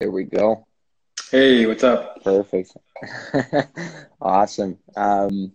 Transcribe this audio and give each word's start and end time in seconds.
There 0.00 0.10
we 0.10 0.24
go. 0.24 0.66
Hey, 1.30 1.66
what's 1.66 1.84
up? 1.84 2.22
Perfect. 2.24 2.76
awesome. 4.20 4.78
Um, 4.96 5.52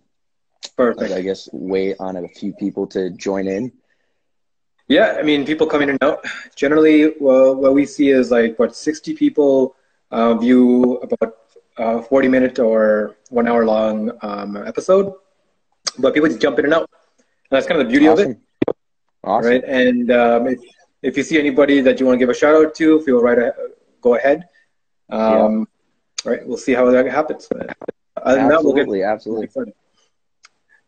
Perfect. 0.76 1.12
I 1.12 1.20
guess 1.20 1.48
wait 1.52 1.96
on 2.00 2.16
a 2.16 2.26
few 2.28 2.54
people 2.54 2.86
to 2.88 3.10
join 3.10 3.46
in. 3.46 3.70
Yeah, 4.88 5.16
I 5.18 5.22
mean, 5.22 5.44
people 5.44 5.66
come 5.66 5.82
in 5.82 5.90
and 5.90 6.02
out. 6.02 6.24
Generally, 6.56 7.14
well, 7.20 7.54
what 7.54 7.74
we 7.74 7.84
see 7.84 8.08
is 8.08 8.30
like 8.30 8.58
what 8.58 8.74
60 8.74 9.14
people 9.14 9.76
uh, 10.10 10.34
view 10.34 10.96
about 10.98 11.36
a 11.76 12.02
40 12.02 12.28
minute 12.28 12.58
or 12.58 13.16
one 13.28 13.46
hour 13.46 13.66
long 13.66 14.10
um, 14.22 14.56
episode, 14.56 15.12
but 15.98 16.14
people 16.14 16.28
just 16.28 16.40
jump 16.40 16.58
in 16.58 16.64
and 16.64 16.74
out. 16.74 16.90
And 17.18 17.26
that's 17.50 17.66
kind 17.66 17.80
of 17.80 17.86
the 17.86 17.90
beauty 17.90 18.08
Awesome. 18.08 18.30
of 18.30 18.36
it, 18.68 18.76
Awesome. 19.22 19.50
right? 19.50 19.64
And 19.64 20.10
um, 20.10 20.46
if, 20.48 20.58
if 21.02 21.16
you 21.18 21.22
see 21.24 21.38
anybody 21.38 21.82
that 21.82 22.00
you 22.00 22.06
want 22.06 22.16
to 22.16 22.18
give 22.18 22.30
a 22.30 22.34
shout 22.34 22.54
out 22.54 22.74
to, 22.76 23.00
feel 23.02 23.20
right, 23.20 23.52
go 24.00 24.14
ahead. 24.16 24.48
Um, 25.08 25.66
Right, 26.24 26.46
we'll 26.46 26.58
see 26.58 26.74
how 26.74 26.90
that 26.90 27.06
happens. 27.06 27.48
Other 27.50 28.36
than 28.36 28.48
that, 28.48 28.62
we'll 28.62 28.74
get 28.74 28.82
Absolutely. 28.82 29.04
Absolutely. 29.04 29.72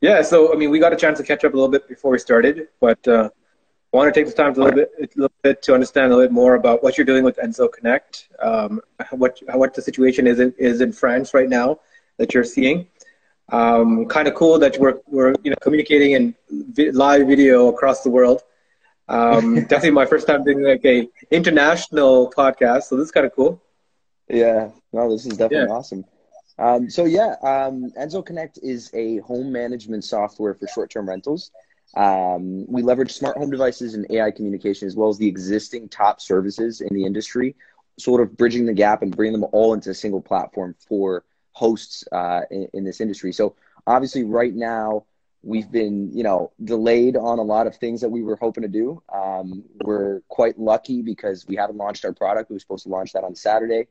Yeah, 0.01 0.21
so 0.23 0.53
I 0.53 0.57
mean, 0.57 0.71
we 0.71 0.79
got 0.79 0.93
a 0.93 0.97
chance 0.97 1.19
to 1.19 1.25
catch 1.25 1.45
up 1.45 1.53
a 1.55 1.57
little 1.57 1.71
bit 1.71 1.89
before 1.89 2.11
we 2.11 2.19
started, 2.19 2.69
but 2.81 3.07
uh, 3.07 3.31
I 3.93 3.97
want 3.97 4.13
to 4.13 4.19
take 4.19 4.27
this 4.27 4.35
time 4.35 4.53
to 4.55 4.61
a 4.61 4.65
little 4.65 4.77
bit, 4.77 4.91
a 4.99 5.09
little 5.15 5.37
bit 5.43 5.63
to 5.63 5.75
understand 5.75 6.07
a 6.07 6.17
little 6.17 6.29
bit 6.29 6.33
more 6.33 6.55
about 6.55 6.83
what 6.83 6.99
you're 6.99 7.05
doing 7.05 7.25
with 7.25 7.37
Enso 7.37 7.71
Connect, 7.73 8.29
um, 8.41 8.81
what 9.13 9.39
what 9.55 9.75
the 9.75 9.81
situation 9.81 10.27
is 10.27 10.41
in, 10.41 10.53
is 10.59 10.81
in 10.81 10.93
France 10.93 11.35
right 11.35 11.49
now 11.49 11.79
that 12.17 12.35
you're 12.35 12.45
seeing. 12.45 12.89
Um, 13.51 14.07
kind 14.07 14.27
of 14.29 14.35
cool 14.35 14.59
that 14.59 14.77
we're 14.79 15.01
we're 15.07 15.35
you 15.45 15.51
know 15.51 15.57
communicating 15.61 16.13
in 16.13 16.35
vi- 16.51 16.91
live 16.91 17.27
video 17.29 17.69
across 17.69 18.03
the 18.03 18.11
world. 18.11 18.43
Um, 19.13 19.55
definitely 19.69 19.93
my 19.93 20.07
first 20.07 20.27
time 20.27 20.45
doing 20.45 20.63
like 20.63 20.85
a 20.85 21.09
international 21.31 22.33
podcast, 22.37 22.85
so 22.85 22.97
this 22.97 23.07
is 23.07 23.13
kind 23.13 23.27
of 23.27 23.35
cool. 23.35 23.63
Yeah, 24.29 24.71
no, 24.93 25.11
this 25.11 25.27
is 25.27 25.37
definitely 25.39 25.69
Yeah. 25.69 25.75
awesome. 25.75 26.05
Um, 26.59 26.91
so 26.91 27.05
yeah, 27.05 27.37
um, 27.43 27.91
Enso 27.99 28.25
Connect 28.25 28.59
is 28.63 28.91
a 28.95 29.19
home 29.19 29.53
management 29.53 30.05
software 30.05 30.55
for 30.55 30.67
short-term 30.69 31.09
rentals. 31.09 31.51
Um, 31.97 32.67
we 32.69 32.83
leverage 32.83 33.13
smart 33.13 33.37
home 33.37 33.51
devices 33.51 33.95
and 33.95 34.07
AI 34.11 34.31
communication 34.31 34.87
as 34.87 34.97
well 34.97 35.09
as 35.09 35.19
the 35.19 35.29
existing 35.29 35.89
top 35.89 36.21
services 36.21 36.81
in 36.81 36.95
the 36.95 37.05
industry, 37.05 37.57
sort 37.99 38.21
of 38.23 38.37
bridging 38.37 38.67
the 38.67 38.73
gap 38.73 39.03
and 39.03 39.15
bringing 39.15 39.39
them 39.41 39.49
all 39.53 39.75
into 39.75 39.91
a 39.91 39.95
single 39.95 40.21
platform 40.21 40.75
for 40.89 41.25
hosts 41.53 42.05
uh, 42.13 42.43
in, 42.51 42.69
in 42.75 42.85
this 42.85 43.01
industry. 43.01 43.33
So 43.33 43.57
obviously, 43.87 44.25
right 44.25 44.55
now 44.55 45.05
we've 45.43 45.71
been, 45.71 46.11
you 46.13 46.23
know, 46.23 46.53
delayed 46.63 47.17
on 47.17 47.39
a 47.39 47.43
lot 47.43 47.67
of 47.67 47.77
things 47.77 48.01
that 48.01 48.09
we 48.09 48.23
were 48.23 48.37
hoping 48.37 48.63
to 48.63 48.69
do. 48.69 49.03
Um, 49.13 49.65
we're 49.85 50.21
quite 50.29 50.59
lucky 50.59 51.03
because 51.03 51.47
we 51.47 51.57
haven't 51.57 51.77
launched 51.77 52.05
our 52.05 52.13
product. 52.13 52.51
We 52.51 52.55
were 52.55 52.61
supposed 52.61 52.85
to 52.85 52.91
launch 52.91 53.13
that 53.13 53.25
on 53.25 53.35
Saturday. 53.35 53.89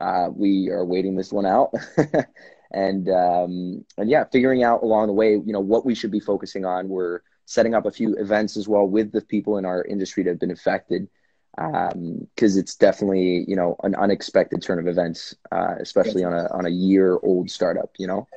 Uh, 0.00 0.28
we 0.34 0.68
are 0.70 0.84
waiting 0.84 1.14
this 1.14 1.32
one 1.32 1.44
out, 1.44 1.74
and 2.72 3.08
um, 3.10 3.84
and 3.98 4.08
yeah, 4.08 4.24
figuring 4.32 4.62
out 4.62 4.82
along 4.82 5.08
the 5.08 5.12
way, 5.12 5.32
you 5.32 5.52
know, 5.52 5.60
what 5.60 5.84
we 5.84 5.94
should 5.94 6.10
be 6.10 6.20
focusing 6.20 6.64
on. 6.64 6.88
We're 6.88 7.20
setting 7.44 7.74
up 7.74 7.84
a 7.84 7.90
few 7.90 8.14
events 8.14 8.56
as 8.56 8.66
well 8.66 8.86
with 8.86 9.12
the 9.12 9.20
people 9.20 9.58
in 9.58 9.66
our 9.66 9.84
industry 9.84 10.22
that 10.22 10.30
have 10.30 10.40
been 10.40 10.52
affected, 10.52 11.06
because 11.54 12.56
it's 12.56 12.76
definitely 12.76 13.44
you 13.46 13.56
know 13.56 13.76
an 13.82 13.94
unexpected 13.94 14.62
turn 14.62 14.78
of 14.78 14.88
events, 14.88 15.34
uh, 15.52 15.74
especially 15.78 16.24
on 16.24 16.32
a 16.32 16.50
on 16.50 16.64
a 16.64 16.70
year 16.70 17.18
old 17.22 17.50
startup. 17.50 17.90
You 17.98 18.06
know. 18.06 18.28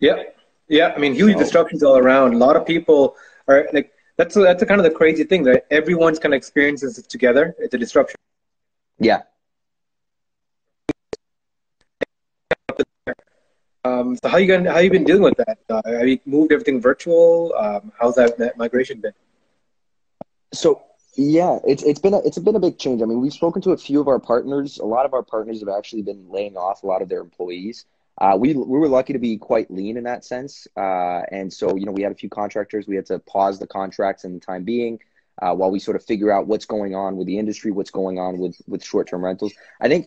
Yeah, 0.00 0.24
yeah. 0.68 0.92
I 0.94 0.98
mean, 0.98 1.14
huge 1.14 1.34
So- 1.34 1.38
disruptions 1.38 1.82
all 1.82 1.98
around. 1.98 2.34
A 2.34 2.38
lot 2.38 2.56
of 2.56 2.66
people 2.66 3.16
are 3.48 3.68
like 3.72 3.92
that's 4.16 4.34
that's 4.34 4.62
a 4.62 4.66
kind 4.66 4.80
of 4.80 4.84
the 4.84 4.90
crazy 4.90 5.24
thing 5.24 5.42
that 5.44 5.66
everyone's 5.70 6.18
kind 6.18 6.34
of 6.34 6.38
experiences 6.38 6.98
it 6.98 7.08
together. 7.08 7.54
It's 7.58 7.74
a 7.74 7.78
disruption. 7.78 8.16
Yeah. 8.98 9.22
Um, 13.84 14.16
so 14.16 14.28
how 14.28 14.38
you 14.38 14.46
going 14.46 14.64
how 14.64 14.78
you 14.78 14.90
been 14.90 15.04
dealing 15.04 15.22
with 15.22 15.36
that? 15.36 15.58
Uh, 15.68 15.82
have 15.84 16.08
you 16.08 16.18
moved 16.24 16.52
everything 16.52 16.80
virtual? 16.80 17.54
Um, 17.58 17.92
how's 18.00 18.14
that, 18.14 18.38
that 18.38 18.56
migration 18.56 19.00
been? 19.00 19.12
So 20.54 20.82
yeah, 21.16 21.58
it's 21.66 21.82
it's 21.82 22.00
been 22.00 22.14
a, 22.14 22.18
it's 22.20 22.38
been 22.38 22.56
a 22.56 22.60
big 22.60 22.78
change. 22.78 23.02
I 23.02 23.04
mean, 23.04 23.20
we've 23.20 23.32
spoken 23.32 23.60
to 23.62 23.72
a 23.72 23.76
few 23.76 24.00
of 24.00 24.08
our 24.08 24.18
partners. 24.18 24.78
A 24.78 24.84
lot 24.86 25.04
of 25.04 25.12
our 25.12 25.22
partners 25.22 25.60
have 25.60 25.68
actually 25.68 26.02
been 26.02 26.30
laying 26.30 26.56
off 26.56 26.82
a 26.82 26.86
lot 26.86 27.02
of 27.02 27.08
their 27.10 27.20
employees. 27.20 27.84
Uh, 28.20 28.36
we 28.38 28.54
we 28.54 28.78
were 28.78 28.88
lucky 28.88 29.12
to 29.12 29.18
be 29.18 29.36
quite 29.36 29.70
lean 29.70 29.96
in 29.96 30.04
that 30.04 30.24
sense, 30.24 30.68
uh, 30.76 31.22
and 31.30 31.52
so 31.52 31.76
you 31.76 31.84
know 31.84 31.92
we 31.92 32.02
had 32.02 32.12
a 32.12 32.14
few 32.14 32.28
contractors. 32.28 32.86
We 32.86 32.96
had 32.96 33.06
to 33.06 33.18
pause 33.18 33.58
the 33.58 33.66
contracts 33.66 34.24
in 34.24 34.34
the 34.34 34.40
time 34.40 34.64
being 34.64 35.00
uh, 35.42 35.54
while 35.54 35.70
we 35.70 35.78
sort 35.78 35.96
of 35.96 36.04
figure 36.04 36.30
out 36.30 36.46
what's 36.46 36.66
going 36.66 36.94
on 36.94 37.16
with 37.16 37.26
the 37.26 37.38
industry, 37.38 37.70
what's 37.70 37.90
going 37.90 38.18
on 38.18 38.38
with 38.38 38.56
with 38.66 38.84
short 38.84 39.08
term 39.08 39.24
rentals. 39.24 39.52
I 39.80 39.88
think 39.88 40.06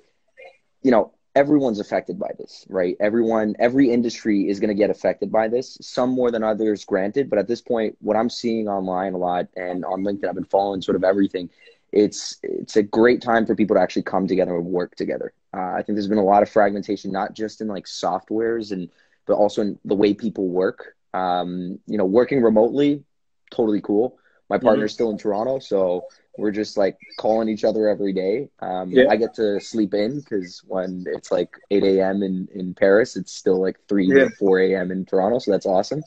you 0.84 0.91
know 0.91 1.13
everyone's 1.35 1.79
affected 1.79 2.17
by 2.17 2.31
this, 2.40 2.66
right? 2.67 2.96
Everyone, 3.00 3.56
every 3.59 3.91
industry 3.91 4.50
is 4.50 4.59
going 4.59 4.69
to 4.69 4.73
get 4.73 4.90
affected 4.90 5.31
by 5.31 5.47
this. 5.47 5.78
Some 5.81 6.09
more 6.09 6.31
than 6.31 6.44
others, 6.44 6.84
granted. 6.84 7.29
But 7.29 7.38
at 7.38 7.47
this 7.47 7.62
point, 7.62 7.96
what 8.01 8.17
I'm 8.17 8.29
seeing 8.29 8.67
online 8.67 9.13
a 9.13 9.17
lot 9.17 9.47
and 9.56 9.85
on 9.85 10.03
LinkedIn, 10.03 10.28
I've 10.28 10.35
been 10.35 10.46
following 10.46 10.81
sort 10.81 10.96
of 10.96 11.03
everything. 11.03 11.50
It's 11.91 12.38
it's 12.41 12.75
a 12.75 12.84
great 12.84 13.22
time 13.22 13.46
for 13.46 13.56
people 13.56 13.75
to 13.75 13.81
actually 13.81 14.03
come 14.03 14.28
together 14.28 14.56
and 14.56 14.66
work 14.66 14.96
together. 14.96 15.34
Uh, 15.53 15.72
I 15.75 15.81
think 15.81 15.96
there's 15.96 16.08
been 16.08 16.18
a 16.18 16.24
lot 16.24 16.44
of 16.44 16.50
fragmentation, 16.50 17.12
not 17.12 17.34
just 17.34 17.62
in 17.62 17.68
like 17.68 17.85
softwares 17.85 18.72
and 18.72 18.90
but 19.25 19.34
also 19.35 19.62
in 19.62 19.80
the 19.85 19.96
way 19.96 20.13
people 20.13 20.47
work. 20.47 20.96
Um, 21.13 21.80
you 21.88 21.97
know, 21.97 22.06
working 22.06 22.41
remotely, 22.41 23.03
totally 23.52 23.81
cool. 23.81 24.18
My 24.50 24.58
partner's 24.58 24.94
still 24.94 25.09
in 25.09 25.18
Toronto, 25.18 25.59
so 25.59 26.06
we're 26.38 26.52
just 26.52 26.78
like 26.78 26.97
calling 27.18 27.50
each 27.50 27.63
other 27.66 27.90
every 27.90 28.13
day. 28.13 28.50
Um, 28.62 28.91
Yeah. 28.91 29.08
I 29.09 29.18
get 29.18 29.34
to 29.35 29.59
sleep 29.59 29.94
in 29.94 30.19
because 30.19 30.62
when 30.66 31.03
it's 31.08 31.31
like 31.31 31.50
8 31.72 31.84
a.m. 31.84 32.24
in, 32.24 32.47
in 32.53 32.74
Paris, 32.74 33.18
it's 33.18 33.34
still 33.34 33.59
like 33.59 33.78
3 33.90 34.08
Yeah. 34.08 34.24
or 34.24 34.29
4 34.31 34.59
a.m. 34.59 34.91
in 34.91 35.06
Toronto, 35.06 35.40
so 35.40 35.52
that's 35.52 35.66
awesome. 35.66 36.02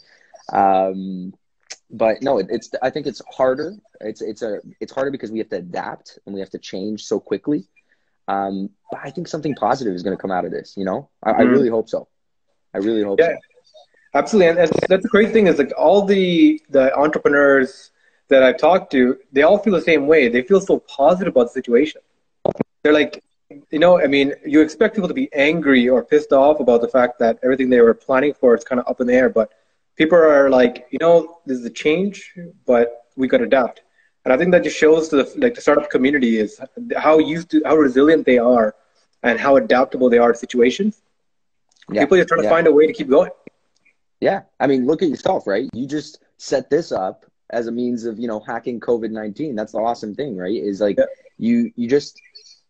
Um, 0.52 1.34
but 1.90 2.22
no, 2.22 2.38
it, 2.38 2.46
it's 2.50 2.70
I 2.82 2.90
think 2.90 3.06
it's 3.06 3.20
harder. 3.30 3.74
It's 4.00 4.22
it's 4.22 4.42
a 4.42 4.60
it's 4.80 4.92
harder 4.92 5.10
because 5.10 5.30
we 5.30 5.38
have 5.38 5.48
to 5.50 5.56
adapt 5.56 6.18
and 6.24 6.34
we 6.34 6.40
have 6.40 6.50
to 6.50 6.58
change 6.58 7.04
so 7.04 7.18
quickly. 7.20 7.66
Um, 8.32 8.70
but 8.90 9.00
I 9.06 9.10
think 9.10 9.26
something 9.28 9.54
positive 9.66 9.94
is 9.94 10.02
going 10.04 10.16
to 10.16 10.20
come 10.24 10.30
out 10.36 10.44
of 10.44 10.52
this. 10.56 10.68
You 10.80 10.84
know, 10.88 10.98
I, 11.22 11.30
I 11.30 11.42
Mhm. 11.44 11.52
really 11.54 11.70
hope 11.76 11.88
so. 11.94 12.00
I 12.74 12.78
really 12.78 13.02
hope 13.02 13.18
Yeah. 13.18 13.36
Absolutely, 14.20 14.48
and 14.50 14.58
that's, 14.58 14.76
that's 14.88 15.04
the 15.08 15.14
great 15.16 15.30
thing 15.34 15.46
is 15.50 15.56
like 15.62 15.72
all 15.84 16.00
the 16.14 16.26
the 16.76 16.84
entrepreneurs 17.04 17.72
that 18.30 18.42
I've 18.46 18.58
talked 18.68 18.90
to, 18.96 19.00
they 19.34 19.42
all 19.42 19.58
feel 19.58 19.74
the 19.80 19.88
same 19.92 20.04
way. 20.12 20.22
They 20.28 20.42
feel 20.50 20.60
so 20.70 20.74
positive 21.00 21.32
about 21.34 21.46
the 21.48 21.54
situation. 21.60 22.00
They're 22.82 22.98
like, 23.02 23.14
you 23.74 23.80
know, 23.84 24.00
I 24.00 24.08
mean, 24.16 24.28
you 24.52 24.58
expect 24.66 24.90
people 24.96 25.08
to 25.14 25.20
be 25.22 25.28
angry 25.50 25.88
or 25.88 25.98
pissed 26.12 26.32
off 26.32 26.56
about 26.60 26.80
the 26.80 26.88
fact 26.88 27.18
that 27.22 27.38
everything 27.44 27.68
they 27.70 27.80
were 27.80 27.94
planning 27.94 28.34
for 28.40 28.50
is 28.58 28.64
kind 28.70 28.80
of 28.80 28.86
up 28.90 29.00
in 29.00 29.06
the 29.06 29.14
air, 29.22 29.28
but 29.40 29.48
people 30.00 30.18
are 30.18 30.48
like, 30.60 30.74
you 30.92 30.98
know, 31.04 31.14
this 31.46 31.58
is 31.60 31.64
a 31.64 31.74
change, 31.84 32.16
but 32.66 32.86
we 33.16 33.28
got 33.32 33.38
to 33.38 33.44
adapt. 33.52 33.82
And 34.24 34.32
I 34.34 34.36
think 34.36 34.50
that 34.52 34.62
just 34.62 34.76
shows 34.76 35.08
the 35.08 35.30
like 35.36 35.54
the 35.54 35.60
startup 35.60 35.90
community 35.90 36.38
is 36.38 36.60
how 36.96 37.18
used 37.18 37.50
to 37.52 37.62
how 37.64 37.76
resilient 37.76 38.26
they 38.26 38.38
are 38.38 38.74
and 39.22 39.38
how 39.40 39.56
adaptable 39.56 40.10
they 40.10 40.18
are 40.18 40.32
to 40.32 40.38
situations. 40.38 41.00
Yeah. 41.90 42.02
People 42.02 42.18
are 42.18 42.24
trying 42.24 42.42
to 42.42 42.48
find 42.48 42.66
a 42.66 42.72
way 42.72 42.86
to 42.86 42.92
keep 42.92 43.08
going. 43.08 43.30
Yeah, 44.20 44.42
I 44.60 44.66
mean, 44.66 44.86
look 44.86 45.02
at 45.02 45.08
yourself, 45.08 45.46
right? 45.46 45.68
You 45.72 45.86
just 45.86 46.22
set 46.36 46.68
this 46.68 46.92
up 46.92 47.24
as 47.48 47.66
a 47.66 47.72
means 47.72 48.04
of, 48.04 48.18
you 48.18 48.28
know, 48.28 48.40
hacking 48.40 48.78
COVID 48.78 49.10
nineteen. 49.10 49.56
That's 49.56 49.72
the 49.72 49.78
awesome 49.78 50.14
thing, 50.14 50.36
right? 50.36 50.54
Is 50.54 50.80
like 50.80 50.98
Yeah. 50.98 51.06
you 51.38 51.72
you 51.74 51.88
just, 51.88 52.20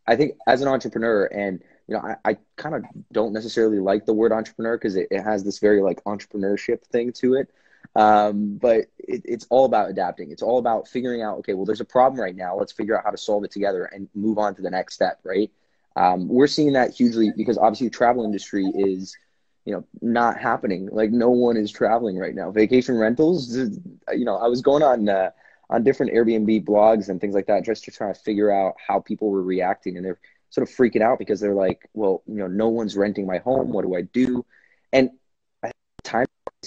I 0.07 0.15
think, 0.17 0.37
as 0.47 0.63
an 0.63 0.69
entrepreneur, 0.69 1.25
and 1.27 1.61
you 1.89 1.97
know, 1.97 2.01
I, 2.01 2.31
I 2.31 2.39
kind 2.57 2.77
of 2.77 2.85
don't 3.11 3.33
necessarily 3.33 3.81
like 3.81 4.07
the 4.07 4.13
word 4.13 4.31
entrepreneur 4.33 4.79
because 4.79 4.95
it, 4.95 5.09
it 5.11 5.23
has 5.23 5.43
this 5.43 5.59
very 5.59 5.83
like 5.83 6.03
entrepreneurship 6.05 6.85
thing 6.85 7.13
to 7.15 7.35
it. 7.35 7.51
Um, 7.97 8.57
but 8.59 8.87
it, 8.99 9.23
it's 9.25 9.47
all 9.51 9.65
about 9.65 9.91
adapting. 9.91 10.31
It's 10.31 10.43
all 10.43 10.59
about 10.59 10.89
figuring 10.89 11.23
out, 11.23 11.39
okay, 11.39 11.55
well, 11.55 11.67
there's 11.67 11.81
a 11.81 11.85
problem 11.85 12.21
right 12.21 12.37
now. 12.37 12.57
Let's 12.57 12.73
figure 12.73 12.97
out 12.97 13.05
how 13.05 13.11
to 13.11 13.19
solve 13.19 13.45
it 13.45 13.51
together 13.51 13.85
and 13.85 14.09
move 14.15 14.39
on 14.39 14.55
to 14.55 14.63
the 14.63 14.71
next 14.71 14.95
step, 14.95 15.19
right? 15.25 15.51
Um, 15.97 16.29
we're 16.29 16.47
seeing 16.47 16.73
that 16.75 16.95
hugely 16.95 17.33
because 17.37 17.59
obviously 17.59 17.89
the 17.89 17.95
travel 17.95 18.25
industry 18.25 18.65
is 18.65 19.17
you 19.65 19.75
know 19.75 19.85
not 20.01 20.39
happening 20.39 20.89
like 20.91 21.11
no 21.11 21.31
one 21.31 21.57
is 21.57 21.71
traveling 21.71 22.17
right 22.17 22.35
now 22.35 22.51
vacation 22.51 22.97
rentals 22.97 23.57
you 23.57 24.25
know 24.25 24.37
i 24.37 24.47
was 24.47 24.63
going 24.63 24.83
on 24.83 25.09
uh, 25.09 25.31
on 25.69 25.85
different 25.85 26.13
airbnb 26.13 26.65
blogs 26.65 27.09
and 27.09 27.21
things 27.21 27.35
like 27.35 27.47
that 27.47 27.65
just 27.65 27.85
to 27.85 27.91
try 27.91 28.13
to 28.13 28.19
figure 28.19 28.51
out 28.51 28.75
how 28.85 29.01
people 29.01 29.29
were 29.31 29.43
reacting 29.43 29.97
and 29.97 30.05
they're 30.05 30.19
sort 30.49 30.69
of 30.69 30.75
freaking 30.75 31.03
out 31.03 31.19
because 31.19 31.41
they're 31.41 31.55
like 31.55 31.89
well 31.95 32.23
you 32.27 32.37
know 32.37 32.47
no 32.47 32.69
one's 32.69 32.97
renting 32.97 33.27
my 33.27 33.39
home 33.39 33.71
what 33.71 33.85
do 33.85 33.95
i 33.95 34.03
do 34.03 34.45
and 34.93 35.11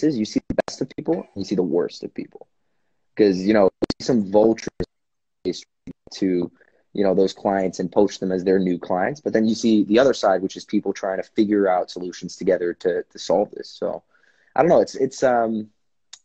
you 0.02 0.26
see 0.26 0.42
the 0.48 0.56
best 0.68 0.82
of 0.82 0.90
people 0.96 1.28
you 1.36 1.44
see 1.44 1.56
the 1.56 1.64
worst 1.64 2.04
of 2.04 2.14
people. 2.14 2.48
Because 3.16 3.46
you 3.46 3.54
know 3.54 3.70
some 4.02 4.32
vultures 4.32 4.70
to 5.46 6.52
you 6.94 7.04
know 7.04 7.14
those 7.14 7.34
clients 7.34 7.80
and 7.80 7.92
poach 7.92 8.20
them 8.20 8.32
as 8.32 8.44
their 8.44 8.60
new 8.60 8.78
clients 8.78 9.20
but 9.20 9.34
then 9.34 9.46
you 9.46 9.56
see 9.56 9.84
the 9.84 10.00
other 10.00 10.14
side 10.14 10.42
which 10.42 10.56
is 10.56 10.64
people 10.64 10.94
trying 10.94 11.18
to 11.18 11.30
figure 11.36 11.68
out 11.68 11.92
solutions 11.92 12.36
together 12.36 12.74
to 12.74 13.04
to 13.04 13.20
solve 13.20 13.52
this. 13.52 13.70
So 13.70 14.04
i 14.56 14.62
don't 14.62 14.70
know 14.70 14.82
it's 14.82 14.96
it's 14.96 15.24
um 15.24 15.70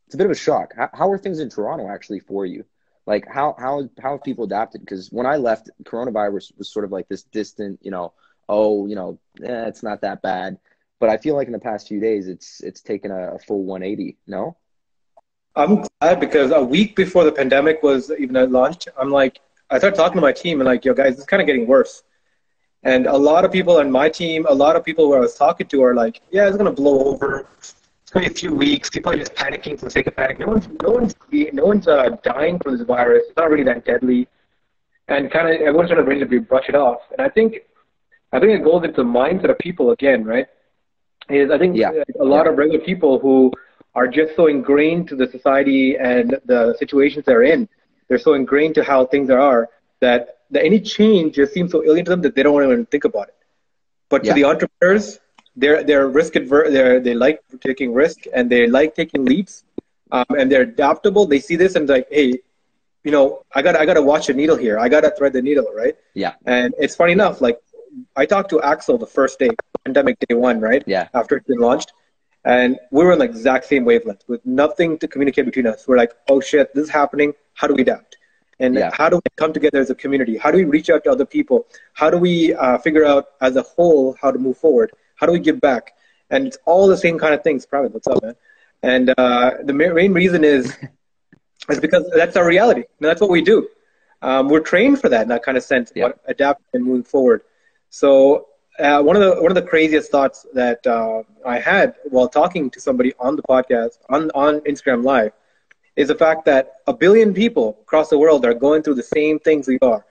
it's 0.06 0.14
a 0.14 0.18
bit 0.18 0.24
of 0.26 0.32
a 0.32 0.34
shock. 0.34 0.72
How, 0.74 0.88
how 0.94 1.10
are 1.10 1.18
things 1.18 1.38
in 1.38 1.50
toronto 1.50 1.88
actually 1.88 2.20
for 2.20 2.46
you? 2.46 2.64
Like 3.06 3.26
how 3.28 3.54
how 3.58 3.88
how 4.00 4.12
have 4.12 4.24
people 4.24 4.44
adapted? 4.44 4.80
Because 4.80 5.08
when 5.10 5.26
i 5.26 5.36
left 5.36 5.70
coronavirus 5.84 6.56
was 6.56 6.70
sort 6.70 6.84
of 6.84 6.92
like 6.92 7.08
this 7.08 7.22
distant 7.24 7.80
you 7.82 7.90
know 7.90 8.12
oh, 8.48 8.86
you 8.86 8.96
know, 8.96 9.18
eh, 9.42 9.66
it's 9.66 9.82
not 9.82 10.00
that 10.00 10.22
bad. 10.22 10.58
But 11.00 11.10
I 11.10 11.16
feel 11.16 11.36
like 11.36 11.46
in 11.46 11.52
the 11.52 11.58
past 11.58 11.88
few 11.88 12.00
days, 12.00 12.28
it's 12.28 12.60
it's 12.60 12.80
taken 12.80 13.10
a, 13.10 13.34
a 13.34 13.38
full 13.38 13.64
180. 13.64 14.16
No. 14.26 14.56
I'm 15.56 15.84
glad 16.00 16.20
because 16.20 16.52
a 16.52 16.62
week 16.62 16.94
before 16.94 17.24
the 17.24 17.32
pandemic 17.32 17.82
was 17.82 18.10
even 18.12 18.52
launched, 18.52 18.88
I'm 18.96 19.10
like, 19.10 19.40
I 19.70 19.78
started 19.78 19.96
talking 19.96 20.14
to 20.14 20.20
my 20.20 20.32
team 20.32 20.60
and 20.60 20.68
like, 20.68 20.84
yo, 20.84 20.94
guys, 20.94 21.14
it's 21.16 21.26
kind 21.26 21.40
of 21.42 21.46
getting 21.46 21.66
worse. 21.66 22.04
And 22.84 23.06
a 23.06 23.16
lot 23.16 23.44
of 23.44 23.50
people 23.50 23.78
on 23.78 23.90
my 23.90 24.08
team, 24.08 24.46
a 24.48 24.54
lot 24.54 24.76
of 24.76 24.84
people 24.84 25.06
who 25.06 25.14
I 25.14 25.18
was 25.18 25.34
talking 25.34 25.66
to 25.66 25.82
are 25.82 25.94
like, 25.94 26.20
yeah, 26.30 26.46
it's 26.46 26.56
gonna 26.56 26.72
blow 26.72 27.04
over. 27.06 27.48
It's 27.58 27.74
gonna 28.12 28.26
be 28.26 28.32
a 28.32 28.34
few 28.34 28.54
weeks. 28.54 28.88
People 28.88 29.12
are 29.12 29.16
just 29.16 29.34
panicking 29.34 29.78
for 29.78 29.86
the 29.86 29.90
sake 29.90 30.06
of 30.06 30.16
panic. 30.16 30.38
No 30.38 30.46
one's, 30.46 30.68
no 30.82 30.90
one's, 30.90 31.14
no 31.52 31.64
one's 31.66 31.88
uh, 31.88 32.10
dying 32.22 32.58
from 32.60 32.78
this 32.78 32.86
virus. 32.86 33.24
It's 33.26 33.36
not 33.36 33.50
really 33.50 33.64
that 33.64 33.84
deadly. 33.84 34.28
And 35.08 35.30
kind 35.30 35.48
of 35.48 35.60
everyone's 35.60 35.90
trying 35.90 36.28
to 36.28 36.40
brush 36.40 36.68
it 36.68 36.74
off. 36.74 37.00
And 37.10 37.20
I 37.20 37.28
think, 37.28 37.56
I 38.32 38.38
think 38.38 38.52
it 38.52 38.62
goes 38.62 38.84
into 38.84 39.02
the 39.02 39.08
mindset 39.08 39.50
of 39.50 39.58
people 39.58 39.90
again, 39.90 40.24
right? 40.24 40.46
Is 41.30 41.50
I 41.50 41.58
think 41.58 41.76
yeah. 41.76 41.90
a 42.18 42.24
lot 42.24 42.46
yeah. 42.46 42.52
of 42.52 42.58
regular 42.58 42.84
people 42.84 43.18
who 43.18 43.52
are 43.94 44.08
just 44.08 44.34
so 44.36 44.46
ingrained 44.46 45.08
to 45.08 45.16
the 45.16 45.28
society 45.28 45.96
and 45.96 46.38
the 46.46 46.74
situations 46.78 47.24
they're 47.24 47.42
in. 47.42 47.68
They're 48.08 48.18
so 48.18 48.34
ingrained 48.34 48.74
to 48.76 48.84
how 48.84 49.06
things 49.06 49.28
are 49.30 49.68
that 50.00 50.38
that 50.50 50.64
any 50.64 50.80
change 50.80 51.34
just 51.34 51.52
seems 51.52 51.72
so 51.72 51.84
alien 51.84 52.04
to 52.06 52.10
them 52.12 52.22
that 52.22 52.34
they 52.34 52.42
don't 52.42 52.62
even 52.62 52.86
think 52.86 53.04
about 53.04 53.28
it. 53.28 53.36
But 54.08 54.24
yeah. 54.24 54.32
to 54.32 54.34
the 54.34 54.44
entrepreneurs, 54.44 55.18
they're 55.56 55.82
they're 55.82 56.08
risk 56.08 56.36
adverse. 56.36 56.72
They 56.72 56.98
they 57.00 57.14
like 57.14 57.42
taking 57.60 57.92
risk 57.92 58.18
and 58.32 58.48
they 58.50 58.66
like 58.66 58.94
taking 58.94 59.24
leaps, 59.24 59.64
um, 60.10 60.26
and 60.38 60.50
they're 60.50 60.62
adaptable. 60.62 61.26
They 61.26 61.40
see 61.40 61.56
this 61.56 61.74
and 61.74 61.88
like, 61.88 62.08
hey, 62.10 62.38
you 63.04 63.10
know, 63.10 63.44
I 63.54 63.62
got 63.62 63.76
I 63.76 63.84
got 63.84 63.94
to 63.94 64.02
watch 64.02 64.28
a 64.28 64.34
needle 64.34 64.56
here. 64.56 64.78
I 64.78 64.88
got 64.88 65.02
to 65.02 65.10
thread 65.10 65.32
the 65.32 65.42
needle, 65.42 65.66
right? 65.74 65.96
Yeah. 66.14 66.34
And 66.46 66.74
it's 66.78 66.96
funny 66.96 67.12
enough, 67.12 67.40
like 67.40 67.58
I 68.16 68.26
talked 68.26 68.50
to 68.50 68.62
Axel 68.62 68.98
the 68.98 69.06
first 69.06 69.38
day, 69.38 69.50
pandemic 69.84 70.18
day 70.28 70.34
one, 70.34 70.60
right? 70.60 70.82
Yeah. 70.86 71.08
After 71.14 71.36
it's 71.36 71.46
been 71.46 71.58
launched, 71.58 71.92
and 72.44 72.78
we 72.90 73.04
were 73.04 73.12
on 73.12 73.18
the 73.18 73.24
exact 73.24 73.66
same 73.66 73.84
wavelength 73.84 74.24
with 74.28 74.44
nothing 74.46 74.98
to 74.98 75.08
communicate 75.08 75.44
between 75.44 75.66
us. 75.66 75.86
We're 75.86 75.96
like, 75.96 76.12
oh 76.28 76.40
shit, 76.40 76.74
this 76.74 76.84
is 76.84 76.90
happening. 76.90 77.34
How 77.54 77.66
do 77.66 77.74
we 77.74 77.82
adapt? 77.82 78.16
And 78.60 78.74
yeah. 78.74 78.90
how 78.92 79.08
do 79.08 79.16
we 79.16 79.30
come 79.36 79.52
together 79.52 79.78
as 79.78 79.90
a 79.90 79.94
community? 79.94 80.36
How 80.36 80.50
do 80.50 80.58
we 80.58 80.64
reach 80.64 80.90
out 80.90 81.04
to 81.04 81.10
other 81.10 81.26
people? 81.26 81.66
How 81.94 82.10
do 82.10 82.18
we 82.18 82.54
uh, 82.54 82.78
figure 82.78 83.04
out 83.04 83.26
as 83.40 83.56
a 83.56 83.62
whole 83.62 84.16
how 84.20 84.30
to 84.30 84.38
move 84.38 84.56
forward? 84.58 84.92
How 85.16 85.26
do 85.26 85.32
we 85.32 85.38
give 85.38 85.60
back? 85.60 85.92
And 86.30 86.46
it's 86.46 86.58
all 86.64 86.86
the 86.86 86.96
same 86.96 87.18
kind 87.18 87.34
of 87.34 87.42
things. 87.42 87.66
Private, 87.66 87.92
what's 87.92 88.06
up, 88.06 88.22
man? 88.22 88.34
And 88.82 89.14
uh, 89.18 89.52
the 89.64 89.72
main 89.72 90.12
reason 90.12 90.44
is 90.44 90.76
is 91.68 91.80
because 91.80 92.10
that's 92.14 92.36
our 92.36 92.46
reality. 92.46 92.84
And 92.98 93.08
that's 93.08 93.20
what 93.20 93.30
we 93.30 93.42
do. 93.42 93.68
Um, 94.22 94.48
we're 94.48 94.60
trained 94.60 95.00
for 95.00 95.08
that 95.08 95.22
in 95.22 95.28
that 95.28 95.44
kind 95.44 95.56
of 95.56 95.62
sense, 95.62 95.92
yeah. 95.94 96.10
adapt 96.26 96.62
and 96.74 96.84
move 96.84 97.06
forward. 97.06 97.42
So 97.90 98.47
uh, 98.78 99.02
one 99.02 99.16
of 99.16 99.22
the 99.22 99.42
one 99.42 99.50
of 99.50 99.54
the 99.54 99.62
craziest 99.62 100.10
thoughts 100.10 100.46
that 100.54 100.86
uh, 100.86 101.22
I 101.44 101.58
had 101.58 101.94
while 102.04 102.28
talking 102.28 102.70
to 102.70 102.80
somebody 102.80 103.12
on 103.18 103.36
the 103.36 103.42
podcast 103.42 103.98
on 104.08 104.30
on 104.34 104.60
Instagram 104.60 105.04
Live 105.04 105.32
is 105.96 106.08
the 106.08 106.14
fact 106.14 106.44
that 106.44 106.74
a 106.86 106.92
billion 106.92 107.34
people 107.34 107.78
across 107.82 108.08
the 108.08 108.18
world 108.18 108.44
are 108.44 108.54
going 108.54 108.82
through 108.82 108.94
the 108.94 109.02
same 109.02 109.38
things 109.40 109.66
we 109.66 109.78
are. 109.82 110.04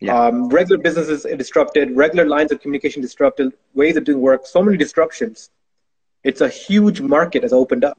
Yeah. 0.00 0.18
Um, 0.18 0.48
regular 0.48 0.76
businesses 0.76 1.24
disrupted, 1.38 1.96
regular 1.96 2.26
lines 2.26 2.50
of 2.50 2.60
communication 2.60 3.00
disrupted, 3.00 3.52
ways 3.74 3.96
of 3.96 4.04
doing 4.04 4.20
work, 4.20 4.44
so 4.44 4.60
many 4.60 4.76
disruptions. 4.76 5.50
It's 6.24 6.40
a 6.40 6.48
huge 6.48 7.00
market 7.00 7.42
has 7.44 7.52
opened 7.52 7.84
up 7.84 7.96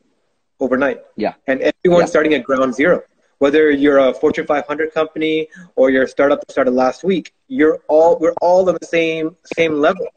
overnight. 0.59 1.01
Yeah. 1.15 1.35
And 1.47 1.61
everyone's 1.61 2.07
yeah. 2.07 2.13
starting 2.15 2.33
at 2.33 2.43
ground 2.43 2.75
zero. 2.75 3.01
Whether 3.39 3.69
you're 3.69 3.97
a 3.97 4.13
Fortune 4.13 4.47
500 4.47 4.93
company 4.93 5.47
or 5.75 5.89
you're 5.89 6.03
a 6.03 6.07
startup 6.07 6.39
that 6.41 6.51
started 6.51 6.71
last 6.71 7.03
week, 7.03 7.33
you're 7.47 7.79
all 7.87 8.17
we're 8.19 8.33
all 8.41 8.67
on 8.69 8.77
the 8.79 8.87
same 8.87 9.35
same 9.55 9.73
level, 9.81 10.07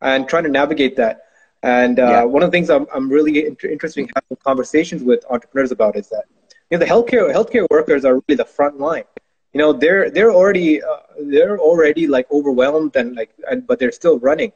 and 0.00 0.28
trying 0.28 0.44
to 0.44 0.50
navigate 0.50 0.96
that. 0.96 1.22
And 1.62 1.98
uh, 1.98 2.02
yeah. 2.02 2.22
one 2.24 2.42
of 2.42 2.50
the 2.50 2.56
things 2.56 2.70
I'm, 2.70 2.86
I'm 2.94 3.08
really 3.08 3.46
inter- 3.46 3.68
interested 3.68 4.02
in 4.02 4.10
having 4.14 4.36
conversations 4.44 5.02
with 5.02 5.24
entrepreneurs 5.28 5.72
about 5.72 5.96
is 5.96 6.08
that 6.10 6.24
you 6.70 6.78
know 6.78 6.84
the 6.84 6.90
healthcare 6.90 7.32
healthcare 7.34 7.66
workers 7.70 8.04
are 8.04 8.14
really 8.14 8.36
the 8.36 8.44
front 8.44 8.78
line. 8.78 9.04
You 9.52 9.58
know 9.58 9.72
they're 9.72 10.10
they're 10.10 10.32
already 10.32 10.82
uh, 10.82 10.98
they're 11.20 11.58
already 11.58 12.06
like 12.06 12.30
overwhelmed 12.30 12.94
and 12.94 13.16
like 13.16 13.30
and, 13.50 13.66
but 13.66 13.78
they're 13.78 13.92
still 13.92 14.18
running. 14.18 14.52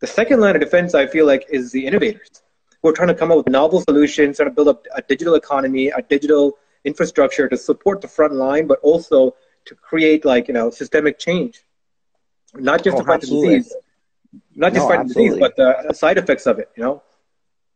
The 0.00 0.06
second 0.06 0.40
line 0.40 0.56
of 0.56 0.60
defense 0.60 0.94
I 0.94 1.06
feel 1.06 1.26
like 1.26 1.46
is 1.50 1.70
the 1.70 1.86
innovators 1.86 2.42
who 2.82 2.88
are 2.88 2.92
trying 2.92 3.08
to 3.08 3.14
come 3.14 3.30
up 3.30 3.38
with 3.38 3.48
novel 3.48 3.80
solutions, 3.80 4.36
trying 4.36 4.48
to 4.48 4.54
build 4.54 4.68
up 4.68 4.86
a 4.94 5.02
digital 5.02 5.34
economy, 5.34 5.88
a 5.88 6.02
digital 6.02 6.56
infrastructure 6.84 7.48
to 7.48 7.56
support 7.56 8.00
the 8.00 8.08
front 8.08 8.34
line, 8.34 8.66
but 8.66 8.78
also 8.82 9.34
to 9.66 9.74
create 9.74 10.24
like 10.24 10.48
you 10.48 10.54
know 10.54 10.70
systemic 10.70 11.18
change, 11.18 11.62
not 12.54 12.82
just 12.82 12.96
oh, 12.96 13.00
to 13.00 13.06
fight 13.06 13.20
the 13.20 13.26
disease 13.26 13.74
not 14.54 14.72
just 14.72 14.84
no, 14.84 14.88
fighting 14.88 15.08
disease, 15.08 15.36
but 15.38 15.56
the 15.56 15.92
side 15.92 16.18
effects 16.18 16.46
of 16.46 16.58
it. 16.58 16.70
You 16.76 16.82
know. 16.82 17.02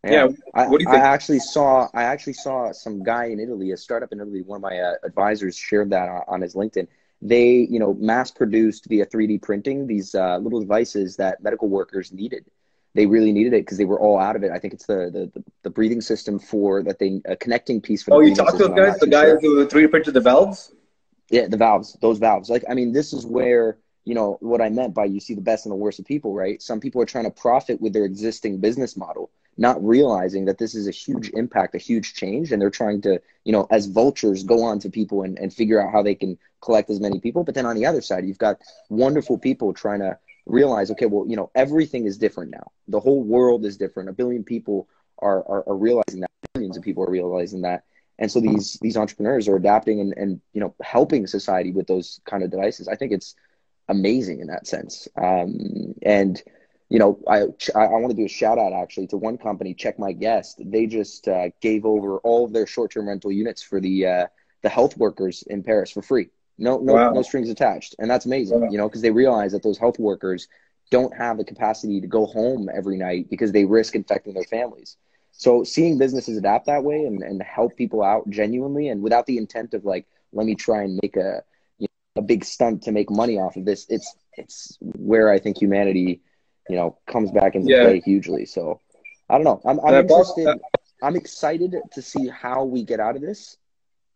Yeah. 0.05 0.13
yeah. 0.13 0.29
I, 0.55 0.67
what 0.67 0.79
do 0.79 0.85
you 0.85 0.91
think? 0.91 1.03
I 1.03 1.07
actually 1.07 1.39
saw 1.39 1.89
I 1.95 2.03
actually 2.05 2.33
saw 2.35 2.73
some 2.73 3.03
guy 3.03 3.27
in 3.27 3.39
Italy, 3.39 3.71
a 3.71 3.77
startup 3.77 4.13
in 4.13 4.21
Italy. 4.21 4.43
One 4.43 4.57
of 4.57 4.63
my 4.63 4.79
uh, 4.79 4.95
advisors 5.05 5.57
shared 5.57 5.91
that 5.91 6.09
on, 6.09 6.23
on, 6.29 6.41
his 6.41 6.55
LinkedIn. 6.55 6.89
They, 7.21 7.69
you 7.71 7.79
know, 7.79 7.95
mass 7.95 8.33
produced 8.33 8.87
via 8.89 9.07
3D 9.07 9.43
printing 9.43 9.87
these 9.87 10.15
uh, 10.15 10.39
little 10.39 10.59
devices 10.59 11.17
that 11.17 11.41
medical 11.41 11.69
workers 11.69 12.13
needed. 12.13 12.45
They 12.95 13.07
really 13.07 13.33
needed 13.33 13.55
it 13.55 13.63
because 13.63 13.79
they 13.79 13.85
were 13.85 13.99
all 13.99 14.19
out 14.19 14.37
of 14.37 14.45
it. 14.45 14.51
I 14.51 14.59
think 14.59 14.75
it's 14.75 14.87
the 14.87 15.31
the, 15.35 15.45
the 15.63 15.71
breathing 15.71 16.01
system 16.01 16.39
for 16.39 16.83
that 16.83 16.99
they 16.99 17.21
a 17.25 17.37
connecting 17.37 17.81
piece 17.81 18.03
for. 18.03 18.15
Oh, 18.15 18.21
you 18.21 18.35
talked 18.35 18.59
to 18.59 18.69
those 18.69 18.77
guys, 18.77 18.99
the 18.99 19.07
guys 19.07 19.41
sure. 19.41 19.41
who 19.41 19.67
3D 19.67 19.91
printed 19.91 20.15
the 20.15 20.21
valves. 20.21 20.73
Yeah, 21.31 21.47
the 21.47 21.57
valves, 21.57 21.97
those 22.03 22.19
valves. 22.19 22.51
Like, 22.51 22.65
I 22.69 22.75
mean, 22.75 22.93
this 22.93 23.15
is 23.15 23.25
where 23.25 23.79
you 24.05 24.15
know 24.15 24.37
what 24.41 24.61
I 24.61 24.69
meant 24.69 24.95
by 24.95 25.05
you 25.07 25.21
see 25.21 25.35
the 25.35 25.41
best 25.41 25.65
and 25.65 25.73
the 25.73 25.77
worst 25.77 25.99
of 25.99 26.05
people, 26.05 26.35
right? 26.35 26.61
Some 26.61 26.81
people 26.81 27.01
are 27.01 27.07
trying 27.07 27.25
to 27.25 27.31
profit 27.31 27.81
with 27.81 27.93
their 27.93 28.05
existing 28.05 28.59
business 28.59 28.97
model, 28.97 29.31
not 29.57 29.83
realizing 29.85 30.45
that 30.47 30.59
this 30.59 30.75
is 30.75 30.89
a 30.89 30.91
huge 30.91 31.31
impact, 31.31 31.75
a 31.75 31.79
huge 31.79 32.15
change, 32.15 32.53
and 32.53 32.61
they're 32.61 32.71
trying 32.71 33.01
to, 33.03 33.21
you 33.45 33.53
know, 33.53 33.67
as 33.71 33.87
vultures, 33.87 34.43
go 34.43 34.65
on 34.65 34.79
to 34.81 34.91
people 34.91 35.23
and, 35.23 35.39
and 35.39 35.55
figure 35.55 35.81
out 35.81 35.93
how 35.93 36.03
they 36.03 36.15
can 36.15 36.37
collect 36.61 36.91
as 36.91 37.01
many 37.01 37.21
people. 37.21 37.45
But 37.45 37.55
then 37.55 37.67
on 37.67 37.77
the 37.77 37.87
other 37.87 38.01
side, 38.01 38.27
you've 38.27 38.39
got 38.39 38.61
wonderful 38.89 39.39
people 39.39 39.73
trying 39.73 40.01
to 40.01 40.19
realize, 40.47 40.91
okay, 40.91 41.07
well, 41.07 41.27
you 41.29 41.37
know, 41.37 41.51
everything 41.55 42.07
is 42.07 42.19
different 42.19 42.51
now. 42.51 42.71
The 42.89 43.01
whole 43.01 43.23
world 43.23 43.65
is 43.65 43.77
different. 43.77 44.09
A 44.09 44.13
billion 44.13 44.45
people 44.45 44.89
are 45.19 45.39
are, 45.49 45.69
are 45.69 45.77
realizing 45.77 46.21
that. 46.21 46.31
Millions 46.55 46.77
of 46.77 46.83
people 46.83 47.05
are 47.05 47.11
realizing 47.11 47.63
that. 47.63 47.85
And 48.19 48.31
so 48.31 48.41
these 48.41 48.79
these 48.83 48.97
entrepreneurs 48.97 49.49
are 49.49 49.57
adapting 49.57 50.01
and, 50.01 50.15
and 50.17 50.41
you 50.53 50.61
know 50.61 50.75
helping 50.83 51.27
society 51.27 51.73
with 51.73 51.87
those 51.87 52.21
kind 52.25 52.43
of 52.43 52.51
devices. 52.51 52.89
I 52.89 52.97
think 52.97 53.13
it's 53.13 53.35
amazing 53.89 54.41
in 54.41 54.49
that 54.49 54.67
sense. 54.67 55.09
Um, 55.17 55.95
and 56.03 56.41
you 56.89 56.99
know, 56.99 57.19
I 57.27 57.45
I 57.75 57.87
want 57.87 58.11
to 58.11 58.17
do 58.17 58.27
a 58.27 58.29
shout 58.29 58.59
out 58.59 58.75
actually 58.75 59.07
to 59.09 59.17
one 59.17 59.39
company, 59.39 59.73
Check 59.73 59.99
My 59.99 60.13
Guest. 60.13 60.61
They 60.63 60.87
just 60.87 61.27
uh, 61.27 61.49
gave 61.63 61.87
over 61.87 62.19
all 62.19 62.45
of 62.45 62.53
their 62.53 62.67
short 62.67 62.93
term 62.93 63.09
rental 63.09 63.33
units 63.33 63.63
for 63.63 63.81
the 63.81 64.07
uh, 64.07 64.27
the 64.63 64.69
health 64.69 64.99
workers 64.99 65.43
in 65.43 65.63
Paris 65.63 65.91
for 65.91 66.03
free. 66.03 66.29
No 66.59 66.79
no 66.79 66.95
wow. 66.95 67.11
no 67.13 67.23
strings 67.23 67.49
attached, 67.49 67.95
and 67.99 68.11
that's 68.11 68.27
amazing. 68.27 68.61
Wow. 68.61 68.69
You 68.71 68.79
know, 68.79 68.89
because 68.89 69.03
they 69.03 69.11
realize 69.11 69.53
that 69.53 69.63
those 69.63 69.79
health 69.79 69.99
workers 69.99 70.49
don't 70.91 71.17
have 71.17 71.39
the 71.39 71.45
capacity 71.45 72.01
to 72.01 72.07
go 72.07 72.27
home 72.27 72.69
every 72.73 72.99
night 72.99 73.31
because 73.31 73.51
they 73.51 73.65
risk 73.65 73.95
infecting 73.95 74.35
their 74.35 74.45
families. 74.45 74.97
So 75.33 75.65
seeing 75.65 75.97
businesses 75.97 76.37
adapt 76.37 76.67
that 76.67 76.85
way 76.85 77.07
and, 77.07 77.23
and 77.23 77.43
help 77.43 77.77
people 77.77 78.03
out 78.03 78.29
genuinely 78.29 78.89
and 78.89 79.03
without 79.03 79.25
the 79.25 79.39
intent 79.39 79.73
of 79.73 79.87
like, 79.87 80.07
let 80.33 80.47
me 80.47 80.55
try 80.55 80.83
and 80.83 81.01
make 81.03 81.17
a 81.17 81.43
you 81.79 81.89
know, 82.15 82.21
a 82.21 82.23
big 82.23 82.45
stunt 82.45 82.83
to 82.83 82.93
make 82.93 83.11
money 83.11 83.39
off 83.39 83.57
of 83.57 83.65
this. 83.65 83.87
It's 83.89 84.15
it's 84.37 84.77
where 84.81 85.31
I 85.31 85.39
think 85.39 85.61
humanity, 85.61 86.21
you 86.69 86.77
know, 86.77 86.99
comes 87.07 87.31
back 87.31 87.55
into 87.55 87.71
yeah. 87.71 87.85
play 87.85 88.01
hugely. 88.01 88.45
So 88.45 88.81
I 89.31 89.35
don't 89.37 89.45
know. 89.45 89.63
I'm, 89.65 89.81
I'm 89.81 89.95
interested. 89.95 90.61
I'm 91.03 91.17
excited 91.17 91.75
to 91.93 92.03
see 92.03 92.29
how 92.29 92.65
we 92.65 92.85
get 92.85 93.01
out 93.01 93.17
of 93.17 93.23
this. 93.23 93.57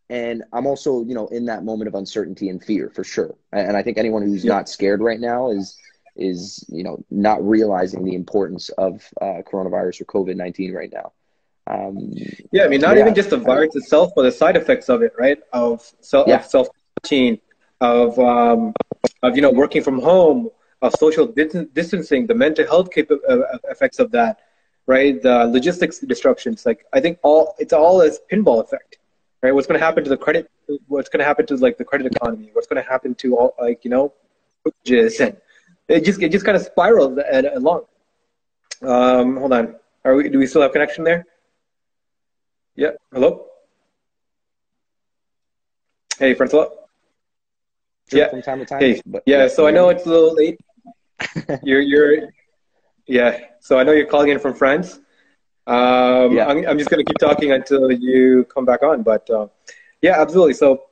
And 0.08 0.44
I'm 0.52 0.66
also, 0.66 1.02
you 1.04 1.14
know, 1.14 1.26
in 1.28 1.46
that 1.46 1.64
moment 1.64 1.88
of 1.88 1.94
uncertainty 1.94 2.48
and 2.48 2.62
fear 2.62 2.90
for 2.90 3.02
sure. 3.02 3.34
And 3.52 3.76
I 3.76 3.82
think 3.82 3.98
anyone 3.98 4.22
who's 4.22 4.44
yeah. 4.44 4.54
not 4.54 4.68
scared 4.68 5.00
right 5.00 5.18
now 5.18 5.50
is 5.50 5.76
is 6.16 6.64
you 6.68 6.82
know 6.82 7.04
not 7.10 7.46
realizing 7.46 8.04
the 8.04 8.14
importance 8.14 8.70
of 8.70 9.06
uh, 9.20 9.42
coronavirus 9.46 10.00
or 10.00 10.04
COVID 10.06 10.36
nineteen 10.36 10.72
right 10.72 10.92
now. 10.92 11.12
Um, 11.68 12.12
yeah, 12.52 12.64
I 12.64 12.68
mean, 12.68 12.80
not 12.80 12.96
yeah, 12.96 13.02
even 13.02 13.14
just 13.14 13.30
the 13.30 13.36
virus 13.38 13.74
itself, 13.74 14.12
but 14.14 14.22
the 14.22 14.32
side 14.32 14.56
effects 14.56 14.88
of 14.88 15.02
it, 15.02 15.12
right? 15.18 15.38
Of 15.52 15.92
self 16.00 16.28
yeah. 16.28 16.40
self 16.40 16.68
quarantine, 17.02 17.40
of 17.80 18.18
um, 18.18 18.72
of 19.22 19.36
you 19.36 19.42
know 19.42 19.50
working 19.50 19.82
from 19.82 20.00
home, 20.00 20.50
of 20.82 20.94
social 20.94 21.26
distancing, 21.26 22.26
the 22.26 22.34
mental 22.34 22.66
health 22.66 22.90
cap- 22.92 23.10
uh, 23.28 23.40
effects 23.68 23.98
of 23.98 24.10
that, 24.12 24.40
right? 24.86 25.20
The 25.20 25.46
logistics 25.46 25.98
disruptions. 25.98 26.64
Like 26.64 26.86
I 26.92 27.00
think 27.00 27.18
all 27.22 27.54
it's 27.58 27.72
all 27.72 28.00
a 28.00 28.10
pinball 28.32 28.62
effect, 28.62 28.98
right? 29.42 29.54
What's 29.54 29.66
going 29.66 29.78
to 29.78 29.84
happen 29.84 30.04
to 30.04 30.10
the 30.10 30.16
credit? 30.16 30.50
What's 30.88 31.08
going 31.08 31.20
to 31.20 31.24
happen 31.24 31.46
to 31.46 31.56
like 31.56 31.78
the 31.78 31.84
credit 31.84 32.14
economy? 32.14 32.50
What's 32.52 32.66
going 32.66 32.82
to 32.82 32.88
happen 32.88 33.14
to 33.16 33.36
all 33.36 33.54
like 33.60 33.84
you 33.84 33.90
know, 33.90 34.12
just 34.84 35.20
and 35.20 35.36
it 35.88 36.04
just 36.04 36.22
it 36.22 36.30
just 36.30 36.44
kind 36.44 36.56
of 36.56 36.62
spiraled 36.62 37.18
along. 37.18 37.82
Um, 38.82 39.36
hold 39.36 39.52
on. 39.52 39.76
Are 40.04 40.14
we? 40.14 40.28
Do 40.28 40.38
we 40.38 40.46
still 40.46 40.62
have 40.62 40.72
connection 40.72 41.04
there? 41.04 41.26
Yeah. 42.74 42.90
Hello. 43.12 43.46
Hey, 46.18 46.34
Francois 46.34 46.68
yeah. 48.12 48.28
from 48.28 48.42
time 48.42 48.58
to 48.60 48.64
time. 48.64 48.80
Hey, 48.80 49.00
but, 49.06 49.22
yeah, 49.26 49.48
so 49.48 49.66
I 49.66 49.70
know 49.70 49.88
it's 49.88 50.06
a 50.06 50.08
little 50.08 50.34
late. 50.34 50.58
you're 51.62 51.80
you're 51.80 52.28
yeah. 53.06 53.38
So 53.60 53.78
I 53.78 53.82
know 53.82 53.92
you're 53.92 54.06
calling 54.06 54.30
in 54.30 54.38
from 54.38 54.54
France. 54.54 55.00
Um, 55.66 56.36
yeah. 56.36 56.46
I'm, 56.46 56.66
I'm 56.66 56.78
just 56.78 56.90
going 56.90 57.04
to 57.04 57.08
keep 57.08 57.18
talking 57.18 57.52
until 57.52 57.90
you 57.90 58.44
come 58.44 58.64
back 58.64 58.82
on. 58.82 59.02
But 59.02 59.28
uh, 59.30 59.48
yeah, 60.00 60.20
absolutely. 60.20 60.54
So, 60.54 60.84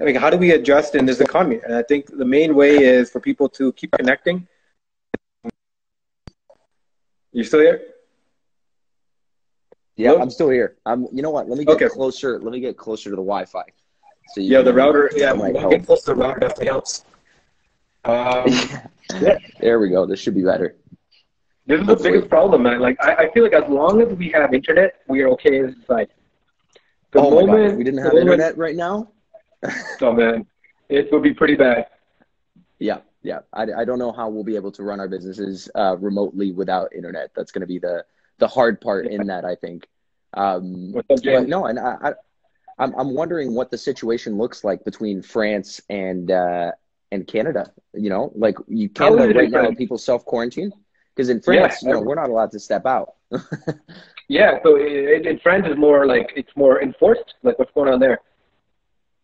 I 0.00 0.04
mean, 0.04 0.16
how 0.16 0.30
do 0.30 0.36
we 0.36 0.52
adjust 0.52 0.94
in 0.94 1.06
this 1.06 1.20
economy? 1.20 1.60
And 1.64 1.74
I 1.74 1.82
think 1.82 2.06
the 2.06 2.24
main 2.24 2.54
way 2.54 2.76
is 2.76 3.10
for 3.10 3.20
people 3.20 3.48
to 3.50 3.72
keep 3.72 3.92
connecting. 3.92 4.46
You 7.32 7.44
still 7.44 7.60
here? 7.60 7.82
Yeah, 9.96 10.10
Hello? 10.10 10.22
I'm 10.22 10.30
still 10.30 10.50
here. 10.50 10.76
I'm. 10.84 11.06
You 11.12 11.22
know 11.22 11.30
what? 11.30 11.48
Let 11.48 11.58
me 11.58 11.64
get 11.64 11.76
okay. 11.76 11.88
closer. 11.88 12.38
Let 12.38 12.52
me 12.52 12.60
get 12.60 12.76
closer 12.76 13.10
to 13.10 13.16
the 13.16 13.22
Wi-Fi. 13.22 13.64
So 14.34 14.40
yeah, 14.40 14.62
the 14.62 14.72
router. 14.72 15.10
Yeah, 15.14 15.34
get 15.70 15.84
close 15.84 16.02
to 16.04 16.14
the 16.14 16.20
router 16.20 16.40
definitely 16.40 16.66
helps. 16.66 17.04
Um, 18.04 18.46
yeah. 19.20 19.38
There 19.60 19.78
we 19.78 19.88
go. 19.88 20.06
This 20.06 20.18
should 20.18 20.34
be 20.34 20.42
better. 20.42 20.74
This 21.66 21.80
is 21.80 21.86
the 21.86 21.96
biggest 21.96 22.28
problem, 22.28 22.64
man. 22.64 22.80
Like 22.80 22.96
I, 23.00 23.14
I 23.14 23.30
feel 23.32 23.44
like 23.44 23.52
as 23.52 23.68
long 23.68 24.02
as 24.02 24.12
we 24.16 24.30
have 24.30 24.52
internet, 24.52 25.00
we 25.06 25.22
are 25.22 25.28
okay 25.30 25.58
in 25.58 25.76
society. 25.80 26.12
The 27.12 27.20
oh 27.20 27.30
moment, 27.30 27.48
my 27.48 27.68
God. 27.68 27.76
we 27.76 27.84
didn't 27.84 28.02
have 28.02 28.14
internet 28.14 28.56
right 28.56 28.74
now. 28.74 29.12
oh 30.00 30.12
man, 30.12 30.46
it 30.88 31.12
would 31.12 31.22
be 31.22 31.34
pretty 31.34 31.54
bad. 31.54 31.86
Yeah, 32.78 32.98
yeah. 33.22 33.40
I, 33.52 33.66
I 33.78 33.84
don't 33.84 33.98
know 33.98 34.10
how 34.10 34.28
we'll 34.28 34.42
be 34.42 34.56
able 34.56 34.72
to 34.72 34.82
run 34.82 34.98
our 34.98 35.08
businesses 35.08 35.70
uh, 35.76 35.96
remotely 35.98 36.50
without 36.50 36.92
internet. 36.94 37.30
That's 37.36 37.52
going 37.52 37.60
to 37.60 37.66
be 37.66 37.78
the 37.78 38.04
the 38.38 38.48
hard 38.48 38.80
part 38.80 39.06
in 39.06 39.26
that, 39.28 39.44
I 39.44 39.54
think. 39.54 39.86
Um, 40.34 40.94
up, 40.96 41.06
but 41.08 41.46
no, 41.46 41.66
and 41.66 41.78
I, 41.78 41.96
I, 42.02 42.12
I'm 42.78 42.94
I'm 42.98 43.14
wondering 43.14 43.54
what 43.54 43.70
the 43.70 43.78
situation 43.78 44.36
looks 44.36 44.64
like 44.64 44.84
between 44.84 45.22
France 45.22 45.80
and 45.90 46.30
uh, 46.30 46.72
and 47.12 47.26
Canada. 47.26 47.72
You 47.94 48.10
know, 48.10 48.32
like 48.34 48.56
you 48.66 48.88
Canada 48.88 49.38
right 49.38 49.50
now, 49.50 49.70
people 49.72 49.98
self 49.98 50.24
quarantine. 50.24 50.72
Because 51.14 51.28
in 51.28 51.40
France, 51.40 51.80
yeah, 51.82 51.88
you 51.88 51.94
know, 51.94 52.00
we're 52.00 52.14
not 52.14 52.30
allowed 52.30 52.50
to 52.52 52.58
step 52.58 52.86
out. 52.86 53.14
yeah, 54.28 54.58
so 54.62 54.76
in, 54.76 55.26
in 55.26 55.38
France 55.40 55.66
is 55.68 55.76
more 55.76 56.06
like 56.06 56.32
it's 56.36 56.54
more 56.56 56.82
enforced. 56.82 57.34
Like 57.42 57.58
what's 57.58 57.72
going 57.72 57.92
on 57.92 58.00
there? 58.00 58.20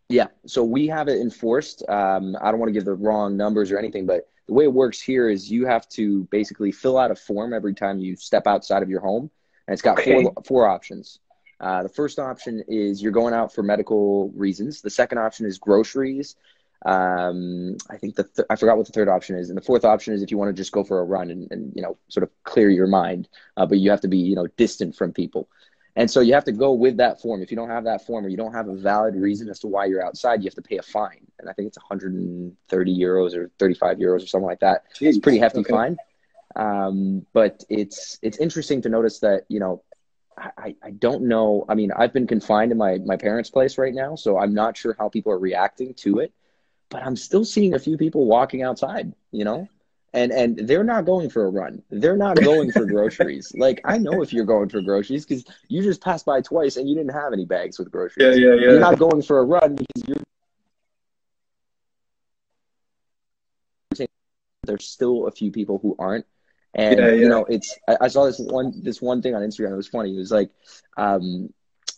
Yeah, 0.07 0.27
so 0.45 0.63
we 0.63 0.87
have 0.87 1.07
it 1.07 1.19
enforced. 1.19 1.83
Um, 1.87 2.35
I 2.41 2.51
don't 2.51 2.59
want 2.59 2.69
to 2.69 2.73
give 2.73 2.85
the 2.85 2.93
wrong 2.93 3.37
numbers 3.37 3.71
or 3.71 3.77
anything, 3.77 4.05
but 4.05 4.27
the 4.47 4.53
way 4.53 4.63
it 4.63 4.73
works 4.73 4.99
here 4.99 5.29
is 5.29 5.51
you 5.51 5.65
have 5.67 5.87
to 5.89 6.23
basically 6.31 6.71
fill 6.71 6.97
out 6.97 7.11
a 7.11 7.15
form 7.15 7.53
every 7.53 7.73
time 7.73 7.99
you 7.99 8.15
step 8.15 8.47
outside 8.47 8.81
of 8.81 8.89
your 8.89 9.01
home, 9.01 9.29
and 9.67 9.73
it's 9.73 9.81
got 9.81 9.99
okay. 9.99 10.23
four 10.23 10.33
four 10.43 10.67
options. 10.67 11.19
Uh, 11.59 11.83
the 11.83 11.89
first 11.89 12.19
option 12.19 12.63
is 12.67 13.01
you're 13.01 13.11
going 13.11 13.33
out 13.33 13.53
for 13.53 13.63
medical 13.63 14.29
reasons. 14.29 14.81
The 14.81 14.89
second 14.89 15.17
option 15.17 15.45
is 15.45 15.57
groceries. 15.57 16.35
Um, 16.85 17.75
I 17.89 17.97
think 17.97 18.15
the 18.15 18.23
th- 18.23 18.47
I 18.49 18.55
forgot 18.55 18.77
what 18.77 18.85
the 18.85 18.93
third 18.93 19.09
option 19.09 19.35
is, 19.35 19.49
and 19.49 19.57
the 19.57 19.61
fourth 19.61 19.83
option 19.83 20.13
is 20.13 20.21
if 20.21 20.31
you 20.31 20.37
want 20.37 20.55
to 20.55 20.59
just 20.59 20.71
go 20.71 20.83
for 20.83 20.99
a 20.99 21.03
run 21.03 21.29
and, 21.29 21.51
and 21.51 21.73
you 21.75 21.81
know 21.81 21.97
sort 22.07 22.23
of 22.23 22.29
clear 22.43 22.69
your 22.69 22.87
mind, 22.87 23.27
uh, 23.57 23.65
but 23.65 23.79
you 23.79 23.89
have 23.89 24.01
to 24.01 24.07
be 24.07 24.17
you 24.17 24.35
know 24.35 24.47
distant 24.55 24.95
from 24.95 25.11
people, 25.11 25.49
and 25.97 26.09
so 26.09 26.21
you 26.21 26.33
have 26.33 26.45
to 26.45 26.53
go 26.53 26.71
with 26.71 26.97
that 26.97 27.21
form. 27.21 27.41
If 27.41 27.51
you 27.51 27.57
don't 27.57 27.69
have 27.69 27.83
that 27.83 28.05
form 28.05 28.25
or 28.25 28.29
you 28.29 28.37
don't 28.37 28.53
have 28.53 28.69
a 28.69 28.75
valid 28.75 29.15
reason 29.15 29.49
as 29.49 29.59
to 29.59 29.67
why 29.67 29.85
you're 29.85 30.05
outside, 30.05 30.41
you 30.41 30.45
have 30.45 30.55
to 30.55 30.61
pay 30.61 30.77
a 30.77 30.81
fine, 30.81 31.27
and 31.37 31.49
I 31.49 31.53
think 31.53 31.67
it's 31.67 31.77
130 31.77 32.97
euros 32.97 33.35
or 33.35 33.51
35 33.59 33.97
euros 33.97 34.23
or 34.23 34.27
something 34.27 34.47
like 34.47 34.61
that. 34.61 34.83
Jeez, 34.95 35.09
it's 35.09 35.17
a 35.17 35.21
pretty 35.21 35.39
hefty 35.39 35.59
okay. 35.59 35.71
fine, 35.71 35.97
um, 36.55 37.25
but 37.33 37.61
it's 37.67 38.19
it's 38.21 38.37
interesting 38.37 38.81
to 38.83 38.89
notice 38.89 39.19
that 39.19 39.43
you 39.49 39.59
know 39.59 39.83
I, 40.37 40.75
I 40.81 40.91
don't 40.91 41.23
know. 41.23 41.65
I 41.67 41.75
mean, 41.75 41.91
I've 41.91 42.13
been 42.13 42.25
confined 42.25 42.71
in 42.71 42.77
my, 42.77 42.99
my 42.99 43.17
parents' 43.17 43.49
place 43.49 43.77
right 43.77 43.93
now, 43.93 44.15
so 44.15 44.39
I'm 44.39 44.53
not 44.53 44.77
sure 44.77 44.95
how 44.97 45.09
people 45.09 45.33
are 45.33 45.37
reacting 45.37 45.93
to 45.95 46.19
it 46.19 46.31
but 46.89 47.03
I'm 47.03 47.15
still 47.15 47.45
seeing 47.45 47.73
a 47.73 47.79
few 47.79 47.97
people 47.97 48.25
walking 48.25 48.63
outside, 48.63 49.13
you 49.31 49.45
know? 49.45 49.67
And 50.11 50.31
and 50.31 50.57
they're 50.67 50.83
not 50.83 51.05
going 51.05 51.29
for 51.29 51.45
a 51.45 51.49
run. 51.49 51.83
They're 51.91 52.17
not 52.17 52.35
going 52.41 52.71
for 52.71 52.83
groceries. 52.83 53.51
like 53.57 53.79
I 53.85 53.99
know 53.99 54.23
if 54.23 54.33
you're 54.33 54.43
going 54.43 54.67
for 54.69 54.81
groceries 54.81 55.23
because 55.23 55.45
you 55.67 55.83
just 55.83 56.01
passed 56.01 56.25
by 56.25 56.41
twice 56.41 56.77
and 56.77 56.89
you 56.89 56.95
didn't 56.95 57.13
have 57.13 57.31
any 57.31 57.45
bags 57.45 57.77
with 57.77 57.91
groceries. 57.91 58.39
Yeah, 58.39 58.49
yeah, 58.49 58.55
yeah. 58.55 58.71
You're 58.71 58.79
not 58.79 58.97
going 58.97 59.21
for 59.21 59.37
a 59.37 59.43
run 59.43 59.75
because 59.75 60.07
you're 60.07 60.17
there's 64.69 64.87
still 64.87 65.27
a 65.27 65.31
few 65.31 65.51
people 65.51 65.79
who 65.81 65.95
aren't. 65.99 66.25
And 66.75 66.99
yeah, 66.99 67.07
yeah. 67.07 67.13
you 67.13 67.29
know, 67.29 67.45
it's 67.45 67.77
I, 67.87 67.97
I, 68.01 68.07
saw 68.07 68.25
this 68.25 68.39
one 68.39 68.83
this 68.83 69.01
one 69.01 69.21
thing 69.21 69.33
on 69.33 69.41
Instagram. 69.41 69.71
It 69.71 69.75
was 69.75 69.87
funny. 69.87 70.15
It 70.15 70.19
was 70.19 70.31
like, 70.31 70.51
um, 70.97 71.51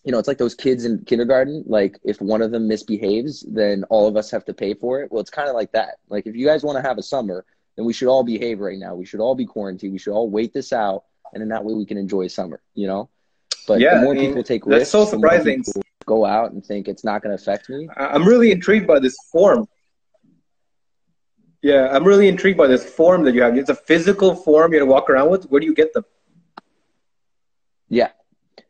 you 0.03 0.11
know, 0.11 0.19
it's 0.19 0.27
like 0.27 0.37
those 0.37 0.55
kids 0.55 0.85
in 0.85 1.03
kindergarten. 1.05 1.63
Like, 1.67 1.99
if 2.03 2.19
one 2.21 2.41
of 2.41 2.51
them 2.51 2.67
misbehaves, 2.67 3.45
then 3.47 3.83
all 3.85 4.07
of 4.07 4.15
us 4.15 4.31
have 4.31 4.45
to 4.45 4.53
pay 4.53 4.73
for 4.73 5.01
it. 5.01 5.11
Well, 5.11 5.21
it's 5.21 5.29
kind 5.29 5.47
of 5.47 5.55
like 5.55 5.71
that. 5.73 5.99
Like, 6.09 6.25
if 6.25 6.35
you 6.35 6.45
guys 6.45 6.63
want 6.63 6.77
to 6.77 6.81
have 6.81 6.97
a 6.97 7.03
summer, 7.03 7.45
then 7.75 7.85
we 7.85 7.93
should 7.93 8.07
all 8.07 8.23
behave 8.23 8.59
right 8.59 8.79
now. 8.79 8.95
We 8.95 9.05
should 9.05 9.19
all 9.19 9.35
be 9.35 9.45
quarantined. 9.45 9.93
We 9.93 9.99
should 9.99 10.13
all 10.13 10.29
wait 10.29 10.53
this 10.53 10.73
out, 10.73 11.03
and 11.33 11.43
in 11.43 11.49
that 11.49 11.63
way, 11.63 11.73
we 11.73 11.85
can 11.85 11.97
enjoy 11.97 12.27
summer. 12.27 12.61
You 12.73 12.87
know. 12.87 13.09
But 13.67 13.79
yeah, 13.79 13.95
the 13.95 14.01
more 14.01 14.13
I 14.13 14.17
mean, 14.17 14.29
people 14.29 14.43
take 14.43 14.65
risks, 14.65 14.79
that's 14.79 14.91
so 14.91 15.05
surprising. 15.05 15.63
Go 16.07 16.25
out 16.25 16.51
and 16.51 16.65
think 16.65 16.87
it's 16.87 17.03
not 17.03 17.21
going 17.21 17.37
to 17.37 17.41
affect 17.41 17.69
me. 17.69 17.87
I'm 17.95 18.25
really 18.25 18.51
intrigued 18.51 18.87
by 18.87 18.99
this 18.99 19.15
form. 19.31 19.67
Yeah, 21.61 21.89
I'm 21.91 22.03
really 22.03 22.27
intrigued 22.27 22.57
by 22.57 22.65
this 22.65 22.83
form 22.83 23.23
that 23.25 23.35
you 23.35 23.43
have. 23.43 23.55
It's 23.55 23.69
a 23.69 23.75
physical 23.75 24.33
form 24.33 24.73
you 24.73 24.79
have 24.79 24.87
to 24.87 24.91
walk 24.91 25.11
around 25.11 25.29
with. 25.29 25.43
Where 25.45 25.61
do 25.61 25.67
you 25.67 25.75
get 25.75 25.93
them? 25.93 26.05
Yeah, 27.87 28.09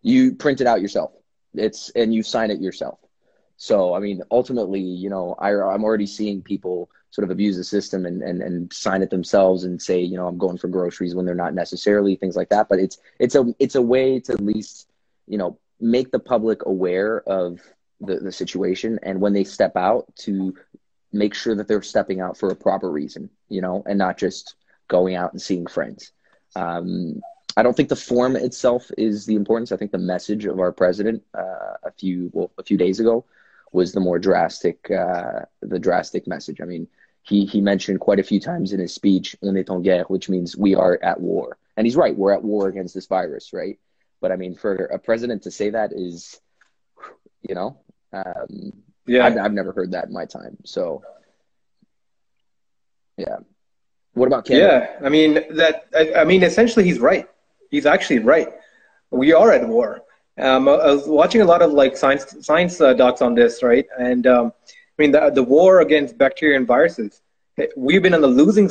you 0.02 0.36
print 0.36 0.60
it 0.60 0.68
out 0.68 0.82
yourself. 0.82 1.14
It's 1.54 1.90
and 1.92 2.14
you 2.14 2.24
sign 2.24 2.52
it 2.52 2.62
yourself. 2.62 3.00
So 3.58 3.94
I 3.94 4.00
mean, 4.00 4.22
ultimately, 4.32 4.82
you 4.82 5.10
know, 5.10 5.36
I, 5.38 5.50
I'm 5.50 5.84
already 5.84 6.08
seeing 6.08 6.42
people 6.42 6.90
sort 7.12 7.26
of 7.26 7.32
abuse 7.32 7.58
the 7.58 7.64
system 7.64 8.06
and, 8.06 8.22
and 8.22 8.42
and 8.42 8.72
sign 8.74 9.02
it 9.02 9.10
themselves 9.10 9.64
and 9.64 9.82
say, 9.82 10.00
you 10.00 10.18
know, 10.18 10.28
I'm 10.28 10.38
going 10.38 10.58
for 10.58 10.68
groceries 10.68 11.14
when 11.14 11.26
they're 11.26 11.36
not 11.36 11.54
necessarily 11.54 12.16
things 12.16 12.36
like 12.36 12.50
that. 12.50 12.70
But 12.70 12.80
it's 12.80 12.98
it's 13.20 13.36
a 13.36 13.54
it's 13.60 13.76
a 13.76 13.82
way 13.82 14.20
to 14.22 14.34
at 14.34 14.42
least 14.42 14.90
you 15.28 15.38
know 15.38 15.58
make 15.80 16.12
the 16.12 16.20
public 16.20 16.66
aware 16.66 17.22
of 17.28 17.60
the, 18.00 18.18
the 18.18 18.32
situation 18.32 19.00
and 19.04 19.20
when 19.20 19.34
they 19.34 19.44
step 19.44 19.76
out 19.76 20.06
to 20.16 20.56
make 21.12 21.34
sure 21.34 21.56
that 21.56 21.68
they're 21.68 21.82
stepping 21.82 22.22
out 22.22 22.38
for 22.38 22.50
a 22.50 22.56
proper 22.56 22.90
reason, 22.90 23.30
you 23.50 23.62
know, 23.62 23.84
and 23.86 23.98
not 23.98 24.18
just 24.18 24.56
going 24.88 25.16
out 25.16 25.34
and 25.34 25.42
seeing 25.42 25.68
friends. 25.68 26.12
Um, 26.56 27.22
I 27.58 27.64
don't 27.64 27.76
think 27.76 27.90
the 27.90 27.96
form 27.96 28.36
itself 28.36 28.90
is 28.98 29.26
the 29.26 29.36
importance. 29.36 29.72
I 29.72 29.78
think 29.78 29.92
the 29.92 29.98
message 29.98 30.46
of 30.46 30.60
our 30.60 30.72
president 30.72 31.24
uh, 31.38 31.76
a 31.84 31.92
few 31.98 32.30
well 32.34 32.52
a 32.58 32.64
few 32.64 32.78
days 32.78 33.00
ago 33.00 33.26
was 33.72 33.92
the 33.92 34.00
more 34.00 34.20
drastic 34.20 34.90
uh, 34.92 35.42
the 35.62 35.80
drastic 35.80 36.28
message. 36.28 36.62
I 36.62 36.66
mean, 36.66 36.88
he 37.24 37.46
he 37.46 37.62
mentioned 37.62 38.00
quite 38.00 38.20
a 38.20 38.24
few 38.24 38.40
times 38.40 38.74
in 38.74 38.80
his 38.80 38.94
speech 38.94 39.36
"on 39.44 39.58
est 39.58 39.70
en 39.70 39.82
guerre," 39.82 40.06
which 40.06 40.30
means 40.30 40.56
we 40.56 40.76
are 40.76 40.98
at 41.04 41.20
war, 41.20 41.58
and 41.76 41.86
he's 41.86 41.96
right. 41.96 42.16
We're 42.16 42.34
at 42.34 42.44
war 42.44 42.68
against 42.68 42.94
this 42.94 43.08
virus, 43.08 43.52
right? 43.54 43.78
But 44.22 44.32
I 44.32 44.36
mean, 44.38 44.56
for 44.56 44.76
a 44.76 45.00
president 45.00 45.44
to 45.44 45.52
say 45.52 45.72
that 45.72 45.92
is, 45.94 46.40
you 47.42 47.56
know, 47.56 47.78
um, 48.14 48.72
yeah, 49.06 49.26
I've, 49.26 49.38
I've 49.38 49.54
never 49.54 49.72
heard 49.74 49.92
that 49.92 50.06
in 50.06 50.14
my 50.14 50.26
time. 50.26 50.58
So, 50.64 51.04
yeah. 53.18 53.38
What 54.14 54.28
about 54.28 54.46
Canada? 54.46 54.90
Yeah, 55.00 55.06
I 55.06 55.10
mean 55.10 55.34
that. 55.56 55.88
I, 55.96 56.14
I 56.22 56.24
mean, 56.26 56.44
essentially, 56.44 56.86
he's 56.86 57.00
right 57.00 57.28
he's 57.72 57.86
actually 57.86 58.20
right. 58.20 58.50
We 59.10 59.34
are 59.34 59.52
at 59.52 59.68
war. 59.68 60.04
Um, 60.38 60.68
I 60.70 60.94
was 60.94 61.08
watching 61.08 61.42
a 61.42 61.46
lot 61.46 61.62
of 61.62 61.72
like 61.72 61.98
science 61.98 62.36
science 62.42 62.80
uh, 62.80 62.94
docs 62.94 63.22
on 63.22 63.34
this, 63.36 63.64
right? 63.64 63.86
And 64.00 64.28
um, 64.28 64.54
I 64.68 65.02
mean, 65.02 65.12
the 65.12 65.32
the 65.32 65.44
war 65.44 65.82
against 65.82 66.18
bacteria 66.18 66.58
and 66.58 66.68
viruses. 66.68 67.22
We've 67.76 68.02
been 68.02 68.14
on 68.14 68.22
the 68.22 68.28
losing 68.28 68.70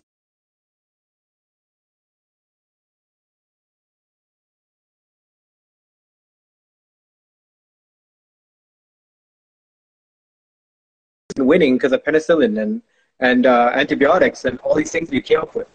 winning 11.39 11.75
because 11.77 11.93
of 11.93 12.03
penicillin 12.05 12.61
and 12.61 12.83
and 13.21 13.47
uh, 13.47 13.71
antibiotics 13.75 14.45
and 14.45 14.59
all 14.61 14.75
these 14.75 14.91
things 14.91 15.11
we 15.11 15.21
came 15.21 15.41
up 15.41 15.55
with. 15.55 15.69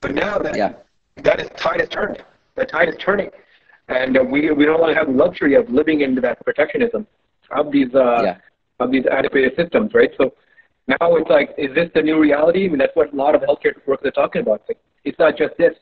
But 0.00 0.14
now 0.14 0.38
that 0.38 0.56
yeah. 0.56 0.72
that 1.16 1.40
is 1.40 1.48
tide 1.56 1.80
has 1.80 1.88
turned 1.88 2.22
the 2.56 2.64
tide 2.64 2.88
is 2.88 2.94
turning, 2.98 3.30
and 3.88 4.16
uh, 4.16 4.22
we 4.22 4.50
we 4.50 4.64
don't 4.64 4.80
want 4.80 4.92
to 4.92 4.98
have 4.98 5.08
the 5.08 5.12
luxury 5.12 5.54
of 5.54 5.68
living 5.70 6.00
into 6.00 6.20
that 6.22 6.44
protectionism 6.44 7.06
of 7.50 7.70
these 7.70 7.94
uh, 7.94 8.22
yeah. 8.22 8.38
of 8.80 8.90
these 8.90 9.04
adequate 9.10 9.54
systems, 9.56 9.92
right? 9.94 10.10
So 10.18 10.34
now 10.88 11.16
it's 11.16 11.30
like, 11.30 11.54
is 11.58 11.74
this 11.74 11.90
the 11.94 12.02
new 12.02 12.20
reality? 12.20 12.66
I 12.66 12.68
mean, 12.68 12.78
that's 12.78 12.94
what 12.94 13.12
a 13.12 13.16
lot 13.16 13.34
of 13.34 13.42
healthcare 13.42 13.74
workers 13.86 14.08
are 14.08 14.10
talking 14.12 14.42
about. 14.42 14.60
It's, 14.60 14.68
like, 14.68 14.78
it's 15.04 15.18
not 15.18 15.36
just 15.36 15.56
this; 15.58 15.74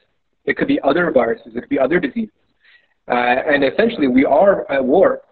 it 0.45 0.57
could 0.57 0.69
be 0.69 0.81
other 0.83 1.11
viruses, 1.11 1.55
it 1.55 1.61
could 1.61 1.69
be 1.69 1.79
other 1.79 2.01
diseases, 2.01 2.35
uh, 3.09 3.15
and 3.15 3.65
essentially 3.65 4.09
we 4.09 4.25
are 4.25 4.71
at 4.71 4.85
war. 4.85 5.23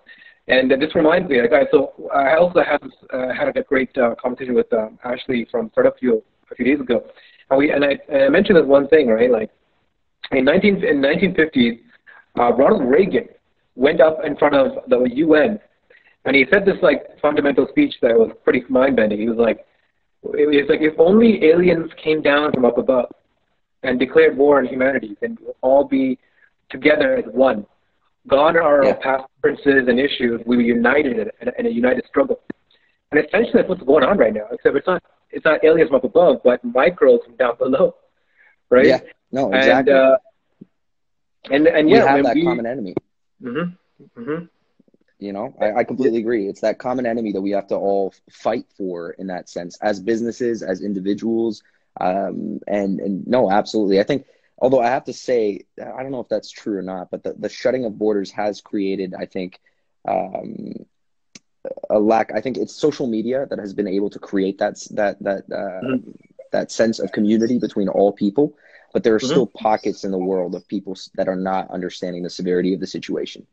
And 0.48 0.72
uh, 0.72 0.76
this 0.76 0.94
reminds 0.96 1.30
me, 1.30 1.40
like, 1.40 1.52
I, 1.52 1.70
so 1.70 1.92
I 2.12 2.34
also 2.36 2.62
had 2.64 2.82
uh, 3.12 3.32
had 3.32 3.56
a 3.56 3.62
great 3.62 3.96
uh, 3.96 4.14
conversation 4.20 4.54
with 4.54 4.72
uh, 4.72 4.88
Ashley 5.04 5.46
from 5.50 5.70
Startup 5.70 5.96
Fuel 6.00 6.24
a 6.50 6.54
few 6.54 6.64
days 6.64 6.80
ago, 6.80 7.04
and 7.50 7.58
we 7.58 7.70
and 7.70 7.84
I, 7.84 7.98
and 8.08 8.24
I 8.24 8.28
mentioned 8.28 8.58
this 8.58 8.66
one 8.66 8.88
thing, 8.88 9.08
right? 9.08 9.30
Like, 9.30 9.50
in 10.32 10.44
19 10.44 10.84
in 10.84 11.00
1950s, 11.00 11.80
uh, 12.38 12.52
Ronald 12.54 12.88
Reagan 12.90 13.28
went 13.76 14.00
up 14.00 14.18
in 14.24 14.36
front 14.36 14.54
of 14.54 14.88
the 14.88 15.08
UN, 15.14 15.58
and 16.24 16.36
he 16.36 16.46
said 16.52 16.64
this 16.64 16.76
like 16.82 17.02
fundamental 17.20 17.66
speech 17.68 17.94
that 18.02 18.14
was 18.14 18.30
pretty 18.44 18.64
mind 18.68 18.96
bending. 18.96 19.20
He 19.20 19.28
was 19.28 19.38
like, 19.38 19.66
it 20.24 20.46
was 20.46 20.68
like 20.68 20.80
if 20.80 20.94
only 20.98 21.44
aliens 21.44 21.90
came 22.02 22.22
down 22.22 22.52
from 22.52 22.64
up 22.64 22.78
above, 22.78 23.06
and 23.82 23.98
declared 23.98 24.36
war 24.36 24.58
on 24.58 24.66
humanity, 24.66 25.16
then 25.20 25.36
we'll 25.40 25.56
all 25.60 25.84
be 25.84 26.18
together 26.70 27.16
as 27.16 27.24
one. 27.32 27.66
Gone 28.28 28.56
are 28.56 28.84
Yeah. 28.84 28.90
our 28.90 28.96
past 29.00 29.24
differences 29.36 29.88
and 29.88 29.98
issues. 29.98 30.40
We 30.46 30.56
were 30.56 30.62
united 30.62 31.18
in 31.18 31.48
a, 31.48 31.52
in 31.58 31.66
a 31.66 31.70
united 31.70 32.04
struggle. 32.06 32.40
And 33.10 33.18
essentially, 33.24 33.52
that's 33.54 33.68
what's 33.68 33.82
going 33.82 34.04
on 34.04 34.16
right 34.16 34.32
now. 34.32 34.46
Except 34.52 34.76
it's 34.76 34.86
not 34.86 35.02
it's 35.30 35.44
not 35.44 35.64
aliens 35.64 35.88
from 35.88 35.96
up 35.96 36.04
above, 36.04 36.36
but 36.44 36.62
microbes 36.64 37.24
from 37.24 37.36
down 37.36 37.56
below, 37.58 37.96
right? 38.70 38.86
Yeah. 38.86 39.00
No, 39.32 39.52
And 39.52 39.54
exactly. 39.54 39.90
uh, 39.90 40.16
and 41.50 41.66
and 41.66 41.90
we 41.90 41.98
yeah, 41.98 42.02
have 42.02 42.22
that 42.22 42.38
we, 42.38 42.42
common 42.42 42.66
enemy. 42.66 42.94
Mhm, 43.42 43.76
mhm. 44.16 44.48
You 45.18 45.32
know, 45.32 45.54
I, 45.60 45.80
I 45.80 45.84
completely 45.84 46.18
agree. 46.18 46.48
It's 46.48 46.60
that 46.60 46.78
common 46.78 47.06
enemy 47.06 47.32
that 47.32 47.40
we 47.40 47.50
have 47.52 47.68
to 47.68 47.76
all 47.76 48.12
fight 48.30 48.66
for 48.76 49.12
in 49.12 49.28
that 49.28 49.48
sense, 49.48 49.78
as 49.82 50.00
businesses, 50.00 50.62
as 50.62 50.82
individuals. 50.82 51.62
Um, 52.00 52.60
and 52.66 53.00
and 53.00 53.26
no, 53.26 53.50
absolutely. 53.50 54.00
I 54.00 54.04
think, 54.04 54.26
although 54.58 54.80
I 54.80 54.88
have 54.88 55.04
to 55.04 55.12
say, 55.12 55.60
I 55.80 56.02
don't 56.02 56.10
know 56.12 56.20
if 56.20 56.28
that's 56.28 56.50
true 56.50 56.78
or 56.78 56.82
not, 56.82 57.10
but 57.10 57.22
the, 57.22 57.34
the 57.34 57.48
shutting 57.48 57.84
of 57.84 57.98
borders 57.98 58.30
has 58.32 58.60
created, 58.60 59.14
I 59.18 59.26
think, 59.26 59.60
um, 60.08 60.86
a 61.90 61.98
lack. 61.98 62.32
I 62.34 62.40
think 62.40 62.56
it's 62.56 62.74
social 62.74 63.06
media 63.06 63.46
that 63.50 63.58
has 63.58 63.72
been 63.74 63.88
able 63.88 64.10
to 64.10 64.18
create 64.18 64.58
that 64.58 64.76
that 64.92 65.22
that 65.22 65.44
uh, 65.52 65.82
Mhm. 65.82 66.14
that 66.52 66.70
sense 66.70 66.98
of 66.98 67.12
community 67.12 67.58
between 67.58 67.88
all 67.88 68.12
people. 68.12 68.54
But 68.92 69.04
there 69.04 69.14
are 69.14 69.18
Mhm. 69.18 69.26
still 69.26 69.46
pockets 69.46 70.04
in 70.04 70.10
the 70.10 70.18
world 70.18 70.54
of 70.54 70.66
people 70.68 70.96
that 71.14 71.28
are 71.28 71.36
not 71.36 71.70
understanding 71.70 72.22
the 72.22 72.30
severity 72.30 72.74
of 72.74 72.80
the 72.80 72.86
situation. 72.86 73.46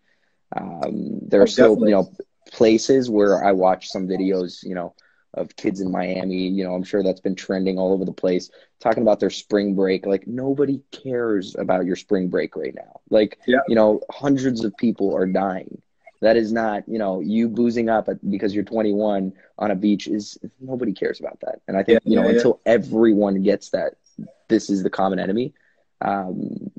Um, 0.55 1.19
there 1.27 1.41
Oh, 1.41 1.43
are 1.43 1.48
still, 1.48 1.69
definitely. 1.75 1.89
you 1.91 1.96
know, 1.96 2.12
places 2.51 3.10
where 3.10 3.43
I 3.43 3.51
watch 3.51 3.89
some 3.89 4.08
videos, 4.08 4.63
you 4.63 4.75
know, 4.75 4.93
of 5.34 5.55
kids 5.55 5.79
in 5.81 5.91
Miami. 5.91 6.48
You 6.48 6.63
know, 6.63 6.74
I'm 6.74 6.84
sure 6.84 7.03
that's 7.03 7.19
been 7.22 7.36
trending 7.36 7.77
all 7.77 7.93
over 7.93 8.05
the 8.05 8.12
place, 8.12 8.50
talking 8.79 9.03
about 9.03 9.19
their 9.19 9.29
spring 9.29 9.75
break. 9.75 10.05
Like 10.05 10.27
nobody 10.27 10.81
cares 10.91 11.55
about 11.55 11.86
your 11.86 11.96
spring 11.96 12.29
break 12.29 12.55
right 12.55 12.74
now. 12.74 13.00
Like, 13.10 13.39
Yeah. 13.46 13.60
you 13.67 13.75
know, 13.75 14.01
hundreds 14.12 14.63
of 14.63 14.75
people 14.77 15.15
are 15.15 15.27
dying. 15.27 15.81
That 16.22 16.36
is 16.36 16.51
not, 16.51 16.84
you 16.88 16.98
know, 16.98 17.22
you 17.22 17.48
boozing 17.48 17.89
up 17.89 18.10
because 18.29 18.53
you're 18.53 18.63
21 18.65 19.34
on 19.58 19.72
a 19.72 19.75
beach 19.75 20.08
is 20.08 20.38
nobody 20.60 20.91
cares 20.93 21.19
about 21.19 21.39
that. 21.41 21.62
And 21.67 21.77
I 21.77 21.84
think, 21.84 22.01
Yeah, 22.03 22.10
you 22.12 22.15
know, 22.15 22.27
yeah. 22.27 22.36
until 22.36 22.60
everyone 22.65 23.41
gets 23.43 23.69
that, 23.69 23.93
this 24.49 24.69
is 24.69 24.83
the 24.83 24.89
common 24.89 25.19
enemy. 25.19 25.53
Um, 26.01 26.71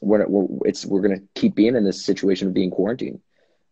we're, 0.00 0.26
we're 0.28 0.68
it's 0.68 0.86
we're 0.86 1.02
gonna 1.02 1.20
keep 1.34 1.54
being 1.54 1.76
in 1.76 1.84
this 1.84 2.04
situation 2.04 2.48
of 2.48 2.54
being 2.54 2.70
quarantined, 2.70 3.20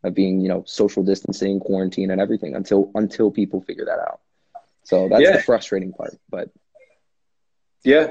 of 0.05 0.15
being 0.15 0.41
you 0.41 0.49
know 0.49 0.65
social 0.67 1.03
distancing, 1.03 1.61
quarantine, 1.61 2.11
and 2.11 2.21
everything 2.21 2.55
until 2.55 2.91
until 2.95 3.31
people 3.31 3.61
figure 3.61 3.87
that 3.87 3.99
out. 4.01 4.21
So 4.85 5.09
that's 5.09 5.23
Yeah. 5.25 5.33
the 5.33 5.39
frustrating 5.39 5.93
part. 5.93 6.19
But 6.31 6.51
Yeah, 7.85 8.09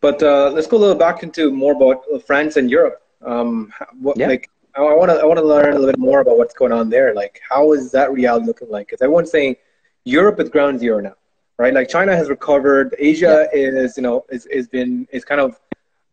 but 0.00 0.22
uh, 0.22 0.50
let's 0.50 0.66
go 0.66 0.76
a 0.76 0.78
little 0.78 0.96
back 0.96 1.22
into 1.22 1.50
more 1.50 1.72
about 1.72 2.02
France 2.26 2.56
and 2.56 2.70
Europe. 2.70 3.00
Um, 3.24 3.72
what 4.00 4.18
Yeah. 4.18 4.28
like 4.28 4.50
I 4.76 4.80
want 4.80 5.10
to 5.10 5.16
I 5.18 5.24
want 5.24 5.38
to 5.38 5.44
learn 5.44 5.70
a 5.72 5.78
little 5.78 5.86
bit 5.86 5.98
more 5.98 6.20
about 6.20 6.38
what's 6.38 6.54
going 6.54 6.72
on 6.72 6.90
there. 6.90 7.14
Like, 7.14 7.40
how 7.48 7.72
is 7.72 7.92
that 7.92 8.12
reality 8.12 8.46
looking 8.46 8.68
like? 8.70 8.88
Because 8.88 9.00
everyone's 9.02 9.30
saying 9.30 9.56
Europe 10.04 10.40
is 10.40 10.48
ground 10.50 10.78
zero 10.80 11.00
now, 11.00 11.14
right? 11.58 11.74
Like 11.74 11.88
China 11.88 12.14
has 12.16 12.28
recovered. 12.28 12.94
Asia 12.98 13.48
is 13.52 13.96
you 13.96 14.02
know 14.02 14.24
is 14.30 14.46
is 14.46 14.68
been 14.68 15.06
is 15.12 15.24
kind 15.24 15.40
of 15.40 15.58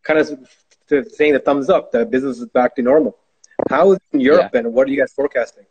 kind 0.04 0.20
of 0.20 0.28
saying 0.88 1.34
the 1.34 1.40
thumbs 1.40 1.70
up. 1.70 1.92
The 1.92 2.06
business 2.06 2.40
is 2.40 2.48
back 2.48 2.76
to 2.76 2.82
normal. 2.82 3.18
How 3.70 3.92
is 3.92 4.00
Europe 4.12 4.54
and 4.54 4.74
what 4.74 4.88
are 4.88 4.92
you 4.92 5.00
guys 5.00 5.14
forecasting? 5.14 5.66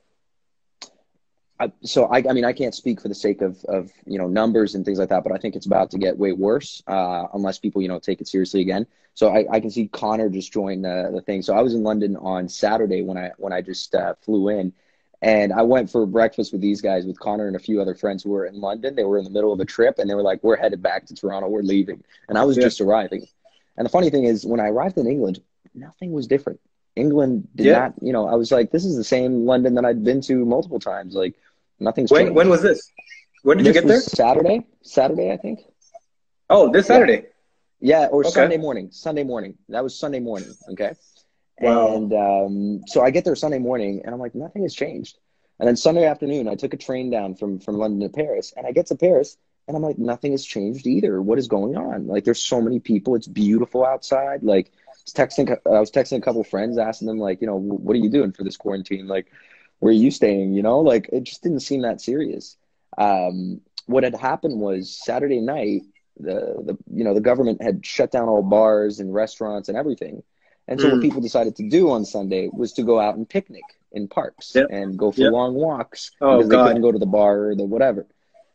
I, 1.61 1.71
so 1.83 2.07
I, 2.07 2.25
I 2.29 2.33
mean, 2.33 2.45
I 2.45 2.53
can't 2.53 2.75
speak 2.75 3.01
for 3.01 3.09
the 3.09 3.15
sake 3.15 3.41
of, 3.41 3.65
of 3.67 3.93
you 4.07 4.19
know 4.19 4.27
numbers 4.27 4.75
and 4.75 4.85
things 4.85 4.99
like 4.99 5.11
that, 5.11 5.23
but 5.23 5.33
I 5.33 5.39
think 5.39 5.55
it's 5.55 5.67
about 5.67 5.91
to 5.93 5.99
get 5.99 6.19
way 6.19 6.33
worse 6.33 6.83
uh, 6.87 7.27
unless 7.35 7.59
people 7.59 7.81
you 7.83 7.89
know 7.89 7.99
take 7.99 8.21
it 8.21 8.29
seriously 8.29 8.61
again. 8.61 8.87
So 9.15 9.29
I, 9.29 9.45
I 9.51 9.61
can 9.61 9.71
see 9.71 9.89
Connor 9.89 10.29
just 10.31 10.53
joined 10.53 10.85
the, 10.85 11.11
the 11.13 11.21
thing. 11.21 11.43
So 11.43 11.55
I 11.55 11.61
was 11.61 11.75
in 11.75 11.83
London 11.83 12.17
on 12.17 12.49
Saturday 12.49 13.03
when 13.03 13.17
I 13.17 13.31
when 13.37 13.53
I 13.53 13.61
just 13.61 13.95
uh, 13.95 14.15
flew 14.23 14.49
in, 14.49 14.73
and 15.23 15.53
I 15.53 15.63
went 15.63 15.89
for 15.89 16.05
breakfast 16.05 16.53
with 16.53 16.61
these 16.61 16.81
guys 16.81 17.07
with 17.07 17.19
Connor 17.19 17.47
and 17.47 17.57
a 17.57 17.61
few 17.61 17.81
other 17.81 17.95
friends 17.95 18.23
who 18.23 18.31
were 18.31 18.45
in 18.45 18.61
London. 18.61 18.95
They 18.95 19.05
were 19.05 19.19
in 19.19 19.25
the 19.25 19.31
middle 19.31 19.53
of 19.53 19.61
a 19.61 19.65
trip 19.65 19.99
and 19.99 20.11
they 20.11 20.15
were 20.15 20.23
like, 20.23 20.43
"We're 20.43 20.57
headed 20.57 20.83
back 20.83 21.07
to 21.07 21.15
Toronto. 21.15 21.49
We're 21.49 21.63
leaving," 21.63 22.03
and 22.29 22.37
I 22.37 22.45
was 22.45 22.57
Yeah. 22.57 22.65
just 22.65 22.81
arriving. 22.81 23.27
And 23.77 23.87
the 23.87 23.91
funny 23.91 24.11
thing 24.11 24.25
is, 24.25 24.45
when 24.45 24.61
I 24.61 24.69
arrived 24.69 24.99
in 24.99 25.07
England, 25.07 25.41
nothing 25.75 26.13
was 26.13 26.27
different. 26.27 26.61
England 26.95 27.49
did 27.55 27.67
Yeah. 27.67 27.79
not, 27.79 27.95
you 28.03 28.13
know, 28.13 28.27
I 28.27 28.35
was 28.35 28.53
like, 28.53 28.71
"This 28.71 28.85
is 28.85 28.97
the 28.97 29.05
same 29.05 29.47
London 29.47 29.75
that 29.77 29.85
I'd 29.87 30.05
been 30.05 30.21
to 30.23 30.45
multiple 30.45 30.79
times." 30.79 31.15
Like 31.15 31.35
nothing's 31.81 32.11
When 32.11 32.25
changed. 32.27 32.37
when 32.37 32.49
was 32.51 32.61
this? 32.63 32.91
When 33.45 33.57
did 33.57 33.67
you 33.67 33.73
This 33.73 33.83
get 33.83 33.89
there? 33.89 34.01
Saturday. 34.01 34.67
Saturday, 34.83 35.33
I 35.33 35.37
think. 35.37 35.65
Oh, 36.51 36.71
this 36.71 36.85
Yeah. 36.89 36.97
Saturday. 36.97 37.27
Yeah, 37.81 38.07
or 38.07 38.21
Okay. 38.21 38.31
Sunday 38.31 38.59
morning. 38.59 38.91
Sunday 38.93 39.25
morning. 39.25 39.57
That 39.69 39.83
was 39.83 39.99
Sunday 39.99 40.21
morning. 40.21 40.51
Okay. 40.71 40.93
Wow. 41.63 41.97
And 41.97 42.13
um, 42.13 42.83
so 42.87 43.03
I 43.03 43.11
get 43.11 43.25
there 43.25 43.37
Sunday 43.37 43.59
morning, 43.59 44.03
and 44.05 44.15
I'm 44.15 44.21
like, 44.21 44.35
nothing 44.35 44.63
has 44.63 44.75
changed. 44.75 45.19
And 45.59 45.69
then 45.69 45.77
Sunday 45.77 46.05
afternoon, 46.07 46.49
I 46.49 46.57
took 46.57 46.75
a 46.75 46.77
train 46.77 47.11
down 47.11 47.37
from 47.37 47.61
from 47.61 47.77
London 47.77 48.01
to 48.01 48.15
Paris, 48.15 48.53
and 48.57 48.67
I 48.67 48.73
get 48.73 48.87
to 48.87 48.97
Paris, 48.97 49.37
and 49.69 49.77
I'm 49.77 49.83
like, 49.83 49.99
nothing 49.99 50.33
has 50.33 50.45
changed 50.45 50.87
either. 50.87 51.23
What 51.23 51.39
is 51.39 51.47
going 51.47 51.77
on? 51.77 52.09
Like, 52.09 52.25
there's 52.25 52.43
so 52.43 52.61
many 52.61 52.81
people. 52.81 53.15
It's 53.15 53.29
beautiful 53.29 53.85
outside. 53.85 54.43
Like, 54.43 54.73
I 54.89 54.91
was 55.05 55.15
texting. 55.15 55.57
I 55.67 55.81
was 55.81 55.93
texting 55.93 56.19
a 56.19 56.21
couple 56.21 56.43
friends, 56.45 56.79
asking 56.79 57.09
them 57.09 57.19
like, 57.19 57.41
you 57.41 57.47
know, 57.47 57.57
what 57.57 57.95
are 57.95 58.01
you 58.01 58.11
doing 58.11 58.33
for 58.33 58.43
this 58.45 58.57
quarantine? 58.57 59.07
Like, 59.07 59.31
where 59.79 59.91
are 59.91 59.93
you 59.97 60.11
staying? 60.11 60.55
You 60.55 60.63
know, 60.63 60.81
like 60.81 61.09
it 61.13 61.25
just 61.25 61.43
didn't 61.43 61.61
seem 61.61 61.83
that 61.83 62.01
serious. 62.01 62.57
Um, 62.99 63.61
what 63.87 64.05
had 64.05 64.15
happened 64.15 64.61
was 64.61 64.91
Saturday 65.05 65.41
night, 65.41 65.83
the 66.19 66.63
the 66.65 66.79
you 66.93 67.05
know 67.05 67.15
the 67.15 67.21
government 67.21 67.63
had 67.63 67.85
shut 67.85 68.11
down 68.13 68.29
all 68.29 68.43
bars 68.43 69.01
and 69.01 69.13
restaurants 69.13 69.69
and 69.69 69.77
everything, 69.77 70.23
and 70.69 70.81
so 70.81 70.89
what 70.89 70.99
Mm. 70.99 71.03
people 71.03 71.21
decided 71.21 71.57
to 71.57 71.69
do 71.69 71.91
on 71.91 72.05
Sunday 72.05 72.49
was 72.53 72.73
to 72.75 72.83
go 72.83 73.01
out 73.01 73.17
and 73.17 73.29
picnic 73.29 73.65
in 73.93 74.09
parks 74.09 74.55
Yep. 74.55 74.69
and 74.71 74.99
go 74.99 75.11
for 75.13 75.21
Yep. 75.23 75.33
long 75.33 75.55
walks 75.55 76.11
Oh, 76.21 76.37
because 76.39 76.49
they 76.51 76.57
couldn't 76.57 76.83
go 76.83 76.93
to 76.93 76.99
the 76.99 77.07
bar 77.07 77.49
or 77.49 77.55
the 77.55 77.65
whatever. 77.65 78.07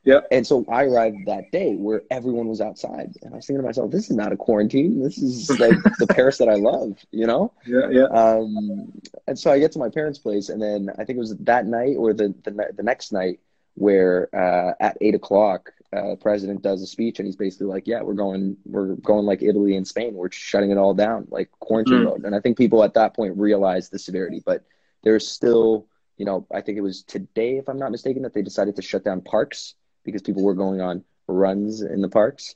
Yeah. 0.04 0.22
And 0.32 0.48
so 0.48 0.64
I 0.70 0.86
arrived 0.86 1.26
that 1.26 1.52
day 1.52 1.76
where 1.76 2.02
everyone 2.10 2.48
was 2.48 2.62
outside, 2.62 3.14
and 3.22 3.34
I 3.34 3.38
was 3.38 3.46
thinking 3.46 3.62
to 3.62 3.68
myself, 3.68 3.92
"This 3.92 4.10
is 4.10 4.16
not 4.16 4.32
a 4.32 4.38
quarantine. 4.38 5.02
This 5.02 5.18
is 5.18 5.50
like 5.60 5.76
the 6.00 6.08
Paris 6.08 6.38
that 6.38 6.48
I 6.48 6.56
love," 6.56 6.98
you 7.12 7.28
know. 7.28 7.52
Yeah, 7.66 7.90
yeah. 7.90 8.04
Um, 8.06 8.94
and 9.28 9.38
so 9.38 9.52
I 9.52 9.60
get 9.60 9.74
to 9.74 9.80
my 9.80 9.90
parents' 9.90 10.18
place, 10.18 10.48
and 10.48 10.62
then 10.62 10.90
I 10.98 11.04
think 11.04 11.18
it 11.18 11.20
was 11.20 11.36
that 11.36 11.66
night 11.68 11.98
or 11.98 12.14
the 12.14 12.34
the, 12.46 12.52
the 12.78 12.84
next 12.84 13.12
night 13.12 13.40
where 13.76 14.30
uh, 14.34 14.74
at 14.80 14.98
eight 15.02 15.14
o'clock, 15.14 15.74
uh, 15.96 16.10
the 16.10 16.18
president 16.18 16.62
does 16.62 16.82
a 16.82 16.88
speech, 16.88 17.20
and 17.20 17.26
he's 17.26 17.36
basically 17.36 17.68
like, 17.68 17.88
"Yeah, 17.88 18.02
we're 18.02 18.14
going, 18.14 18.58
we're 18.66 18.96
going 18.96 19.26
like 19.26 19.42
Italy 19.42 19.76
and 19.76 19.88
Spain. 19.88 20.14
We're 20.14 20.32
shutting 20.32 20.72
it 20.72 20.78
all 20.78 20.94
down, 20.94 21.28
like 21.30 21.50
quarantine 21.60 22.02
Mm. 22.02 22.04
mode." 22.04 22.26
And 22.26 22.36
I 22.36 22.40
think 22.42 22.58
people 22.58 22.84
at 22.84 22.94
that 22.96 23.16
point 23.16 23.38
realized 23.38 23.92
the 23.92 24.00
severity, 24.00 24.42
but 24.46 24.64
there's 25.04 25.28
still, 25.28 25.88
you 26.18 26.26
know, 26.26 26.46
I 26.54 26.62
think 26.62 26.78
it 26.78 26.82
was 26.82 27.04
today, 27.04 27.58
if 27.58 27.70
I'm 27.70 27.80
not 27.80 27.92
mistaken, 27.92 28.24
that 28.24 28.34
they 28.34 28.42
decided 28.42 28.76
to 28.76 28.82
shut 28.82 29.04
down 29.06 29.22
parks 29.22 29.76
because 30.04 30.22
people 30.22 30.44
were 30.44 30.56
going 30.56 30.82
on 30.82 31.04
runs 31.28 31.82
in 31.82 32.02
the 32.02 32.10
parks. 32.10 32.56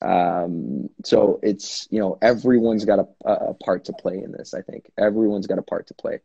Um, 0.00 0.88
so 1.04 1.38
it's 1.42 1.86
you 1.90 2.00
know 2.00 2.18
everyone's 2.20 2.84
got 2.84 2.98
a, 2.98 3.28
a 3.28 3.54
part 3.54 3.84
to 3.84 3.92
play 3.92 4.20
in 4.22 4.32
this. 4.32 4.54
I 4.54 4.62
think 4.62 4.90
everyone's 4.98 5.46
got 5.46 5.58
a 5.58 5.62
part 5.62 5.86
to 5.88 5.94
play. 5.94 6.20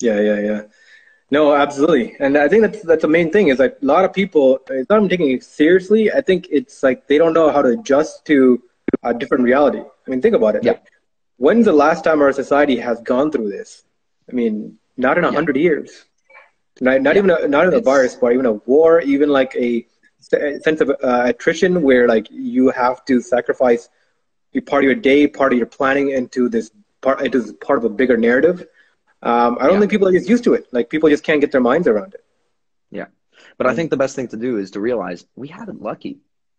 Yeah, 0.00 0.20
yeah, 0.20 0.40
yeah. 0.40 0.62
No, 1.30 1.54
absolutely. 1.54 2.16
And 2.20 2.38
I 2.38 2.48
think 2.48 2.62
that's 2.62 2.82
that's 2.82 3.02
the 3.02 3.08
main 3.08 3.30
thing 3.32 3.48
is 3.48 3.58
like 3.58 3.76
a 3.82 3.84
lot 3.84 4.04
of 4.04 4.12
people 4.12 4.60
it's 4.70 4.88
not 4.88 4.98
even 4.98 5.08
taking 5.08 5.30
it 5.32 5.42
seriously. 5.42 6.12
I 6.12 6.20
think 6.20 6.46
it's 6.50 6.82
like 6.82 7.06
they 7.08 7.18
don't 7.18 7.32
know 7.32 7.50
how 7.50 7.62
to 7.62 7.70
adjust 7.70 8.24
to 8.26 8.62
a 9.02 9.12
different 9.12 9.42
reality. 9.44 9.80
I 9.80 10.10
mean, 10.10 10.22
think 10.22 10.36
about 10.36 10.54
it. 10.56 10.62
Yeah. 10.64 10.72
Like, 10.72 10.84
when's 11.38 11.64
the 11.64 11.72
last 11.72 12.04
time 12.04 12.22
our 12.22 12.32
society 12.32 12.76
has 12.76 13.00
gone 13.00 13.32
through 13.32 13.50
this? 13.50 13.84
I 14.30 14.34
mean, 14.34 14.78
not 14.96 15.18
in 15.18 15.24
a 15.24 15.28
Yeah. 15.28 15.34
hundred 15.34 15.56
years. 15.56 16.04
Not, 16.80 17.02
not 17.02 17.16
Yeah. 17.16 17.18
even 17.22 17.30
a, 17.30 17.48
not 17.48 17.62
even 17.64 17.74
a 17.74 17.78
It's- 17.78 17.84
virus, 17.84 18.14
but 18.14 18.32
even 18.32 18.46
a 18.46 18.52
war, 18.52 19.00
even 19.00 19.28
like 19.30 19.52
a 19.56 19.84
se- 20.20 20.60
sense 20.60 20.80
of 20.80 20.90
uh, 20.90 21.22
attrition 21.32 21.82
where 21.82 22.06
like 22.06 22.28
you 22.30 22.68
have 22.70 23.04
to 23.06 23.20
sacrifice 23.20 23.88
a 24.54 24.60
part 24.60 24.84
of 24.84 24.86
your 24.90 24.94
day, 24.94 25.26
part 25.26 25.52
of 25.52 25.58
your 25.58 25.66
planning 25.66 26.10
into 26.10 26.48
this 26.48 26.70
part 27.00 27.20
into 27.22 27.40
this 27.40 27.52
part 27.66 27.78
of 27.80 27.84
a 27.84 27.88
bigger 27.88 28.16
narrative. 28.16 28.64
Um, 29.26 29.58
I 29.60 29.64
don't 29.66 29.74
Yeah. 29.74 29.80
think 29.80 29.90
people 29.90 30.08
are 30.08 30.12
just 30.12 30.28
used 30.28 30.44
to 30.44 30.54
it. 30.54 30.64
Like 30.72 30.88
people 30.88 31.08
just 31.08 31.24
can't 31.24 31.40
get 31.40 31.52
their 31.52 31.60
minds 31.70 31.86
around 31.88 32.14
it. 32.14 32.24
Yeah. 32.90 33.08
But 33.58 33.66
I 33.66 33.74
think 33.74 33.90
the 33.90 33.96
best 34.04 34.14
thing 34.16 34.28
to 34.28 34.36
do 34.36 34.58
is 34.58 34.70
to 34.72 34.80
realize 34.80 35.26
we 35.34 35.48
have 35.48 35.68
it 35.68 35.80
lucky. 35.80 36.14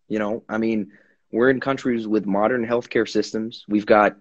You 0.08 0.18
know, 0.18 0.42
I 0.48 0.58
mean, 0.58 0.92
we're 1.32 1.50
in 1.50 1.60
countries 1.60 2.06
with 2.06 2.26
modern 2.26 2.66
healthcare 2.66 3.08
systems. 3.08 3.64
We've 3.68 3.86
got, 3.86 4.16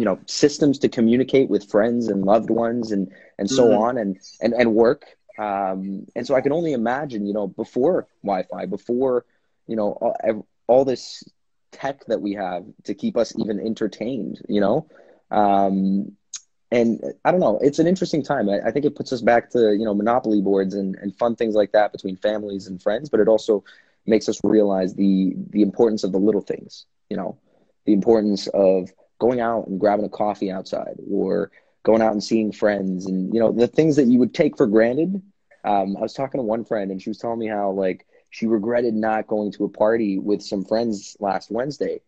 you 0.00 0.04
know, 0.04 0.18
systems 0.26 0.78
to 0.80 0.88
communicate 0.88 1.48
with 1.48 1.70
friends 1.70 2.08
and 2.08 2.24
loved 2.24 2.50
ones 2.50 2.92
and, 2.92 3.10
and 3.38 3.48
so 3.50 3.68
Mhm. 3.68 3.78
on 3.84 3.98
and, 3.98 4.18
and, 4.40 4.52
and 4.54 4.74
work. 4.74 5.04
Um, 5.38 6.06
and 6.16 6.26
so 6.26 6.34
I 6.34 6.40
can 6.40 6.52
only 6.52 6.72
imagine, 6.72 7.26
you 7.26 7.32
know, 7.32 7.46
before 7.46 8.06
Wi-Fi, 8.22 8.66
before, 8.66 9.24
you 9.66 9.76
know, 9.76 9.92
all, 9.92 10.46
all 10.66 10.84
this 10.84 11.24
tech 11.72 12.04
that 12.06 12.20
we 12.20 12.34
have 12.34 12.64
to 12.84 12.94
keep 12.94 13.16
us 13.16 13.32
even 13.38 13.60
entertained, 13.60 14.42
you 14.48 14.60
know, 14.60 14.88
um, 15.30 16.16
and 16.70 17.02
I 17.24 17.30
don't 17.30 17.40
know. 17.40 17.58
It's 17.62 17.78
an 17.78 17.86
interesting 17.86 18.22
time. 18.22 18.48
I, 18.48 18.60
I 18.66 18.70
think 18.70 18.84
it 18.84 18.94
puts 18.94 19.12
us 19.12 19.22
back 19.22 19.50
to 19.50 19.72
you 19.72 19.84
know 19.84 19.94
monopoly 19.94 20.42
boards 20.42 20.74
and, 20.74 20.96
and 20.96 21.16
fun 21.16 21.36
things 21.36 21.54
like 21.54 21.72
that 21.72 21.92
between 21.92 22.16
families 22.16 22.66
and 22.66 22.82
friends. 22.82 23.08
But 23.08 23.20
it 23.20 23.28
also 23.28 23.64
makes 24.06 24.28
us 24.28 24.40
realize 24.44 24.94
the 24.94 25.34
the 25.50 25.62
importance 25.62 26.04
of 26.04 26.12
the 26.12 26.18
little 26.18 26.42
things. 26.42 26.86
You 27.08 27.16
know, 27.16 27.38
the 27.86 27.92
importance 27.92 28.46
of 28.48 28.90
going 29.18 29.40
out 29.40 29.66
and 29.66 29.80
grabbing 29.80 30.04
a 30.04 30.10
coffee 30.10 30.50
outside 30.50 30.96
or 31.10 31.50
going 31.82 32.02
out 32.02 32.12
and 32.12 32.22
seeing 32.22 32.52
friends 32.52 33.06
and 33.06 33.32
you 33.32 33.40
know 33.40 33.52
the 33.52 33.66
things 33.66 33.96
that 33.96 34.06
you 34.06 34.18
would 34.18 34.34
take 34.34 34.56
for 34.56 34.66
granted 34.66 35.22
um, 35.64 35.96
i 35.96 36.00
was 36.00 36.12
talking 36.12 36.38
to 36.38 36.44
one 36.44 36.64
friend 36.64 36.90
and 36.90 37.00
she 37.00 37.10
was 37.10 37.18
telling 37.18 37.38
me 37.38 37.46
how 37.46 37.70
like 37.70 38.06
she 38.30 38.46
regretted 38.46 38.94
not 38.94 39.26
going 39.26 39.50
to 39.50 39.64
a 39.64 39.68
party 39.68 40.18
with 40.18 40.42
some 40.42 40.64
friends 40.64 41.16
last 41.20 41.50
wednesday 41.50 42.00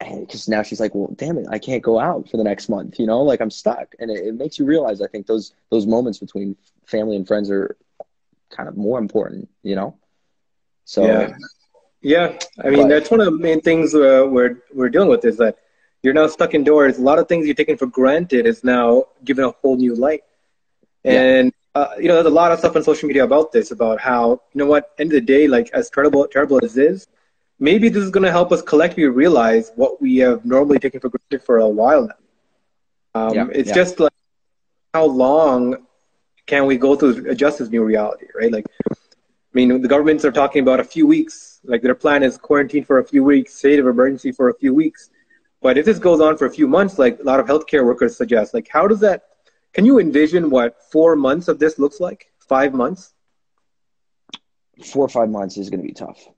because 0.00 0.48
now 0.48 0.62
she's 0.62 0.78
like 0.78 0.94
well 0.94 1.12
damn 1.16 1.38
it 1.38 1.46
i 1.50 1.58
can't 1.58 1.82
go 1.82 1.98
out 1.98 2.28
for 2.30 2.36
the 2.36 2.44
next 2.44 2.68
month 2.68 3.00
you 3.00 3.06
know 3.06 3.20
like 3.20 3.40
i'm 3.40 3.50
stuck 3.50 3.94
and 3.98 4.10
it, 4.10 4.26
it 4.26 4.34
makes 4.34 4.58
you 4.58 4.64
realize 4.64 5.02
i 5.02 5.08
think 5.08 5.26
those 5.26 5.54
those 5.70 5.86
moments 5.86 6.18
between 6.18 6.56
family 6.86 7.16
and 7.16 7.26
friends 7.26 7.50
are 7.50 7.76
kind 8.50 8.68
of 8.68 8.76
more 8.76 8.98
important 8.98 9.48
you 9.64 9.74
know 9.74 9.96
so 10.84 11.04
yeah 11.04 11.34
yeah 12.00 12.38
i 12.64 12.70
mean 12.70 12.82
but, 12.82 12.88
that's 12.88 13.10
one 13.10 13.18
of 13.18 13.26
the 13.26 13.32
main 13.32 13.60
things 13.60 13.92
uh, 13.92 14.24
we're 14.28 14.62
we're 14.72 14.88
dealing 14.88 15.08
with 15.08 15.24
is 15.24 15.36
that 15.36 15.58
you're 16.02 16.14
now 16.14 16.26
stuck 16.26 16.54
indoors. 16.54 16.98
A 16.98 17.02
lot 17.02 17.18
of 17.18 17.28
things 17.28 17.46
you're 17.46 17.54
taking 17.54 17.76
for 17.76 17.86
granted 17.86 18.46
is 18.46 18.62
now 18.62 19.04
given 19.24 19.44
a 19.44 19.50
whole 19.50 19.76
new 19.76 19.94
light. 19.94 20.22
And 21.04 21.52
yeah. 21.74 21.82
uh, 21.82 21.94
you 21.98 22.08
know, 22.08 22.14
there's 22.14 22.26
a 22.26 22.30
lot 22.30 22.52
of 22.52 22.58
stuff 22.58 22.76
on 22.76 22.82
social 22.82 23.08
media 23.08 23.24
about 23.24 23.52
this, 23.52 23.70
about 23.70 24.00
how 24.00 24.40
you 24.52 24.58
know 24.58 24.66
what, 24.66 24.92
end 24.98 25.12
of 25.12 25.14
the 25.14 25.20
day, 25.20 25.48
like 25.48 25.70
as 25.72 25.90
terrible 25.90 26.26
terrible 26.28 26.60
as 26.62 26.74
this 26.74 27.02
is, 27.02 27.06
maybe 27.58 27.88
this 27.88 28.02
is 28.02 28.10
going 28.10 28.24
to 28.24 28.30
help 28.30 28.52
us 28.52 28.62
collectively 28.62 29.04
realize 29.04 29.72
what 29.76 30.00
we 30.00 30.16
have 30.18 30.44
normally 30.44 30.78
taken 30.78 31.00
for 31.00 31.10
granted 31.10 31.44
for 31.44 31.58
a 31.58 31.68
while 31.68 32.06
now. 32.06 32.14
Um, 33.14 33.34
yeah, 33.34 33.46
it's 33.52 33.68
yeah. 33.68 33.74
just 33.74 34.00
like 34.00 34.12
how 34.94 35.04
long 35.04 35.86
can 36.46 36.66
we 36.66 36.76
go 36.76 36.94
through 36.96 37.30
adjust 37.30 37.58
this 37.58 37.68
new 37.68 37.84
reality, 37.84 38.26
right? 38.34 38.52
Like, 38.52 38.66
I 38.90 38.94
mean, 39.52 39.82
the 39.82 39.88
governments 39.88 40.24
are 40.24 40.32
talking 40.32 40.62
about 40.62 40.80
a 40.80 40.84
few 40.84 41.06
weeks. 41.06 41.60
Like 41.64 41.82
their 41.82 41.94
plan 41.94 42.22
is 42.22 42.38
quarantine 42.38 42.84
for 42.84 42.98
a 42.98 43.04
few 43.04 43.24
weeks, 43.24 43.54
state 43.54 43.78
of 43.78 43.86
emergency 43.86 44.32
for 44.32 44.48
a 44.50 44.54
few 44.54 44.74
weeks. 44.74 45.10
But 45.60 45.76
if 45.76 45.84
this 45.84 45.98
goes 45.98 46.20
on 46.20 46.36
for 46.36 46.46
a 46.46 46.50
few 46.50 46.68
months, 46.68 46.98
like 46.98 47.18
a 47.18 47.22
lot 47.22 47.40
of 47.40 47.46
healthcare 47.46 47.84
workers 47.84 48.16
suggest, 48.16 48.54
like 48.54 48.68
how 48.70 48.86
does 48.86 49.00
that? 49.00 49.24
Can 49.72 49.84
you 49.84 49.98
envision 49.98 50.50
what 50.50 50.76
four 50.90 51.16
months 51.16 51.48
of 51.48 51.58
this 51.58 51.78
looks 51.78 52.00
like? 52.00 52.32
Five 52.38 52.72
months? 52.72 53.12
Four 54.84 55.06
or 55.06 55.08
five 55.08 55.28
months 55.28 55.56
is 55.56 55.68
going 55.68 55.80
to 55.80 55.86
be 55.86 55.92
tough. 55.92 56.28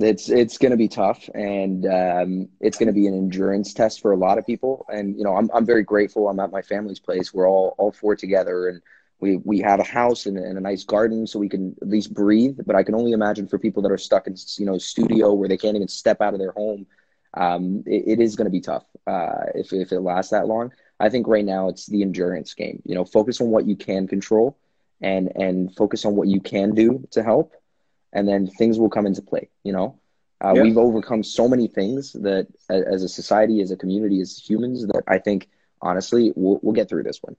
It's 0.00 0.28
it's 0.30 0.58
going 0.58 0.70
to 0.70 0.76
be 0.76 0.88
tough, 0.88 1.28
and 1.34 1.86
um, 1.86 2.48
it's 2.60 2.78
going 2.78 2.86
to 2.86 2.92
be 2.92 3.06
an 3.06 3.14
endurance 3.14 3.74
test 3.74 4.00
for 4.00 4.12
a 4.12 4.16
lot 4.16 4.38
of 4.38 4.46
people. 4.46 4.86
And 4.92 5.16
you 5.16 5.24
know, 5.24 5.36
I'm 5.36 5.50
I'm 5.52 5.66
very 5.66 5.82
grateful. 5.82 6.28
I'm 6.28 6.40
at 6.40 6.50
my 6.50 6.62
family's 6.62 7.00
place. 7.00 7.34
We're 7.34 7.48
all 7.48 7.74
all 7.78 7.92
four 7.92 8.16
together, 8.16 8.68
and 8.68 8.80
we 9.20 9.36
we 9.36 9.60
have 9.60 9.80
a 9.80 9.84
house 9.84 10.26
and, 10.26 10.38
and, 10.38 10.56
a 10.56 10.60
nice 10.60 10.84
garden 10.84 11.26
so 11.26 11.38
we 11.38 11.48
can 11.48 11.76
at 11.82 11.88
least 11.88 12.14
breathe 12.14 12.58
but 12.66 12.74
i 12.74 12.82
can 12.82 12.94
only 12.94 13.12
imagine 13.12 13.46
for 13.46 13.58
people 13.58 13.82
that 13.82 13.92
are 13.92 13.98
stuck 13.98 14.26
in 14.26 14.34
you 14.56 14.64
know 14.64 14.78
studio 14.78 15.34
where 15.34 15.46
they 15.46 15.58
can't 15.58 15.76
even 15.76 15.88
step 15.88 16.22
out 16.22 16.32
of 16.32 16.40
their 16.40 16.52
home 16.52 16.86
um, 17.34 17.82
it, 17.86 18.18
it 18.18 18.20
is 18.20 18.36
going 18.36 18.46
to 18.46 18.50
be 18.50 18.60
tough 18.60 18.84
uh, 19.06 19.46
if, 19.54 19.72
if 19.72 19.92
it 19.92 20.00
lasts 20.00 20.30
that 20.32 20.46
long. 20.46 20.72
I 20.98 21.08
think 21.08 21.26
right 21.26 21.44
now 21.44 21.68
it's 21.68 21.86
the 21.86 22.02
endurance 22.02 22.54
game. 22.54 22.82
You 22.84 22.94
know, 22.94 23.04
focus 23.04 23.40
on 23.40 23.48
what 23.48 23.66
you 23.66 23.76
can 23.76 24.06
control 24.06 24.58
and 25.00 25.32
and 25.36 25.74
focus 25.76 26.04
on 26.04 26.16
what 26.16 26.28
you 26.28 26.40
can 26.40 26.74
do 26.74 27.06
to 27.12 27.22
help, 27.22 27.54
and 28.12 28.26
then 28.28 28.46
things 28.46 28.78
will 28.78 28.90
come 28.90 29.06
into 29.06 29.22
play. 29.22 29.48
You 29.64 29.72
know, 29.72 29.98
uh, 30.42 30.54
yeah. 30.54 30.62
we've 30.62 30.78
overcome 30.78 31.22
so 31.22 31.48
many 31.48 31.68
things 31.68 32.12
that 32.12 32.48
as 32.68 33.02
a 33.02 33.08
society, 33.08 33.60
as 33.60 33.70
a 33.70 33.76
community, 33.76 34.20
as 34.20 34.38
humans, 34.38 34.86
that 34.86 35.02
I 35.06 35.18
think 35.18 35.48
honestly 35.82 36.32
we'll, 36.36 36.60
we'll 36.62 36.74
get 36.74 36.88
through 36.88 37.04
this 37.04 37.22
one. 37.22 37.36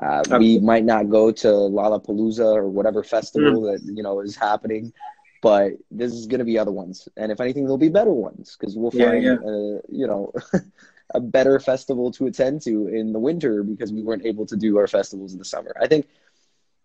Uh, 0.00 0.22
we 0.38 0.58
might 0.58 0.84
not 0.84 1.10
go 1.10 1.30
to 1.30 1.46
Lollapalooza 1.46 2.56
or 2.56 2.68
whatever 2.68 3.02
festival 3.02 3.62
mm. 3.62 3.72
that 3.72 3.94
you 3.94 4.02
know 4.02 4.20
is 4.20 4.34
happening 4.34 4.94
but 5.42 5.72
this 5.90 6.12
is 6.12 6.26
going 6.26 6.38
to 6.38 6.44
be 6.44 6.58
other 6.58 6.70
ones 6.70 7.08
and 7.16 7.32
if 7.32 7.40
anything 7.40 7.64
there'll 7.64 7.78
be 7.78 7.88
better 7.88 8.12
ones 8.12 8.56
because 8.58 8.76
we'll 8.76 8.90
find 8.90 9.22
yeah, 9.22 9.36
yeah. 9.42 9.50
Uh, 9.50 9.80
you 9.88 10.06
know 10.06 10.32
a 11.14 11.20
better 11.20 11.58
festival 11.58 12.10
to 12.12 12.26
attend 12.26 12.62
to 12.62 12.86
in 12.88 13.12
the 13.12 13.18
winter 13.18 13.62
because 13.62 13.92
we 13.92 14.02
weren't 14.02 14.24
able 14.24 14.46
to 14.46 14.56
do 14.56 14.78
our 14.78 14.86
festivals 14.86 15.32
in 15.32 15.38
the 15.38 15.44
summer 15.44 15.74
i 15.80 15.86
think 15.86 16.06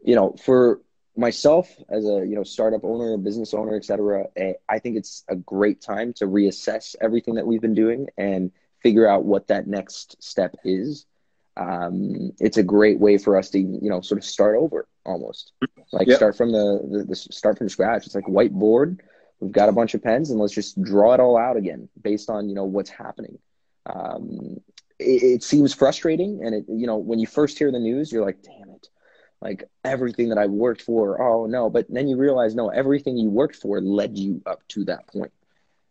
you 0.03 0.15
know 0.15 0.35
for 0.43 0.81
myself 1.17 1.73
as 1.89 2.05
a 2.05 2.25
you 2.25 2.35
know 2.35 2.43
startup 2.43 2.83
owner 2.83 3.13
a 3.13 3.17
business 3.17 3.53
owner 3.53 3.75
etc 3.75 4.25
eh, 4.35 4.53
i 4.67 4.79
think 4.79 4.97
it's 4.97 5.23
a 5.29 5.35
great 5.35 5.81
time 5.81 6.11
to 6.11 6.25
reassess 6.25 6.95
everything 6.99 7.35
that 7.35 7.47
we've 7.47 7.61
been 7.61 7.73
doing 7.73 8.07
and 8.17 8.51
figure 8.85 9.07
out 9.07 9.25
what 9.25 9.47
that 9.47 9.65
next 9.65 10.21
step 10.21 10.55
is. 10.63 11.07
Um, 11.57 12.33
it's 12.39 12.57
a 12.57 12.63
great 12.63 12.99
way 12.99 13.17
for 13.17 13.35
us 13.35 13.49
to 13.49 13.59
you 13.59 13.89
know 13.89 13.99
sort 14.01 14.19
of 14.19 14.23
start 14.23 14.55
over 14.57 14.87
almost. 15.03 15.53
Like 15.91 16.07
yep. 16.07 16.17
start 16.17 16.37
from 16.37 16.51
the, 16.51 16.87
the, 16.91 17.03
the 17.05 17.15
start 17.15 17.57
from 17.57 17.67
scratch. 17.67 18.05
It's 18.05 18.13
like 18.13 18.25
whiteboard. 18.25 18.99
We've 19.39 19.51
got 19.51 19.69
a 19.69 19.71
bunch 19.71 19.95
of 19.95 20.03
pens 20.03 20.29
and 20.29 20.39
let's 20.39 20.53
just 20.53 20.79
draw 20.83 21.15
it 21.15 21.19
all 21.19 21.35
out 21.35 21.57
again 21.57 21.89
based 21.99 22.29
on 22.29 22.47
you 22.47 22.53
know 22.53 22.65
what's 22.65 22.91
happening. 22.91 23.39
Um, 23.87 24.61
it, 24.99 25.23
it, 25.23 25.43
seems 25.43 25.73
frustrating 25.73 26.41
and 26.43 26.53
it 26.53 26.65
you 26.67 26.85
know 26.85 26.97
when 26.97 27.17
you 27.17 27.25
first 27.25 27.57
hear 27.57 27.71
the 27.71 27.79
news 27.79 28.11
you're 28.11 28.25
like 28.25 28.41
damn 28.41 28.69
it 28.69 28.87
like 29.47 29.63
everything 29.83 30.29
that 30.29 30.37
i 30.37 30.45
worked 30.45 30.81
for 30.81 31.21
oh 31.21 31.45
no 31.45 31.69
but 31.69 31.85
then 31.89 32.07
you 32.07 32.17
realize 32.17 32.55
no 32.55 32.69
everything 32.69 33.17
you 33.17 33.29
worked 33.29 33.55
for 33.55 33.79
led 33.81 34.17
you 34.17 34.41
up 34.45 34.59
to 34.67 34.85
that 34.85 35.07
point 35.07 35.31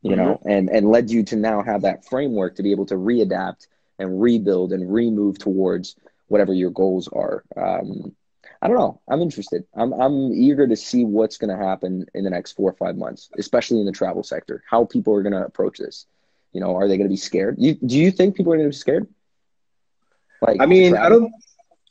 you 0.03 0.11
mm-hmm. 0.11 0.21
know 0.21 0.41
and 0.45 0.69
and 0.71 0.89
led 0.89 1.11
you 1.11 1.23
to 1.23 1.37
now 1.37 1.63
have 1.63 1.83
that 1.83 2.05
framework 2.05 2.57
to 2.57 2.63
be 2.63 2.73
able 2.73 2.87
to 2.87 2.95
readapt 2.95 3.67
and 3.99 4.21
rebuild 4.21 4.73
and 4.73 4.93
remove 4.93 5.39
towards 5.39 5.97
whatever 6.29 6.53
your 6.53 6.71
goals 6.71 7.09
are. 7.09 7.45
Um, 7.57 8.15
I 8.61 8.69
don't 8.69 8.79
know. 8.79 9.01
I'm 9.09 9.21
interested. 9.21 9.65
I'm 9.75 9.93
I'm 9.93 10.33
eager 10.33 10.67
to 10.67 10.77
see 10.77 11.05
what's 11.05 11.37
going 11.37 11.57
to 11.57 11.63
happen 11.63 12.07
in 12.15 12.25
the 12.25 12.31
next 12.31 12.53
four 12.53 12.71
or 12.71 12.75
five 12.75 12.97
months, 12.97 13.29
especially 13.39 13.81
in 13.81 13.87
the 13.87 13.93
travel 13.93 14.23
sector. 14.23 14.63
How 14.69 14.85
people 14.85 15.15
are 15.15 15.23
going 15.23 15.35
to 15.35 15.45
approach 15.45 15.79
this. 15.79 16.07
You 16.53 16.61
know, 16.61 16.77
are 16.77 16.89
they 16.89 16.97
going 16.97 17.09
to 17.09 17.13
be 17.13 17.17
scared? 17.17 17.57
You, 17.59 17.75
do 17.75 17.99
you 17.99 18.11
think 18.11 18.37
people 18.37 18.53
are 18.53 18.57
going 18.57 18.71
to 18.71 18.75
be 18.75 18.79
scared? 18.79 19.09
Like, 20.41 20.61
I 20.61 20.67
mean, 20.67 20.97
I 20.97 21.09
don't. 21.09 21.33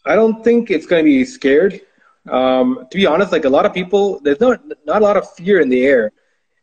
I 0.06 0.16
don't 0.16 0.44
think 0.44 0.70
it's 0.70 0.86
going 0.86 1.04
to 1.04 1.10
be 1.10 1.26
scared. 1.26 1.82
Um, 2.30 2.88
to 2.90 2.98
be 2.98 3.06
honest, 3.06 3.32
like 3.32 3.46
a 3.46 3.50
lot 3.50 3.66
of 3.66 3.74
people, 3.74 4.20
there's 4.22 4.40
not 4.40 4.62
not 4.86 5.02
a 5.02 5.06
lot 5.06 5.18
of 5.18 5.30
fear 5.34 5.60
in 5.62 5.70
the 5.70 5.86
air. 5.86 6.12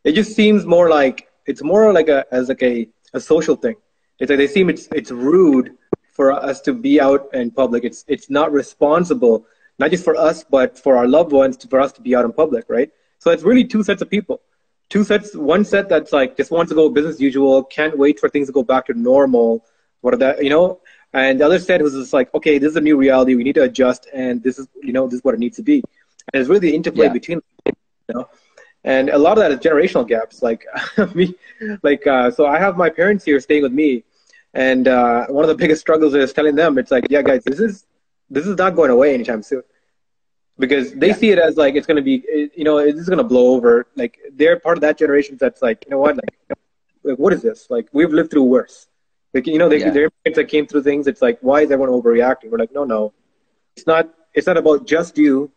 It 0.04 0.12
just 0.12 0.34
seems 0.34 0.64
more 0.64 0.88
like 0.88 1.28
it's 1.46 1.62
more 1.62 1.92
like 1.92 2.08
a 2.08 2.26
as 2.32 2.48
like 2.48 2.62
a, 2.62 2.88
a 3.12 3.20
social 3.20 3.56
thing. 3.56 3.76
It's 4.18 4.30
like 4.30 4.38
they 4.38 4.46
seem 4.46 4.68
it's 4.70 4.88
it's 4.92 5.10
rude 5.10 5.76
for 6.12 6.32
us 6.32 6.60
to 6.62 6.74
be 6.74 7.00
out 7.00 7.28
in 7.32 7.50
public. 7.50 7.84
It's 7.84 8.04
it's 8.08 8.30
not 8.30 8.52
responsible, 8.52 9.46
not 9.78 9.90
just 9.90 10.04
for 10.04 10.16
us, 10.16 10.44
but 10.44 10.78
for 10.78 10.96
our 10.96 11.08
loved 11.08 11.32
ones, 11.32 11.56
to, 11.58 11.68
for 11.68 11.80
us 11.80 11.92
to 11.92 12.02
be 12.02 12.14
out 12.14 12.24
in 12.24 12.32
public, 12.32 12.64
right? 12.68 12.90
So 13.18 13.30
it's 13.30 13.42
really 13.42 13.64
two 13.64 13.82
sets 13.82 14.02
of 14.02 14.10
people. 14.10 14.40
Two 14.88 15.04
sets. 15.04 15.34
One 15.34 15.64
set 15.64 15.88
that's 15.88 16.12
like 16.12 16.36
just 16.36 16.50
wants 16.50 16.70
to 16.70 16.74
go 16.74 16.88
business 16.90 17.20
usual, 17.20 17.64
can't 17.64 17.96
wait 17.96 18.18
for 18.18 18.28
things 18.28 18.48
to 18.48 18.52
go 18.52 18.62
back 18.62 18.86
to 18.86 18.94
normal. 18.94 19.64
What 20.00 20.14
are 20.14 20.18
that? 20.18 20.42
You 20.42 20.50
know. 20.50 20.80
And 21.12 21.40
the 21.40 21.46
other 21.46 21.58
set 21.58 21.82
was 21.82 21.94
just 21.94 22.12
like, 22.12 22.32
okay, 22.34 22.58
this 22.58 22.70
is 22.70 22.76
a 22.76 22.80
new 22.80 22.96
reality. 22.96 23.34
We 23.34 23.42
need 23.42 23.56
to 23.56 23.64
adjust, 23.64 24.06
and 24.12 24.42
this 24.42 24.58
is, 24.58 24.68
you 24.82 24.92
know, 24.92 25.06
this 25.06 25.18
is 25.18 25.24
what 25.24 25.34
it 25.34 25.40
needs 25.40 25.56
to 25.56 25.62
be. 25.62 25.82
And 26.32 26.40
it's 26.40 26.48
really 26.48 26.60
the 26.60 26.74
interplay 26.74 27.06
yeah. 27.06 27.12
between, 27.12 27.42
you 27.66 28.14
know 28.14 28.28
and 28.82 29.10
a 29.10 29.18
lot 29.18 29.36
of 29.36 29.42
that 29.42 29.52
is 29.52 29.58
generational 29.58 30.08
gaps 30.08 30.42
like 30.42 30.64
me 31.14 31.34
like 31.82 32.06
uh, 32.06 32.30
so 32.30 32.46
i 32.46 32.58
have 32.58 32.78
my 32.78 32.88
parents 32.88 33.22
here 33.22 33.38
staying 33.38 33.62
with 33.62 33.72
me 33.72 34.02
and 34.54 34.88
uh, 34.88 35.26
one 35.26 35.44
of 35.44 35.48
the 35.48 35.54
biggest 35.54 35.80
struggles 35.80 36.14
is 36.14 36.32
telling 36.32 36.56
them 36.56 36.78
it's 36.78 36.90
like, 36.90 37.06
yeah, 37.08 37.22
guys, 37.22 37.44
this 37.44 37.60
is 37.60 37.86
this 38.28 38.46
is 38.46 38.56
not 38.56 38.76
going 38.76 38.90
away 38.90 39.14
anytime 39.14 39.42
soon, 39.42 39.62
because 40.58 40.92
they 40.94 41.08
yeah. 41.08 41.14
see 41.14 41.30
it 41.30 41.38
as 41.38 41.56
like 41.56 41.74
it's 41.74 41.86
going 41.86 41.96
to 41.96 42.02
be, 42.02 42.24
you 42.54 42.64
know, 42.64 42.78
it's 42.78 43.08
going 43.08 43.18
to 43.18 43.24
blow 43.24 43.54
over. 43.54 43.86
Like 43.96 44.18
they're 44.32 44.58
part 44.58 44.76
of 44.76 44.82
that 44.82 44.98
generation 44.98 45.36
that's 45.40 45.62
like, 45.62 45.84
you 45.84 45.90
know 45.90 45.98
what, 45.98 46.16
like, 46.16 46.58
like 47.04 47.18
what 47.18 47.32
is 47.32 47.42
this? 47.42 47.68
Like 47.70 47.88
we've 47.92 48.10
lived 48.10 48.30
through 48.30 48.44
worse. 48.44 48.88
Like 49.32 49.46
you 49.46 49.58
know, 49.58 49.68
they, 49.68 49.80
yeah. 49.80 49.90
their 49.90 50.10
parents 50.10 50.36
that 50.36 50.48
came 50.48 50.66
through 50.66 50.82
things. 50.82 51.06
It's 51.06 51.22
like, 51.22 51.38
why 51.40 51.62
is 51.62 51.70
everyone 51.70 51.90
overreacting? 51.90 52.50
We're 52.50 52.58
like, 52.58 52.72
no, 52.72 52.84
no, 52.84 53.12
it's 53.76 53.86
not. 53.86 54.08
It's 54.34 54.46
not 54.46 54.56
about 54.56 54.86
just 54.86 55.18
you. 55.18 55.50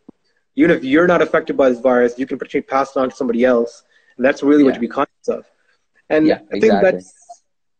Even 0.56 0.70
if 0.70 0.84
you're 0.84 1.08
not 1.08 1.20
affected 1.20 1.56
by 1.56 1.70
this 1.70 1.80
virus, 1.80 2.18
you 2.18 2.26
can 2.26 2.38
potentially 2.38 2.62
pass 2.62 2.94
it 2.94 3.00
on 3.00 3.10
to 3.10 3.16
somebody 3.16 3.44
else, 3.44 3.82
and 4.16 4.24
that's 4.24 4.42
really 4.42 4.62
yeah. 4.62 4.66
what 4.66 4.74
you 4.74 4.80
be 4.80 4.88
conscious 4.88 5.28
of. 5.28 5.44
And 6.08 6.26
yeah, 6.26 6.40
I 6.52 6.60
think 6.60 6.72
that's 6.82 7.12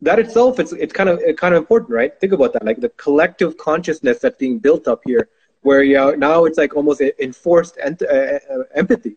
that 0.00 0.18
itself 0.18 0.58
it's 0.58 0.72
it's 0.72 0.92
kind 0.92 1.08
of 1.08 1.20
kind 1.36 1.54
of 1.54 1.58
important, 1.58 1.90
right? 1.90 2.18
Think 2.20 2.32
about 2.32 2.52
that, 2.54 2.64
like 2.64 2.80
the 2.80 2.90
collective 2.90 3.56
consciousness 3.56 4.18
that's 4.18 4.36
being 4.36 4.58
built 4.58 4.88
up 4.88 5.00
here, 5.04 5.28
where 5.62 5.82
you 5.82 5.94
know, 5.94 6.10
now 6.10 6.44
it's 6.44 6.58
like 6.58 6.74
almost 6.74 7.00
enforced 7.00 7.78
ent- 7.80 8.02
uh, 8.02 8.38
uh, 8.50 8.64
empathy. 8.74 9.16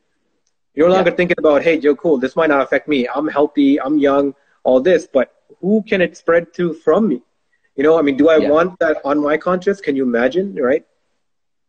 You're 0.76 0.90
no 0.90 0.94
longer 0.94 1.10
thinking 1.10 1.38
about, 1.40 1.64
hey, 1.64 1.80
Joe, 1.80 1.96
cool, 1.96 2.20
this 2.20 2.36
might 2.36 2.50
not 2.50 2.62
affect 2.62 2.88
me. 2.88 3.08
I'm 3.10 3.28
healthy, 3.28 3.82
I'm 3.82 3.98
young, 3.98 4.36
all 4.64 4.80
this, 4.80 5.08
but 5.12 5.34
who 5.62 5.84
can 5.88 6.02
it 6.02 6.18
spread 6.18 6.54
to 6.56 6.74
from 6.74 7.08
me? 7.08 7.22
You 7.76 7.84
know, 7.84 7.98
I 7.98 8.02
mean, 8.02 8.18
do 8.18 8.30
I 8.30 8.38
yeah. 8.38 8.50
want 8.50 8.80
that 8.80 8.98
on 9.06 9.20
my 9.20 9.38
conscience? 9.38 9.82
Can 9.82 9.96
you 9.96 10.04
imagine, 10.04 10.56
right? 10.56 10.86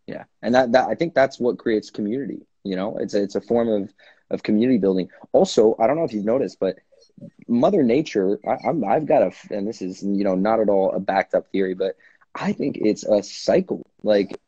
Yeah, 0.07 0.25
and 0.43 0.55
that, 0.55 0.73
that 0.73 0.89
I 0.89 0.95
think 0.95 1.15
that's 1.15 1.39
what 1.39 1.59
creates 1.59 1.91
community. 1.91 2.47
You 2.65 2.77
know, 2.77 2.97
it's 2.99 3.15
a, 3.15 3.23
it's 3.23 3.35
a 3.35 3.41
form 3.41 3.69
of 3.69 3.93
of 4.31 4.43
community 4.43 4.79
building. 4.79 5.11
Also, 5.33 5.75
I 5.79 5.87
don't 5.87 5.97
know 5.97 6.05
if 6.05 6.13
you've 6.13 6.25
noticed, 6.25 6.59
but 6.61 6.79
Mother 7.47 7.83
Nature, 7.83 8.39
I, 8.47 8.69
am 8.69 8.85
I've 8.85 9.07
got 9.07 9.23
a, 9.23 9.33
and 9.51 9.67
this 9.67 9.83
is 9.83 10.03
you 10.03 10.25
know 10.25 10.35
not 10.35 10.61
at 10.61 10.69
all 10.69 10.93
a 10.93 11.01
backed 11.01 11.35
up 11.35 11.49
theory, 11.49 11.75
but 11.75 11.97
I 12.35 12.53
think 12.53 12.79
it's 12.79 13.05
a 13.05 13.23
cycle. 13.23 13.87
Like, 14.03 14.39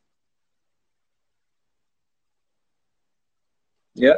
yeah, 3.94 4.14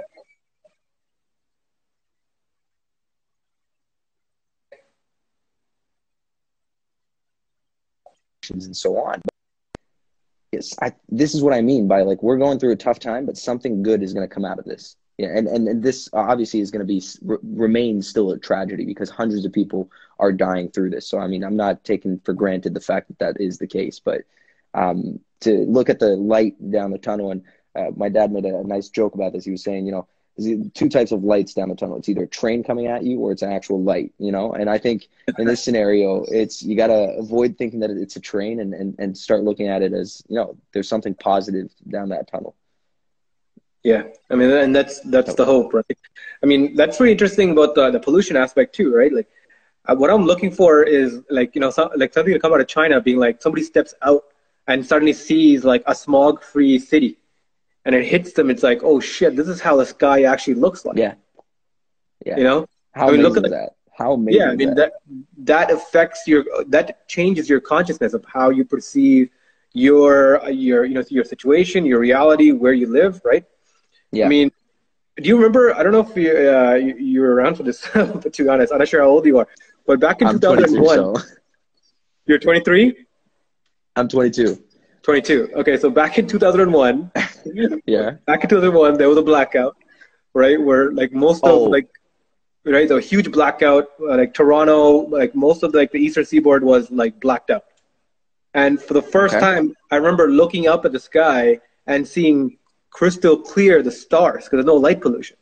and 8.51 8.77
so 8.77 8.99
on. 8.99 9.21
But 9.25 9.35
yes, 10.53 10.75
I, 10.81 10.93
this 11.09 11.35
is 11.35 11.43
what 11.43 11.55
I 11.55 11.61
mean 11.61 11.89
by 11.89 12.03
like 12.03 12.23
we're 12.23 12.39
going 12.39 12.59
through 12.59 12.73
a 12.73 12.77
tough 12.77 12.99
time, 12.99 13.27
but 13.27 13.37
something 13.37 13.83
good 13.83 14.03
is 14.03 14.13
going 14.13 14.29
to 14.29 14.35
come 14.35 14.45
out 14.45 14.59
of 14.59 14.65
this. 14.65 14.97
Yeah, 15.19 15.29
and, 15.29 15.47
and, 15.47 15.69
and 15.69 15.83
this 15.83 16.09
obviously 16.15 16.61
is 16.61 16.71
going 16.71 16.81
to 16.81 16.87
be 16.87 17.03
remain 17.43 18.03
still 18.03 18.33
a 18.33 18.39
tragedy 18.39 18.85
because 18.85 19.11
hundreds 19.11 19.45
of 19.45 19.53
people 19.53 19.91
are 20.19 20.33
dying 20.33 20.71
through 20.71 20.91
this. 20.91 21.07
So 21.07 21.19
I 21.19 21.27
mean, 21.27 21.45
I'm 21.45 21.57
not 21.57 21.85
taking 21.85 22.19
for 22.25 22.33
granted 22.33 22.75
the 22.75 22.81
fact 22.81 23.09
that 23.09 23.19
that 23.19 23.41
is 23.41 23.59
the 23.59 23.67
case, 23.67 24.01
but 24.01 24.23
um, 24.75 25.21
to 25.41 25.65
look 25.67 25.91
at 25.91 25.99
the 25.99 26.17
light 26.17 26.55
down 26.71 26.91
the 26.91 26.99
tunnel, 26.99 27.31
and 27.31 27.43
uh, 27.75 27.91
my 27.97 28.09
dad 28.09 28.33
made 28.33 28.45
a, 28.45 28.67
nice 28.67 28.89
joke 28.89 29.15
about 29.15 29.33
this. 29.33 29.45
He 29.45 29.51
was 29.51 29.63
saying, 29.63 29.87
you 29.87 29.93
know, 29.93 30.09
two 30.39 30.89
types 30.89 31.13
of 31.13 31.23
lights 31.23 31.53
down 31.53 31.69
the 31.69 31.75
tunnel. 31.75 31.99
It's 31.99 32.09
either 32.09 32.25
a 32.25 32.27
train 32.27 32.65
coming 32.65 32.87
at 32.87 33.05
you 33.05 33.19
or 33.21 33.33
it's 33.33 33.43
an 33.43 33.53
actual 33.53 33.83
light, 33.83 34.13
you 34.19 34.33
know? 34.33 34.53
And 34.53 34.71
I 34.71 34.79
think 34.79 35.09
in 35.39 35.47
this 35.47 35.63
scenario, 35.63 36.25
it's, 36.29 36.63
you 36.63 36.77
got 36.77 36.87
to 36.87 37.17
avoid 37.19 37.59
thinking 37.59 37.81
that 37.81 37.91
it's 37.91 38.17
a 38.17 38.21
train 38.21 38.61
and, 38.61 38.73
and, 38.73 38.95
and 38.99 39.17
start 39.17 39.45
looking 39.45 39.69
at 39.69 39.83
it 39.83 39.93
as, 39.93 40.23
you 40.29 40.37
know, 40.37 40.57
there's 40.73 40.89
something 40.89 41.15
positive 41.15 41.71
down 41.89 42.09
that 42.09 42.31
tunnel. 42.31 42.57
Yeah. 43.83 44.05
I 44.31 44.37
mean, 44.37 44.51
and 44.51 44.75
that's, 44.75 45.01
that's 45.01 45.35
the 45.35 45.45
hope, 45.45 45.75
right? 45.75 45.99
I 46.43 46.47
mean, 46.47 46.77
that's 46.77 46.99
really 46.99 47.13
interesting 47.13 47.51
about 47.51 47.75
the, 47.75 47.91
the 47.91 48.01
pollution 48.01 48.37
aspect 48.37 48.75
too, 48.75 48.95
right? 48.95 49.13
Like 49.13 49.29
uh, 49.85 49.97
what 49.97 50.09
I'm 50.09 50.25
looking 50.25 50.51
for 50.51 50.83
is 50.83 51.21
like, 51.29 51.55
you 51.55 51.61
know, 51.61 51.71
some, 51.71 51.91
like 51.97 52.15
something 52.15 52.33
to 52.33 52.41
come 52.41 52.55
out 52.55 52.61
of 52.61 52.69
China 52.69 53.01
being 53.01 53.19
like 53.19 53.43
somebody 53.43 53.65
steps 53.65 53.93
out 54.03 54.25
and 54.67 54.87
suddenly 54.87 55.13
sees 55.13 55.65
like 55.65 55.83
a 55.87 55.95
smog 55.95 56.43
free 56.43 56.79
city 56.79 57.19
and 57.85 57.95
it 57.95 58.05
hits 58.05 58.33
them, 58.33 58.51
it's 58.51 58.63
like, 58.63 58.81
oh 58.83 59.01
shit, 59.01 59.37
this 59.37 59.49
is 59.49 59.61
how 59.61 59.77
the 59.77 59.87
sky 59.87 60.25
actually 60.25 60.55
looks 60.55 60.85
like. 60.85 60.97
Yeah. 60.97 61.15
Yeah. 62.25 62.37
You 62.37 62.45
know? 62.45 62.67
How 62.93 63.09
I 63.09 63.13
mean, 63.13 63.23
look 63.23 63.37
at 63.37 63.43
the, 63.43 63.49
that. 63.49 63.71
How 63.97 64.13
amazing. 64.13 64.41
Yeah, 64.41 64.51
I 64.51 64.57
mean 64.57 64.75
that? 64.75 64.77
that 64.77 64.93
that 65.39 65.71
affects 65.71 66.27
your 66.27 66.45
that 66.69 67.09
changes 67.09 67.49
your 67.49 67.61
consciousness 67.61 68.15
of 68.15 68.25
how 68.27 68.51
you 68.51 68.65
perceive 68.65 69.31
your 69.75 70.43
your 70.51 70.85
you 70.85 70.95
know 70.95 71.05
your 71.09 71.25
situation, 71.25 71.85
your 71.85 72.01
reality, 72.01 72.53
where 72.53 72.73
you 72.73 72.87
live, 72.87 73.21
right? 73.25 73.45
Yeah. 74.11 74.27
I 74.27 74.29
mean, 74.29 74.51
do 75.17 75.29
you 75.29 75.37
remember? 75.37 75.75
I 75.75 75.83
don't 75.83 75.93
know 75.93 76.01
if 76.01 76.17
you 76.17 76.31
uh, 76.31 76.75
you, 76.75 76.97
you 76.97 77.21
were 77.21 77.35
around 77.35 77.57
for 77.57 77.63
this, 77.63 77.87
but 77.95 78.33
to 78.33 78.43
be 78.43 78.49
honest, 78.49 78.73
I'm 78.73 78.79
not 78.79 78.89
sure 78.89 79.03
how 79.03 79.09
old 79.09 79.27
you 79.27 79.39
are. 79.39 79.49
But 79.87 80.01
back 80.01 80.23
in 80.23 80.29
2001, 80.29 80.97
so. 80.97 81.17
you're 82.27 82.39
23. 82.39 83.05
I'm 83.97 84.09
22. 84.09 84.63
22. 85.03 85.51
Okay, 85.55 85.77
so 85.77 85.91
back 85.91 86.19
in 86.19 86.27
2001, 86.27 87.11
yeah, 87.87 88.11
back 88.27 88.45
in 88.45 88.49
2001, 88.51 88.99
there 88.99 89.09
was 89.09 89.19
a 89.19 89.23
blackout, 89.23 89.77
right? 90.35 90.61
Where 90.61 90.93
like 90.93 91.13
most 91.13 91.41
oh. 91.45 91.67
of 91.67 91.73
like, 91.73 91.89
right, 92.65 92.89
the 92.89 93.01
huge 93.01 93.31
blackout, 93.33 93.89
uh, 94.01 94.17
like 94.17 94.33
Toronto, 94.35 95.09
like 95.09 95.35
most 95.35 95.63
of 95.63 95.75
like 95.75 95.91
the 95.91 95.99
eastern 95.99 96.25
seaboard 96.25 96.63
was 96.63 96.91
like 96.91 97.21
blacked 97.21 97.51
out. 97.51 97.65
And 98.55 98.81
for 98.81 98.95
the 98.95 99.03
first 99.03 99.35
okay. 99.35 99.41
time, 99.41 99.75
I 99.91 99.97
remember 99.97 100.29
looking 100.29 100.69
up 100.69 100.85
at 100.85 100.93
the 100.93 101.01
sky 101.01 101.59
and 101.87 102.07
seeing 102.07 102.59
crystal 102.91 103.37
clear 103.37 103.83
the 103.83 103.91
stars 103.91 104.45
because 104.45 104.59
there's 104.59 104.67
no 104.67 104.77
light 104.77 105.01
pollution. 105.01 105.37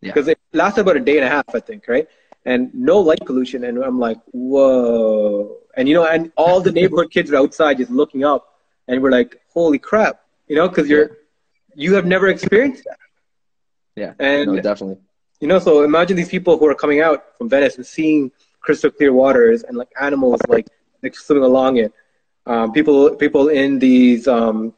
Because 0.00 0.26
yeah. 0.26 0.32
it 0.32 0.38
lasted 0.52 0.82
about 0.82 0.96
a 0.96 1.00
day 1.00 1.16
and 1.16 1.26
a 1.26 1.28
half, 1.28 1.54
I 1.54 1.60
think, 1.60 1.88
right? 1.88 2.06
And 2.46 2.72
no 2.72 3.00
light 3.00 3.20
pollution, 3.26 3.64
and 3.64 3.82
I'm 3.84 3.98
like, 3.98 4.18
whoa 4.32 5.58
and 5.76 5.86
you 5.88 5.94
know, 5.94 6.06
and 6.06 6.32
all 6.36 6.60
the 6.60 6.72
neighborhood 6.72 7.10
kids 7.10 7.30
are 7.30 7.36
outside 7.36 7.76
just 7.76 7.90
looking 7.90 8.24
up, 8.24 8.54
and 8.88 9.02
we're 9.02 9.10
like, 9.10 9.40
"Holy 9.52 9.78
crap!" 9.78 10.20
You 10.48 10.56
know, 10.56 10.68
because 10.68 10.88
you're 10.88 11.18
you 11.74 11.94
have 11.94 12.06
never 12.06 12.28
experienced 12.28 12.84
that. 12.84 12.98
Yeah, 13.94 14.12
and 14.18 14.46
no, 14.46 14.60
definitely. 14.60 14.98
You 15.40 15.48
know, 15.48 15.58
so 15.58 15.82
imagine 15.82 16.16
these 16.16 16.30
people 16.30 16.56
who 16.58 16.66
are 16.66 16.74
coming 16.74 17.00
out 17.00 17.36
from 17.36 17.50
Venice 17.50 17.76
and 17.76 17.84
seeing 17.84 18.32
crystal 18.60 18.90
clear 18.90 19.12
waters 19.12 19.62
and 19.62 19.76
like 19.76 19.90
animals 20.00 20.40
like 20.48 20.66
like 21.02 21.14
swimming 21.14 21.44
along 21.44 21.76
it. 21.76 21.92
Um, 22.46 22.72
people 22.72 23.14
people 23.16 23.48
in 23.48 23.78
these 23.78 24.26
um, 24.26 24.72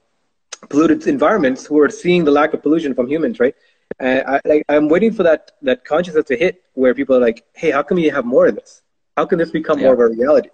polluted 0.69 1.07
environments 1.07 1.65
who 1.65 1.79
are 1.81 1.89
seeing 1.89 2.25
the 2.25 2.33
lack 2.33 2.55
of 2.55 2.63
pollution 2.63 2.93
from 2.93 3.09
humans, 3.09 3.39
right? 3.39 3.55
And 3.99 4.27
I, 4.27 4.41
like, 4.45 4.65
I'm 4.69 4.89
waiting 4.89 5.13
for 5.13 5.23
that 5.25 5.53
that 5.63 5.85
consciousness 5.85 6.27
to 6.27 6.37
hit 6.37 6.63
where 6.75 6.95
people 6.95 7.17
are 7.17 7.21
like, 7.21 7.45
"Hey, 7.55 7.71
how 7.71 7.83
can 7.83 7.97
we 7.97 8.07
have 8.07 8.25
more 8.25 8.47
of 8.47 8.55
this? 8.55 8.83
How 9.17 9.27
can 9.27 9.39
this 9.39 9.51
become 9.51 9.79
yeah. 9.79 9.87
more 9.87 9.95
of 9.95 10.01
a 10.01 10.15
reality?" 10.15 10.51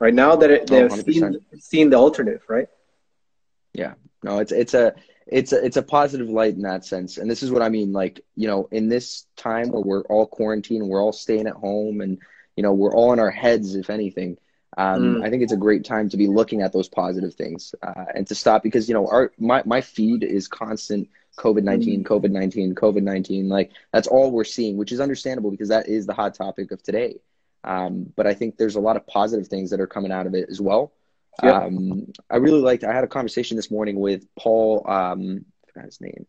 right 0.00 0.14
now 0.14 0.36
that 0.36 0.50
it, 0.50 0.66
they've 0.66 0.90
oh, 0.90 0.96
seen, 0.96 1.40
seen 1.58 1.90
the 1.90 1.96
alternative, 1.96 2.42
right? 2.48 2.68
Yeah, 3.72 3.94
no, 4.22 4.38
it's 4.38 4.52
it's 4.52 4.74
a 4.74 4.94
it's 5.26 5.52
a 5.52 5.64
it's 5.64 5.76
a 5.76 5.82
positive 5.82 6.28
light 6.28 6.54
in 6.54 6.62
that 6.62 6.84
sense, 6.84 7.18
and 7.18 7.30
this 7.30 7.42
is 7.42 7.50
what 7.50 7.62
I 7.62 7.68
mean. 7.68 7.92
Like 7.92 8.20
you 8.34 8.48
know, 8.48 8.68
in 8.70 8.88
this 8.88 9.26
time 9.36 9.70
where 9.70 9.82
we're 9.82 10.02
all 10.02 10.26
quarantined, 10.26 10.88
we're 10.88 11.02
all 11.02 11.12
staying 11.12 11.46
at 11.46 11.54
home, 11.54 12.00
and 12.00 12.18
you 12.56 12.62
know, 12.62 12.72
we're 12.72 12.94
all 12.94 13.12
in 13.12 13.20
our 13.20 13.30
heads, 13.30 13.74
if 13.74 13.90
anything. 13.90 14.38
Um, 14.76 15.16
mm. 15.16 15.24
I 15.24 15.30
think 15.30 15.42
it's 15.42 15.52
a 15.52 15.56
great 15.56 15.84
time 15.84 16.08
to 16.10 16.16
be 16.16 16.26
looking 16.26 16.62
at 16.62 16.72
those 16.72 16.88
positive 16.88 17.34
things 17.34 17.74
uh, 17.82 18.04
and 18.14 18.26
to 18.28 18.34
stop 18.34 18.62
because 18.62 18.88
you 18.88 18.94
know 18.94 19.08
our 19.08 19.32
my 19.38 19.62
my 19.64 19.80
feed 19.80 20.22
is 20.22 20.46
constant 20.46 21.08
COVID 21.38 21.62
nineteen, 21.62 22.04
mm. 22.04 22.06
COVID 22.06 22.30
nineteen, 22.30 22.74
COVID 22.74 23.02
nineteen. 23.02 23.48
Like 23.48 23.70
that's 23.92 24.08
all 24.08 24.30
we're 24.30 24.44
seeing, 24.44 24.76
which 24.76 24.92
is 24.92 25.00
understandable 25.00 25.50
because 25.50 25.68
that 25.68 25.88
is 25.88 26.04
the 26.04 26.12
hot 26.12 26.34
topic 26.34 26.72
of 26.72 26.82
today. 26.82 27.20
Um, 27.64 28.12
but 28.16 28.26
I 28.26 28.34
think 28.34 28.56
there's 28.56 28.76
a 28.76 28.80
lot 28.80 28.96
of 28.96 29.06
positive 29.06 29.48
things 29.48 29.70
that 29.70 29.80
are 29.80 29.86
coming 29.86 30.12
out 30.12 30.26
of 30.26 30.34
it 30.34 30.48
as 30.50 30.60
well. 30.60 30.92
Yep. 31.42 31.54
Um, 31.54 32.12
I 32.28 32.36
really 32.36 32.60
liked. 32.60 32.84
I 32.84 32.92
had 32.92 33.04
a 33.04 33.08
conversation 33.08 33.56
this 33.56 33.70
morning 33.70 33.98
with 34.00 34.26
Paul. 34.36 34.84
Um, 34.88 35.44
I 35.64 35.72
forgot 35.72 35.84
his 35.86 36.00
name, 36.00 36.26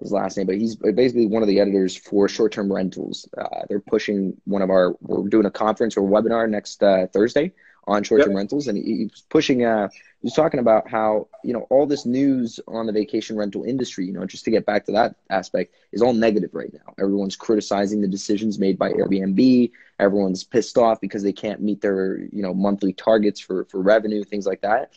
his 0.00 0.12
last 0.12 0.36
name, 0.36 0.46
but 0.46 0.56
he's 0.56 0.76
basically 0.76 1.26
one 1.26 1.42
of 1.42 1.48
the 1.48 1.60
editors 1.60 1.96
for 1.96 2.28
short-term 2.28 2.70
rentals. 2.70 3.26
Uh, 3.36 3.62
they're 3.68 3.80
pushing 3.80 4.36
one 4.44 4.60
of 4.60 4.68
our. 4.68 4.94
We're 5.00 5.28
doing 5.28 5.46
a 5.46 5.50
conference 5.50 5.96
or 5.96 6.02
webinar 6.02 6.48
next 6.48 6.82
uh, 6.82 7.06
Thursday 7.12 7.52
on 7.86 8.02
short-term 8.02 8.30
yep. 8.30 8.36
rentals, 8.36 8.68
and 8.68 8.76
he, 8.78 9.04
was 9.04 9.22
pushing. 9.28 9.64
Uh, 9.64 9.88
was 10.22 10.34
talking 10.34 10.58
about 10.58 10.88
how 10.90 11.28
you 11.44 11.52
know 11.52 11.66
all 11.70 11.86
this 11.86 12.04
news 12.04 12.58
on 12.66 12.86
the 12.86 12.92
vacation 12.92 13.36
rental 13.36 13.62
industry. 13.62 14.06
You 14.06 14.12
know, 14.12 14.26
just 14.26 14.44
to 14.46 14.50
get 14.50 14.66
back 14.66 14.86
to 14.86 14.92
that 14.92 15.14
aspect, 15.30 15.74
is 15.92 16.02
all 16.02 16.12
negative 16.12 16.50
right 16.52 16.72
now. 16.72 16.94
Everyone's 16.98 17.36
criticizing 17.36 18.00
the 18.00 18.08
decisions 18.08 18.58
made 18.58 18.76
by 18.76 18.92
Airbnb. 18.92 19.70
Everyone's 20.00 20.42
pissed 20.42 20.78
off 20.78 21.00
because 21.00 21.22
they 21.22 21.32
can't 21.32 21.60
meet 21.60 21.80
their 21.80 22.18
you 22.18 22.42
know 22.42 22.52
monthly 22.52 22.92
targets 22.92 23.40
for 23.40 23.64
for 23.66 23.80
revenue, 23.80 24.24
things 24.24 24.46
like 24.46 24.62
that. 24.62 24.90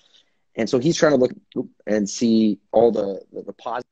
And 0.55 0.69
so 0.69 0.79
he's 0.79 0.97
trying 0.97 1.13
to 1.13 1.17
look 1.17 1.31
and 1.85 2.09
see 2.09 2.59
all 2.71 2.91
the 2.91 3.21
the, 3.31 3.43
the 3.43 3.53
positive 3.53 3.88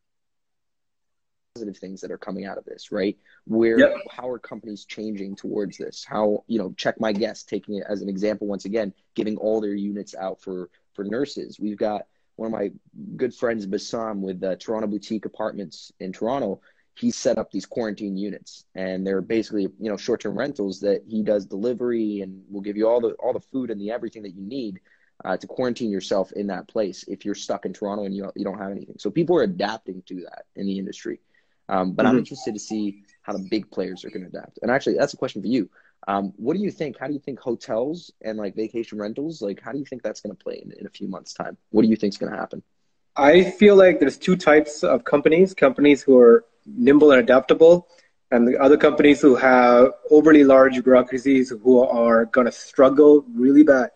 positive 1.58 1.78
things 1.78 2.02
that 2.02 2.12
are 2.12 2.18
coming 2.18 2.46
out 2.46 2.58
of 2.58 2.66
this, 2.66 2.92
right? 2.92 3.18
Where 3.46 3.80
yep. 3.80 3.96
how 4.12 4.30
are 4.30 4.40
companies 4.40 4.86
changing 4.86 5.36
towards 5.36 5.78
this? 5.78 6.06
How 6.08 6.44
you 6.48 6.60
know, 6.60 6.74
check 6.78 7.00
my 7.00 7.12
guest, 7.12 7.50
taking 7.50 7.76
it 7.76 7.84
as 7.90 8.02
an 8.02 8.10
example 8.10 8.48
once 8.48 8.66
again, 8.66 8.94
giving 9.16 9.38
all 9.38 9.60
their 9.60 9.74
units 9.74 10.14
out 10.16 10.42
for 10.42 10.70
for 10.94 11.04
nurses. 11.04 11.60
We've 11.60 11.78
got 11.78 12.06
one 12.36 12.48
of 12.48 12.52
my 12.52 12.72
good 13.16 13.34
friends, 13.34 13.66
Bassam, 13.66 14.22
with 14.22 14.44
uh, 14.44 14.56
Toronto 14.58 14.88
Boutique 14.88 15.26
Apartments 15.26 15.92
in 16.00 16.14
Toronto. 16.14 16.62
He 16.94 17.12
set 17.12 17.38
up 17.38 17.52
these 17.52 17.66
quarantine 17.66 18.18
units, 18.18 18.66
and 18.76 19.06
they're 19.06 19.22
basically 19.22 19.64
you 19.80 19.90
know 19.90 19.98
short 19.98 20.22
term 20.22 20.38
rentals 20.38 20.80
that 20.82 21.04
he 21.08 21.24
does 21.24 21.46
delivery 21.46 22.22
and 22.22 22.44
will 22.52 22.62
give 22.62 22.78
you 22.78 22.88
all 22.88 23.02
the 23.02 23.14
all 23.14 23.34
the 23.34 23.40
food 23.40 23.72
and 23.72 23.82
the 23.82 23.92
everything 23.92 24.24
that 24.24 24.36
you 24.36 24.44
need. 24.44 24.80
Uh, 25.26 25.36
to 25.36 25.48
quarantine 25.48 25.90
yourself 25.90 26.32
in 26.34 26.46
that 26.46 26.68
place 26.68 27.04
if 27.08 27.26
you're 27.26 27.34
stuck 27.34 27.66
in 27.66 27.74
Toronto 27.74 28.06
and 28.06 28.16
you, 28.16 28.32
you 28.36 28.46
don't 28.46 28.60
have 28.60 28.70
anything. 28.70 28.98
So 29.00 29.10
people 29.10 29.36
are 29.36 29.42
adapting 29.42 30.04
to 30.06 30.22
that 30.22 30.46
in 30.56 30.68
the 30.68 30.78
industry. 30.78 31.20
Um, 31.70 31.94
but 31.94 32.04
mm-hmm. 32.04 32.14
I'm 32.14 32.18
interested 32.20 32.54
to 32.54 32.60
see 32.60 33.04
how 33.22 33.34
the 33.34 33.46
big 33.50 33.70
players 33.72 34.06
are 34.06 34.10
going 34.10 34.24
to 34.24 34.30
adapt. 34.30 34.60
And 34.62 34.72
actually, 34.72 34.96
that's 34.98 35.14
a 35.14 35.18
question 35.18 35.42
for 35.42 35.48
you. 35.48 35.70
Um, 36.08 36.34
what 36.38 36.56
do 36.56 36.64
you 36.64 36.72
think? 36.72 36.98
How 36.98 37.08
do 37.08 37.14
you 37.14 37.20
think 37.20 37.40
hotels 37.40 38.12
and 38.22 38.38
like 38.38 38.56
vacation 38.56 38.98
rentals, 38.98 39.42
like 39.42 39.62
how 39.62 39.72
do 39.74 39.80
you 39.80 39.86
think 39.86 40.04
that's 40.04 40.22
going 40.22 40.36
to 40.36 40.42
play 40.42 40.62
in, 40.64 40.72
in 40.80 40.86
a 40.86 40.90
few 40.90 41.08
months' 41.08 41.34
time? 41.34 41.58
What 41.72 41.82
do 41.82 41.90
you 41.90 41.98
think 41.98 42.14
is 42.14 42.18
going 42.18 42.32
to 42.32 42.38
happen? 42.38 42.64
I 43.18 43.44
feel 43.44 43.76
like 43.76 44.00
there's 44.00 44.18
two 44.18 44.38
types 44.38 44.84
of 44.84 45.04
companies: 45.04 45.54
companies 45.54 46.02
who 46.02 46.18
are 46.18 46.46
nimble 46.66 47.12
and 47.12 47.20
adaptable, 47.20 47.88
and 48.32 48.48
the 48.48 48.58
other 48.58 48.78
companies 48.78 49.20
who 49.22 49.36
have 49.36 49.92
overly 50.10 50.44
large 50.46 50.82
bureaucracies 50.84 51.50
who 51.50 51.82
are 51.82 52.26
going 52.26 52.46
to 52.46 52.52
struggle 52.52 53.26
really 53.34 53.64
bad 53.64 53.90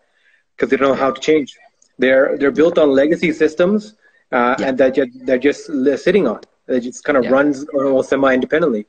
because 0.54 0.70
they 0.70 0.76
don't 0.76 0.88
know 0.88 0.94
how 0.94 1.12
to 1.12 1.20
change. 1.20 1.56
They're 1.98 2.36
they're 2.36 2.50
built 2.50 2.76
on 2.78 2.90
legacy 2.90 3.32
systems, 3.32 3.94
uh, 4.32 4.56
yeah. 4.58 4.66
and 4.66 4.78
that 4.78 4.98
they're 5.24 5.38
just 5.38 5.66
sitting 6.02 6.26
on. 6.26 6.40
It 6.68 6.80
just 6.80 7.04
kind 7.04 7.16
of 7.16 7.24
yeah. 7.24 7.30
runs 7.30 7.64
almost 7.74 8.10
semi-independently. 8.10 8.86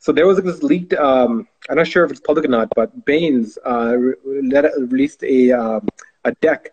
So 0.00 0.12
there 0.12 0.26
was 0.26 0.40
this 0.40 0.62
leaked. 0.62 0.94
Um, 0.94 1.48
I'm 1.68 1.76
not 1.76 1.88
sure 1.88 2.04
if 2.04 2.10
it's 2.10 2.20
public 2.20 2.44
or 2.44 2.48
not, 2.48 2.68
but 2.74 3.04
Bain's 3.04 3.58
uh, 3.66 3.96
released 3.96 5.22
a 5.24 5.52
um, 5.52 5.88
a 6.24 6.32
deck 6.32 6.70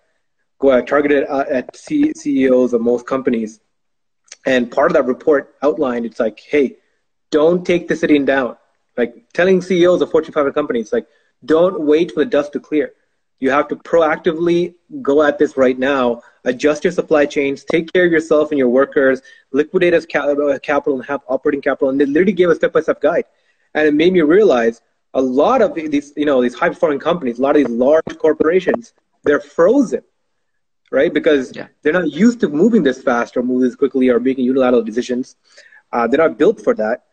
targeted 0.88 1.26
uh, 1.30 1.46
at 1.50 1.76
C- 1.76 2.14
CEOs 2.14 2.74
of 2.74 2.82
most 2.82 3.06
companies, 3.06 3.60
and 4.46 4.72
part 4.72 4.92
of 4.92 4.94
that 4.94 5.06
report 5.06 5.56
outlined 5.62 6.06
it's 6.06 6.20
like, 6.20 6.40
hey, 6.40 6.78
don't 7.32 7.66
take 7.66 7.88
the 7.88 7.96
sitting 7.96 8.26
down. 8.26 8.58
Like 8.98 9.26
telling 9.34 9.62
CEOs 9.62 10.02
of 10.02 10.12
Fortune 10.12 10.34
500 10.34 10.54
companies, 10.54 10.94
like, 10.94 11.08
don't 11.44 11.82
wait 11.82 12.12
for 12.14 12.22
the 12.22 12.30
dust 12.30 12.54
to 12.54 12.60
clear. 12.60 12.94
You 13.40 13.52
have 13.52 13.68
to 13.68 13.76
proactively 13.76 14.76
go 15.02 15.22
at 15.22 15.38
this 15.38 15.58
right 15.58 15.78
now 15.78 16.22
adjust 16.46 16.84
your 16.84 16.92
supply 16.94 17.26
chains, 17.26 17.64
take 17.64 17.92
care 17.92 18.06
of 18.06 18.12
yourself 18.12 18.52
and 18.52 18.58
your 18.58 18.70
workers, 18.70 19.22
liquidate 19.52 19.94
as 19.94 20.06
uh, 20.16 20.58
capital 20.62 20.96
and 20.96 21.06
have 21.06 21.22
operating 21.28 21.62
capital. 21.62 21.90
And 21.90 22.00
they 22.00 22.06
literally 22.06 22.34
gave 22.34 22.50
a 22.50 22.56
step-by-step 22.56 23.02
guide. 23.02 23.26
And 23.74 23.88
it 23.88 23.94
made 23.94 24.14
me 24.14 24.22
realize 24.22 24.82
a 25.14 25.22
lot 25.22 25.62
of 25.62 25.74
these, 25.76 26.14
you 26.16 26.26
know, 26.26 26.42
these 26.42 26.56
high-performing 26.56 27.00
companies, 27.00 27.40
a 27.40 27.42
lot 27.42 27.56
of 27.56 27.66
these 27.66 27.70
large 27.70 28.18
corporations, 28.18 28.94
they're 29.24 29.40
frozen, 29.40 30.04
right? 30.92 31.14
Because 31.14 31.56
Yeah. 31.56 31.68
they're 31.82 31.94
not 31.94 32.12
used 32.12 32.40
to 32.42 32.50
moving 32.50 32.84
this 32.84 33.02
fast 33.02 33.36
or 33.38 33.44
moving 33.44 33.68
this 33.68 33.76
quickly 33.76 34.10
or 34.10 34.20
making 34.20 34.46
unilateral 34.46 34.84
decisions. 34.84 35.36
Uh, 35.92 36.08
they're 36.08 36.18
not 36.28 36.38
built 36.38 36.62
for 36.62 36.74
that, 36.74 37.04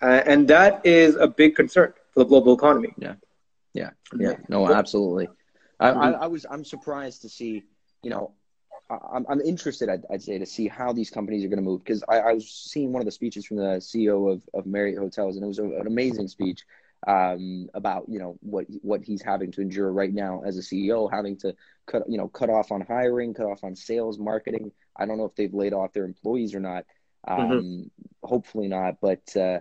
uh, 0.00 0.22
and 0.26 0.48
that 0.48 0.84
is 0.84 1.16
a 1.16 1.26
big 1.26 1.54
concern 1.54 1.92
for 2.12 2.20
the 2.20 2.24
global 2.24 2.54
economy. 2.54 2.92
Yeah, 2.96 3.14
yeah, 3.74 3.90
Yeah. 4.18 4.36
no, 4.48 4.66
absolutely. 4.66 5.28
I, 5.78 5.90
I, 5.90 6.10
I 6.12 6.26
was 6.26 6.46
I'm 6.48 6.64
surprised 6.64 7.22
to 7.22 7.28
see, 7.28 7.64
you 8.02 8.10
know, 8.10 8.32
I'm 9.12 9.26
I'm 9.28 9.40
interested. 9.40 9.88
I'd, 9.88 10.04
I'd 10.10 10.22
say 10.22 10.38
to 10.38 10.46
see 10.46 10.68
how 10.68 10.92
these 10.92 11.10
companies 11.10 11.44
are 11.44 11.48
going 11.48 11.58
to 11.58 11.64
move 11.64 11.84
because 11.84 12.02
I, 12.08 12.18
I 12.18 12.32
was 12.34 12.48
seeing 12.48 12.92
one 12.92 13.00
of 13.00 13.06
the 13.06 13.12
speeches 13.12 13.46
from 13.46 13.58
the 13.58 13.78
CEO 13.78 14.32
of, 14.32 14.42
of 14.54 14.66
Marriott 14.66 14.98
Hotels 14.98 15.36
and 15.36 15.44
it 15.44 15.48
was 15.48 15.58
a, 15.58 15.64
an 15.64 15.86
amazing 15.86 16.28
speech 16.28 16.64
um, 17.06 17.68
about 17.74 18.04
you 18.08 18.18
know 18.18 18.38
what 18.40 18.66
what 18.82 19.02
he's 19.02 19.22
having 19.22 19.50
to 19.52 19.60
endure 19.60 19.92
right 19.92 20.12
now 20.12 20.42
as 20.44 20.58
a 20.58 20.60
CEO, 20.60 21.10
having 21.12 21.36
to 21.38 21.54
cut 21.86 22.02
you 22.08 22.18
know 22.18 22.28
cut 22.28 22.50
off 22.50 22.70
on 22.70 22.80
hiring, 22.80 23.34
cut 23.34 23.46
off 23.46 23.64
on 23.64 23.74
sales, 23.74 24.18
marketing. 24.18 24.72
I 24.96 25.06
don't 25.06 25.18
know 25.18 25.24
if 25.24 25.34
they've 25.34 25.52
laid 25.52 25.72
off 25.72 25.92
their 25.92 26.04
employees 26.04 26.54
or 26.54 26.60
not. 26.60 26.84
Um, 27.26 27.90
Hopefully 28.22 28.68
not, 28.68 28.98
but 29.00 29.36
uh, 29.36 29.60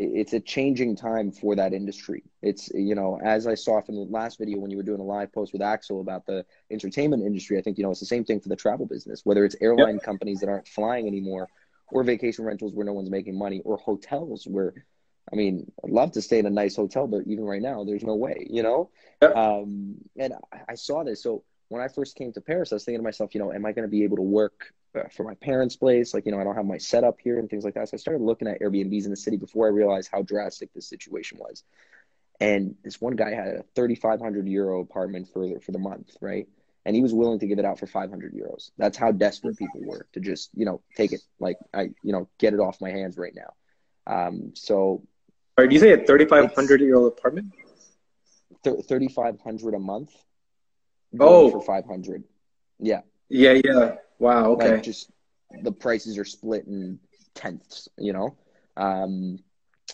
it's 0.00 0.32
a 0.32 0.38
changing 0.38 0.94
time 0.94 1.32
for 1.32 1.56
that 1.56 1.72
industry. 1.72 2.22
It's 2.40 2.70
you 2.72 2.94
know 2.94 3.18
as 3.22 3.46
I 3.46 3.54
saw 3.54 3.80
from 3.80 3.96
the 3.96 4.02
last 4.02 4.38
video 4.38 4.58
when 4.58 4.70
you 4.70 4.76
were 4.76 4.84
doing 4.84 5.00
a 5.00 5.04
live 5.04 5.32
post 5.32 5.52
with 5.52 5.60
Axel 5.60 6.00
about 6.00 6.24
the 6.24 6.46
entertainment 6.70 7.24
industry. 7.24 7.58
I 7.58 7.62
think 7.62 7.78
you 7.78 7.84
know 7.84 7.90
it's 7.90 8.00
the 8.00 8.06
same 8.06 8.24
thing 8.24 8.40
for 8.40 8.48
the 8.48 8.56
travel 8.56 8.86
business, 8.86 9.22
whether 9.24 9.44
it's 9.44 9.56
airline 9.60 9.98
companies 9.98 10.38
that 10.40 10.48
aren't 10.48 10.68
flying 10.68 11.08
anymore, 11.08 11.48
or 11.90 12.04
vacation 12.04 12.44
rentals 12.44 12.74
where 12.74 12.86
no 12.86 12.92
one's 12.92 13.10
making 13.10 13.36
money, 13.36 13.60
or 13.64 13.76
hotels 13.76 14.46
where 14.46 14.72
I 15.32 15.36
mean, 15.36 15.70
I'd 15.84 15.90
love 15.90 16.12
to 16.12 16.22
stay 16.22 16.38
in 16.38 16.46
a 16.46 16.50
nice 16.50 16.76
hotel, 16.76 17.06
but 17.06 17.22
even 17.26 17.44
right 17.44 17.60
now, 17.60 17.84
there's 17.84 18.02
no 18.02 18.14
way, 18.14 18.46
you 18.48 18.62
know? 18.62 18.90
Yep. 19.20 19.36
Um, 19.36 19.96
and 20.16 20.32
I, 20.52 20.60
I 20.70 20.74
saw 20.74 21.04
this. 21.04 21.22
So 21.22 21.44
when 21.68 21.82
I 21.82 21.88
first 21.88 22.16
came 22.16 22.32
to 22.32 22.40
Paris, 22.40 22.72
I 22.72 22.76
was 22.76 22.84
thinking 22.84 23.00
to 23.00 23.04
myself, 23.04 23.34
you 23.34 23.40
know, 23.40 23.52
am 23.52 23.66
I 23.66 23.72
going 23.72 23.86
to 23.86 23.90
be 23.90 24.04
able 24.04 24.16
to 24.16 24.22
work 24.22 24.72
for 25.12 25.24
my 25.24 25.34
parents' 25.34 25.76
place? 25.76 26.14
Like, 26.14 26.26
you 26.26 26.32
know, 26.32 26.40
I 26.40 26.44
don't 26.44 26.56
have 26.56 26.64
my 26.66 26.78
setup 26.78 27.18
here 27.20 27.38
and 27.38 27.48
things 27.48 27.64
like 27.64 27.74
that. 27.74 27.88
So 27.88 27.96
I 27.96 27.98
started 27.98 28.22
looking 28.22 28.48
at 28.48 28.60
Airbnbs 28.60 29.04
in 29.04 29.10
the 29.10 29.16
city 29.16 29.36
before 29.36 29.66
I 29.66 29.70
realized 29.70 30.08
how 30.12 30.22
drastic 30.22 30.72
this 30.74 30.88
situation 30.88 31.38
was. 31.38 31.62
And 32.40 32.76
this 32.84 33.00
one 33.00 33.16
guy 33.16 33.34
had 33.34 33.48
a 33.48 33.64
3,500 33.74 34.46
euro 34.48 34.80
apartment 34.80 35.28
for 35.32 35.46
the, 35.46 35.60
for 35.60 35.72
the 35.72 35.78
month, 35.78 36.16
right? 36.20 36.46
And 36.84 36.94
he 36.94 37.02
was 37.02 37.12
willing 37.12 37.40
to 37.40 37.46
give 37.46 37.58
it 37.58 37.64
out 37.64 37.78
for 37.78 37.86
500 37.86 38.32
euros. 38.32 38.70
That's 38.78 38.96
how 38.96 39.12
desperate 39.12 39.58
people 39.58 39.80
were 39.84 40.06
to 40.12 40.20
just, 40.20 40.50
you 40.54 40.64
know, 40.64 40.80
take 40.96 41.12
it, 41.12 41.20
like, 41.38 41.58
I, 41.74 41.90
you 42.02 42.12
know, 42.12 42.28
get 42.38 42.54
it 42.54 42.60
off 42.60 42.80
my 42.80 42.90
hands 42.90 43.18
right 43.18 43.34
now. 43.34 43.52
Um, 44.06 44.52
so 44.54 45.02
Or 45.58 45.66
do 45.66 45.74
you 45.74 45.80
say 45.80 45.92
a 45.92 45.98
3,500 46.06 46.80
year 46.80 46.94
old 46.96 47.12
apartment? 47.18 47.52
th- 48.64 48.84
3500 48.86 49.74
a 49.74 49.78
month 49.78 50.14
Oh. 51.20 51.50
for 51.50 51.60
500 51.60 52.24
yeah 52.78 53.00
Yeah, 53.28 53.58
yeah. 53.64 53.96
Wow. 54.18 54.52
Okay. 54.52 54.74
like 54.74 54.82
just 54.82 55.10
the 55.62 55.72
prices 55.72 56.18
are 56.18 56.24
split 56.24 56.66
in 56.66 56.98
tenths 57.34 57.88
you 57.98 58.12
know 58.12 58.36
um 58.76 59.38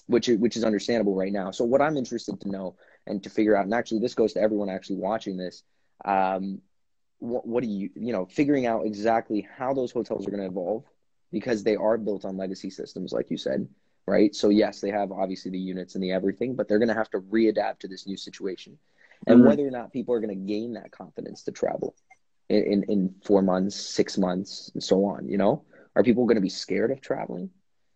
which 0.07 0.29
is, 0.29 0.39
which 0.39 0.57
is 0.57 0.65
understandable 0.65 1.15
right 1.15 1.33
now 1.33 1.51
so 1.51 1.65
what 1.65 1.81
i'm 1.81 1.97
interested 1.97 2.41
to 2.41 2.51
know 2.51 2.77
and 3.07 3.23
to 3.23 3.31
figure 3.31 3.57
out 3.57 3.65
and 3.65 3.75
actually 3.75 4.01
this 4.01 4.15
goes 4.15 4.33
to 4.33 4.41
everyone 4.41 4.69
actually 4.69 4.97
watching 4.97 5.37
this 5.37 5.63
um 6.05 6.61
what, 7.19 7.47
what 7.47 7.63
do 7.63 7.69
you 7.69 7.91
you 7.95 8.13
know 8.13 8.27
figuring 8.27 8.67
out 8.67 8.87
exactly 8.87 9.47
how 9.57 9.73
those 9.73 9.93
hotels 9.93 10.27
are 10.27 10.31
going 10.31 10.43
to 10.43 10.49
evolve 10.49 10.85
because 11.33 11.63
they 11.63 11.77
are 11.77 11.97
built 11.99 12.25
on 12.25 12.37
legacy 12.37 12.71
systems 12.71 13.13
like 13.13 13.31
you 13.31 13.37
said 13.37 13.67
right 14.07 14.35
so 14.35 14.49
yes 14.49 14.81
they 14.81 14.91
have 14.91 15.13
obviously 15.13 15.51
the 15.51 15.59
units 15.59 15.95
and 15.95 16.03
the 16.03 16.13
everything 16.13 16.55
but 16.55 16.69
they're 16.69 16.79
going 16.79 16.89
to 16.89 16.95
have 16.95 17.11
to 17.11 17.21
readapt 17.21 17.79
to 17.79 17.89
this 17.89 18.07
new 18.07 18.17
situation 18.17 18.79
and 19.27 19.41
Mhm. 19.41 19.45
whether 19.45 19.67
or 19.67 19.71
not 19.71 19.93
people 19.93 20.15
are 20.15 20.21
going 20.21 20.37
to 20.37 20.53
gain 20.53 20.75
that 20.75 20.91
confidence 20.91 21.43
to 21.43 21.53
travel 21.53 21.95
in, 22.49 22.85
in, 22.89 23.15
four 23.25 23.43
months, 23.43 23.77
six 23.77 24.19
months, 24.19 24.71
and 24.75 24.83
so 24.83 25.05
on. 25.05 25.29
You 25.29 25.39
know, 25.39 25.65
are 25.97 26.03
people 26.03 26.27
going 26.27 26.37
to 26.37 26.43
be 26.43 26.49
scared 26.49 26.91
of 26.91 27.01
traveling? 27.01 27.51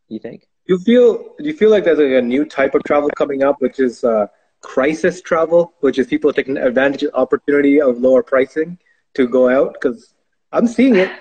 You 0.08 0.18
think? 0.18 0.48
You 0.66 0.78
feel 0.78 1.34
do 1.38 1.44
you 1.44 1.54
feel 1.54 1.70
like 1.70 1.84
there's 1.84 1.98
like 1.98 2.12
a 2.12 2.22
new 2.22 2.44
type 2.44 2.74
of 2.74 2.82
travel 2.84 3.10
coming 3.16 3.42
up, 3.42 3.56
which 3.60 3.80
is 3.80 4.04
uh, 4.04 4.26
crisis 4.60 5.20
travel, 5.22 5.74
which 5.80 5.98
is 5.98 6.06
people 6.06 6.32
taking 6.32 6.56
advantage 6.56 7.04
of 7.04 7.14
opportunity 7.14 7.80
of 7.80 7.98
lower 7.98 8.22
pricing 8.22 8.78
to 9.14 9.26
go 9.28 9.48
out? 9.48 9.74
Because 9.74 10.14
I'm 10.52 10.66
seeing 10.66 10.96
it. 10.96 11.10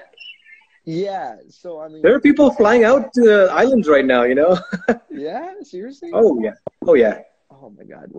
Yeah. 0.89 1.35
So 1.49 1.81
I 1.81 1.89
mean, 1.89 2.01
There 2.01 2.15
are 2.15 2.21
people 2.21 2.49
flying 2.51 2.85
out 2.85 3.11
to 3.15 3.21
the 3.21 3.49
islands 3.51 3.89
right 3.89 4.05
now. 4.05 4.23
You 4.23 4.35
know? 4.35 4.57
yeah. 5.11 5.55
Seriously? 5.61 6.11
oh 6.13 6.39
yeah. 6.41 6.53
Oh 6.87 6.93
yeah. 6.93 7.23
Oh 7.51 7.69
my 7.77 7.83
God. 7.83 8.09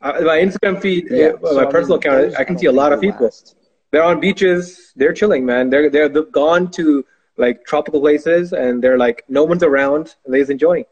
Uh, 0.00 0.20
my 0.22 0.38
Instagram 0.38 0.80
feed, 0.80 1.08
yeah. 1.10 1.32
uh, 1.44 1.48
so, 1.48 1.54
my 1.56 1.66
I 1.66 1.70
personal 1.70 1.98
mean, 1.98 2.08
account, 2.08 2.36
I 2.38 2.44
can 2.44 2.56
see 2.56 2.66
a 2.66 2.72
lot 2.72 2.94
of 2.94 3.02
people. 3.02 3.26
last. 3.26 3.56
They're 3.96 4.04
on 4.04 4.20
beaches. 4.20 4.92
They're 4.94 5.14
chilling, 5.14 5.46
man. 5.46 5.70
They're 5.70 5.88
they're 5.88 6.10
gone 6.10 6.70
to 6.72 7.02
like 7.38 7.64
tropical 7.64 7.98
places, 7.98 8.52
and 8.52 8.84
they're 8.84 8.98
like 8.98 9.24
no 9.26 9.42
one's 9.42 9.62
around, 9.62 10.14
and 10.22 10.34
they're 10.34 10.42
just 10.42 10.50
enjoying. 10.50 10.84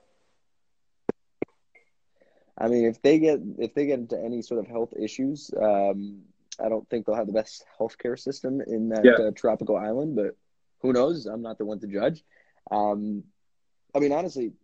I 2.57 2.69
mean, 2.69 2.87
if 2.87 3.03
they 3.03 3.19
get 3.19 3.41
if 3.59 3.75
they 3.75 3.85
get 3.85 3.99
into 3.99 4.19
any 4.19 4.41
sort 4.41 4.59
of 4.59 4.67
health 4.67 4.95
issues, 4.99 5.51
um, 5.61 6.23
I 6.59 6.71
don't 6.71 6.89
think 6.89 7.05
they'll 7.05 7.15
have 7.15 7.27
the 7.27 7.35
best 7.35 7.67
healthcare 7.79 8.19
system 8.19 8.63
in 8.63 8.89
that 8.89 9.05
Yeah. 9.05 9.27
uh, 9.27 9.31
tropical 9.33 9.77
island. 9.77 10.17
But 10.17 10.35
who 10.81 10.95
knows? 10.95 11.27
I'm 11.27 11.43
not 11.43 11.59
the 11.59 11.67
one 11.67 11.81
to 11.81 11.87
judge. 11.87 12.25
Um, 12.71 13.23
I 13.95 13.99
mean, 13.99 14.13
honestly, 14.13 14.55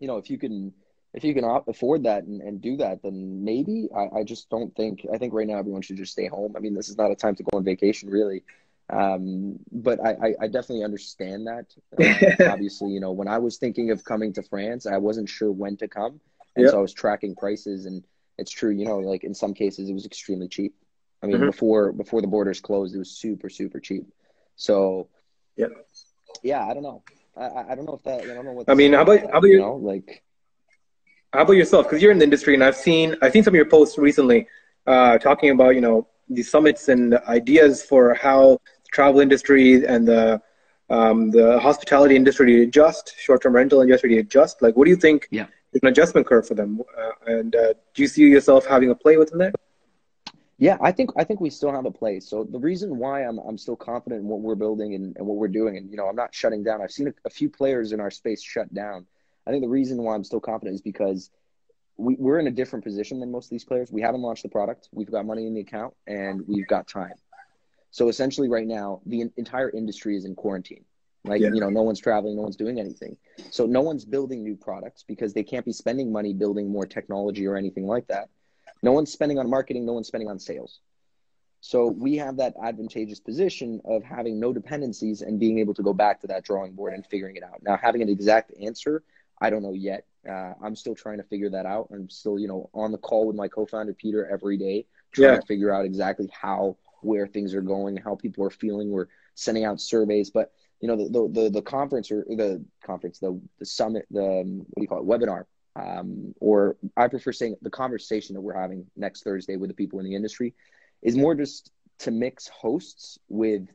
you 0.00 0.06
know, 0.06 0.18
if 0.18 0.28
you 0.28 0.36
can 0.36 0.74
if 1.14 1.22
you 1.24 1.32
can 1.32 1.44
afford 1.68 2.02
that 2.04 2.24
and, 2.24 2.40
and 2.42 2.60
do 2.60 2.76
that, 2.78 3.02
then 3.02 3.44
maybe. 3.44 3.88
I, 3.96 4.18
I 4.20 4.24
just 4.24 4.50
don't 4.50 4.74
think. 4.74 5.06
I 5.12 5.16
think 5.18 5.32
right 5.32 5.46
now 5.46 5.58
everyone 5.58 5.80
should 5.82 5.96
just 5.96 6.12
stay 6.12 6.26
home. 6.26 6.54
I 6.56 6.58
mean, 6.60 6.74
this 6.74 6.88
is 6.88 6.98
not 6.98 7.10
a 7.12 7.14
time 7.16 7.36
to 7.36 7.42
go 7.44 7.56
on 7.58 7.64
vacation, 7.64 8.10
really. 8.10 8.42
Um, 8.90 9.58
but 9.72 9.98
I, 10.04 10.10
I, 10.10 10.34
I 10.42 10.46
definitely 10.48 10.84
understand 10.84 11.46
that. 11.46 11.66
Uh, 11.98 12.44
obviously, 12.52 12.90
you 12.90 13.00
know, 13.00 13.12
when 13.12 13.28
I 13.28 13.38
was 13.38 13.56
thinking 13.56 13.90
of 13.92 14.04
coming 14.04 14.32
to 14.34 14.42
France, 14.42 14.86
I 14.86 14.98
wasn't 14.98 15.28
sure 15.28 15.50
when 15.52 15.76
to 15.78 15.88
come, 15.88 16.20
and 16.56 16.64
Yeah. 16.64 16.70
so 16.72 16.78
I 16.78 16.82
was 16.82 16.92
tracking 16.92 17.34
prices. 17.36 17.86
And 17.86 18.02
it's 18.36 18.50
true, 18.50 18.70
you 18.72 18.84
know, 18.84 18.98
like 18.98 19.22
in 19.24 19.34
some 19.34 19.54
cases, 19.54 19.88
it 19.88 19.92
was 19.94 20.04
extremely 20.06 20.48
cheap. 20.48 20.74
I 21.22 21.26
mean, 21.26 21.38
Mhm. 21.38 21.46
before 21.46 21.92
before 21.92 22.20
the 22.20 22.26
borders 22.26 22.60
closed, 22.60 22.94
it 22.94 22.98
was 22.98 23.10
super 23.12 23.48
super 23.48 23.78
cheap. 23.80 24.04
So, 24.56 25.08
Yeah. 25.56 25.68
yeah, 26.42 26.66
I 26.66 26.74
don't 26.74 26.82
know. 26.82 27.02
I, 27.36 27.70
I 27.70 27.74
don't 27.74 27.86
know 27.86 27.94
if 27.94 28.02
that. 28.02 28.22
I 28.22 28.34
don't 28.34 28.44
know 28.44 28.52
what. 28.52 28.68
I 28.68 28.74
mean, 28.74 28.92
how 28.92 29.02
about 29.02 29.12
about- 29.18 29.22
that, 29.26 29.32
how 29.32 29.38
about 29.38 29.46
you 29.46 29.52
you- 29.54 29.60
know, 29.60 29.76
like. 29.76 30.22
How 31.34 31.42
about 31.42 31.54
yourself? 31.54 31.86
Because 31.86 32.00
you're 32.00 32.12
in 32.12 32.18
the 32.18 32.24
industry, 32.24 32.54
and 32.54 32.62
I've 32.62 32.76
seen 32.76 33.16
I've 33.20 33.32
seen 33.32 33.42
some 33.42 33.54
of 33.54 33.56
your 33.56 33.64
posts 33.66 33.98
recently 33.98 34.46
uh, 34.86 35.18
talking 35.18 35.50
about 35.50 35.74
you 35.74 35.80
know 35.80 36.06
the 36.28 36.44
summits 36.44 36.88
and 36.88 37.14
ideas 37.26 37.82
for 37.82 38.14
how 38.14 38.60
the 38.84 38.90
travel 38.92 39.20
industry 39.20 39.84
and 39.84 40.06
the 40.06 40.40
um, 40.90 41.32
the 41.32 41.58
hospitality 41.58 42.14
industry 42.14 42.46
to 42.54 42.62
adjust, 42.62 43.16
short-term 43.18 43.52
rental 43.52 43.80
industry 43.80 44.10
to 44.10 44.18
adjust. 44.18 44.62
Like, 44.62 44.76
what 44.76 44.84
do 44.84 44.90
you 44.90 44.96
think 44.96 45.26
Yeah. 45.32 45.46
is 45.72 45.80
an 45.82 45.88
adjustment 45.88 46.24
curve 46.24 46.46
for 46.46 46.54
them? 46.54 46.80
Uh, 46.96 47.10
and 47.26 47.56
uh, 47.56 47.74
do 47.94 48.02
you 48.02 48.06
see 48.06 48.22
yourself 48.28 48.64
having 48.64 48.90
a 48.90 48.94
play 48.94 49.16
within 49.16 49.38
that? 49.38 49.56
Yeah, 50.58 50.76
I 50.80 50.92
think 50.92 51.10
I 51.16 51.24
think 51.24 51.40
we 51.40 51.50
still 51.50 51.72
have 51.72 51.84
a 51.84 51.90
place. 51.90 52.28
So 52.28 52.44
the 52.44 52.60
reason 52.60 52.96
why 52.96 53.24
I'm 53.24 53.38
I'm 53.40 53.58
still 53.58 53.74
confident 53.74 54.20
in 54.22 54.28
what 54.28 54.38
we're 54.38 54.54
building 54.54 54.94
and, 54.94 55.16
and 55.16 55.26
what 55.26 55.36
we're 55.36 55.48
doing, 55.48 55.78
and 55.78 55.90
you 55.90 55.96
know, 55.96 56.06
I'm 56.06 56.14
not 56.14 56.32
shutting 56.32 56.62
down. 56.62 56.80
I've 56.80 56.92
seen 56.92 57.08
a, 57.08 57.14
a 57.24 57.30
few 57.30 57.50
players 57.50 57.90
in 57.90 57.98
our 57.98 58.12
space 58.12 58.40
shut 58.40 58.72
down. 58.72 59.08
I 59.46 59.50
think 59.50 59.62
the 59.62 59.68
reason 59.68 60.02
why 60.02 60.14
I'm 60.14 60.24
still 60.24 60.40
confident 60.40 60.74
is 60.74 60.80
because 60.82 61.30
we, 61.96 62.16
we're 62.18 62.38
in 62.38 62.46
a 62.46 62.50
different 62.50 62.84
position 62.84 63.20
than 63.20 63.30
most 63.30 63.46
of 63.46 63.50
these 63.50 63.64
players. 63.64 63.92
We 63.92 64.02
haven't 64.02 64.22
launched 64.22 64.42
the 64.42 64.48
product. 64.48 64.88
We've 64.92 65.10
got 65.10 65.26
money 65.26 65.46
in 65.46 65.54
the 65.54 65.60
account 65.60 65.94
and 66.06 66.42
we've 66.46 66.66
got 66.66 66.88
time. 66.88 67.14
So 67.90 68.08
essentially, 68.08 68.48
right 68.48 68.66
now, 68.66 69.00
the 69.06 69.30
entire 69.36 69.70
industry 69.70 70.16
is 70.16 70.24
in 70.24 70.34
quarantine. 70.34 70.84
Like 71.24 71.40
Yeah. 71.40 71.50
you 71.54 71.60
know, 71.60 71.70
no 71.70 71.82
one's 71.82 72.00
traveling, 72.00 72.36
no 72.36 72.42
one's 72.42 72.56
doing 72.56 72.80
anything. 72.80 73.16
So 73.50 73.66
no 73.66 73.80
one's 73.80 74.04
building 74.04 74.42
new 74.42 74.56
products 74.56 75.04
because 75.06 75.32
they 75.32 75.42
can't 75.44 75.64
be 75.64 75.72
spending 75.72 76.10
money 76.12 76.34
building 76.34 76.68
more 76.68 76.86
technology 76.86 77.46
or 77.46 77.56
anything 77.56 77.86
like 77.86 78.06
that. 78.08 78.28
No 78.82 78.92
one's 78.92 79.12
spending 79.12 79.38
on 79.38 79.48
marketing, 79.48 79.86
no 79.86 79.92
one's 79.92 80.08
spending 80.08 80.28
on 80.28 80.38
sales. 80.38 80.80
So 81.60 81.86
we 81.86 82.16
have 82.16 82.36
that 82.36 82.54
advantageous 82.62 83.20
position 83.20 83.80
of 83.86 84.02
having 84.02 84.38
no 84.38 84.52
dependencies 84.52 85.22
and 85.22 85.40
being 85.40 85.60
able 85.60 85.72
to 85.74 85.82
go 85.82 85.94
back 85.94 86.20
to 86.20 86.26
that 86.26 86.44
drawing 86.44 86.74
board 86.74 86.92
and 86.92 87.06
figuring 87.06 87.36
it 87.36 87.42
out. 87.42 87.62
Now, 87.62 87.78
having 87.78 88.02
an 88.02 88.10
exact 88.10 88.52
answer, 88.60 89.02
I 89.40 89.50
don't 89.50 89.62
know 89.62 89.72
yet. 89.74 90.06
Uh, 90.28 90.54
I'm 90.62 90.74
still 90.76 90.94
trying 90.94 91.18
to 91.18 91.24
figure 91.24 91.50
that 91.50 91.66
out. 91.66 91.88
I'm 91.92 92.08
still, 92.08 92.38
you 92.38 92.48
know, 92.48 92.70
on 92.72 92.92
the 92.92 92.98
call 92.98 93.26
with 93.26 93.36
my 93.36 93.48
co-founder 93.48 93.92
Peter 93.94 94.26
every 94.26 94.56
day, 94.56 94.86
trying 95.12 95.34
Yeah. 95.34 95.40
to 95.40 95.46
figure 95.46 95.70
out 95.72 95.84
exactly 95.84 96.28
how, 96.32 96.76
where 97.02 97.26
things 97.26 97.54
are 97.54 97.60
going, 97.60 97.96
how 97.98 98.14
people 98.14 98.44
are 98.44 98.50
feeling. 98.50 98.90
We're 98.90 99.08
sending 99.34 99.64
out 99.64 99.80
surveys, 99.80 100.30
but 100.30 100.52
you 100.80 100.88
know, 100.88 100.96
the 100.96 101.08
the 101.08 101.28
the, 101.42 101.50
the 101.50 101.62
conference 101.62 102.10
or 102.10 102.24
the 102.28 102.64
conference, 102.82 103.18
the 103.18 103.38
the 103.58 103.66
summit, 103.66 104.06
the 104.10 104.40
um, 104.42 104.58
what 104.58 104.76
do 104.76 104.82
you 104.82 104.88
call 104.88 105.00
it, 105.00 105.06
webinar, 105.06 105.44
um, 105.76 106.34
or 106.40 106.76
I 106.96 107.08
prefer 107.08 107.32
saying 107.32 107.56
the 107.62 107.70
conversation 107.70 108.34
that 108.34 108.40
we're 108.40 108.58
having 108.58 108.86
next 108.96 109.24
Thursday 109.24 109.56
with 109.56 109.68
the 109.70 109.74
people 109.74 109.98
in 109.98 110.04
the 110.06 110.14
industry 110.14 110.54
is 111.02 111.16
more 111.16 111.34
just 111.34 111.70
to 112.00 112.10
mix 112.10 112.48
hosts 112.48 113.18
with 113.28 113.68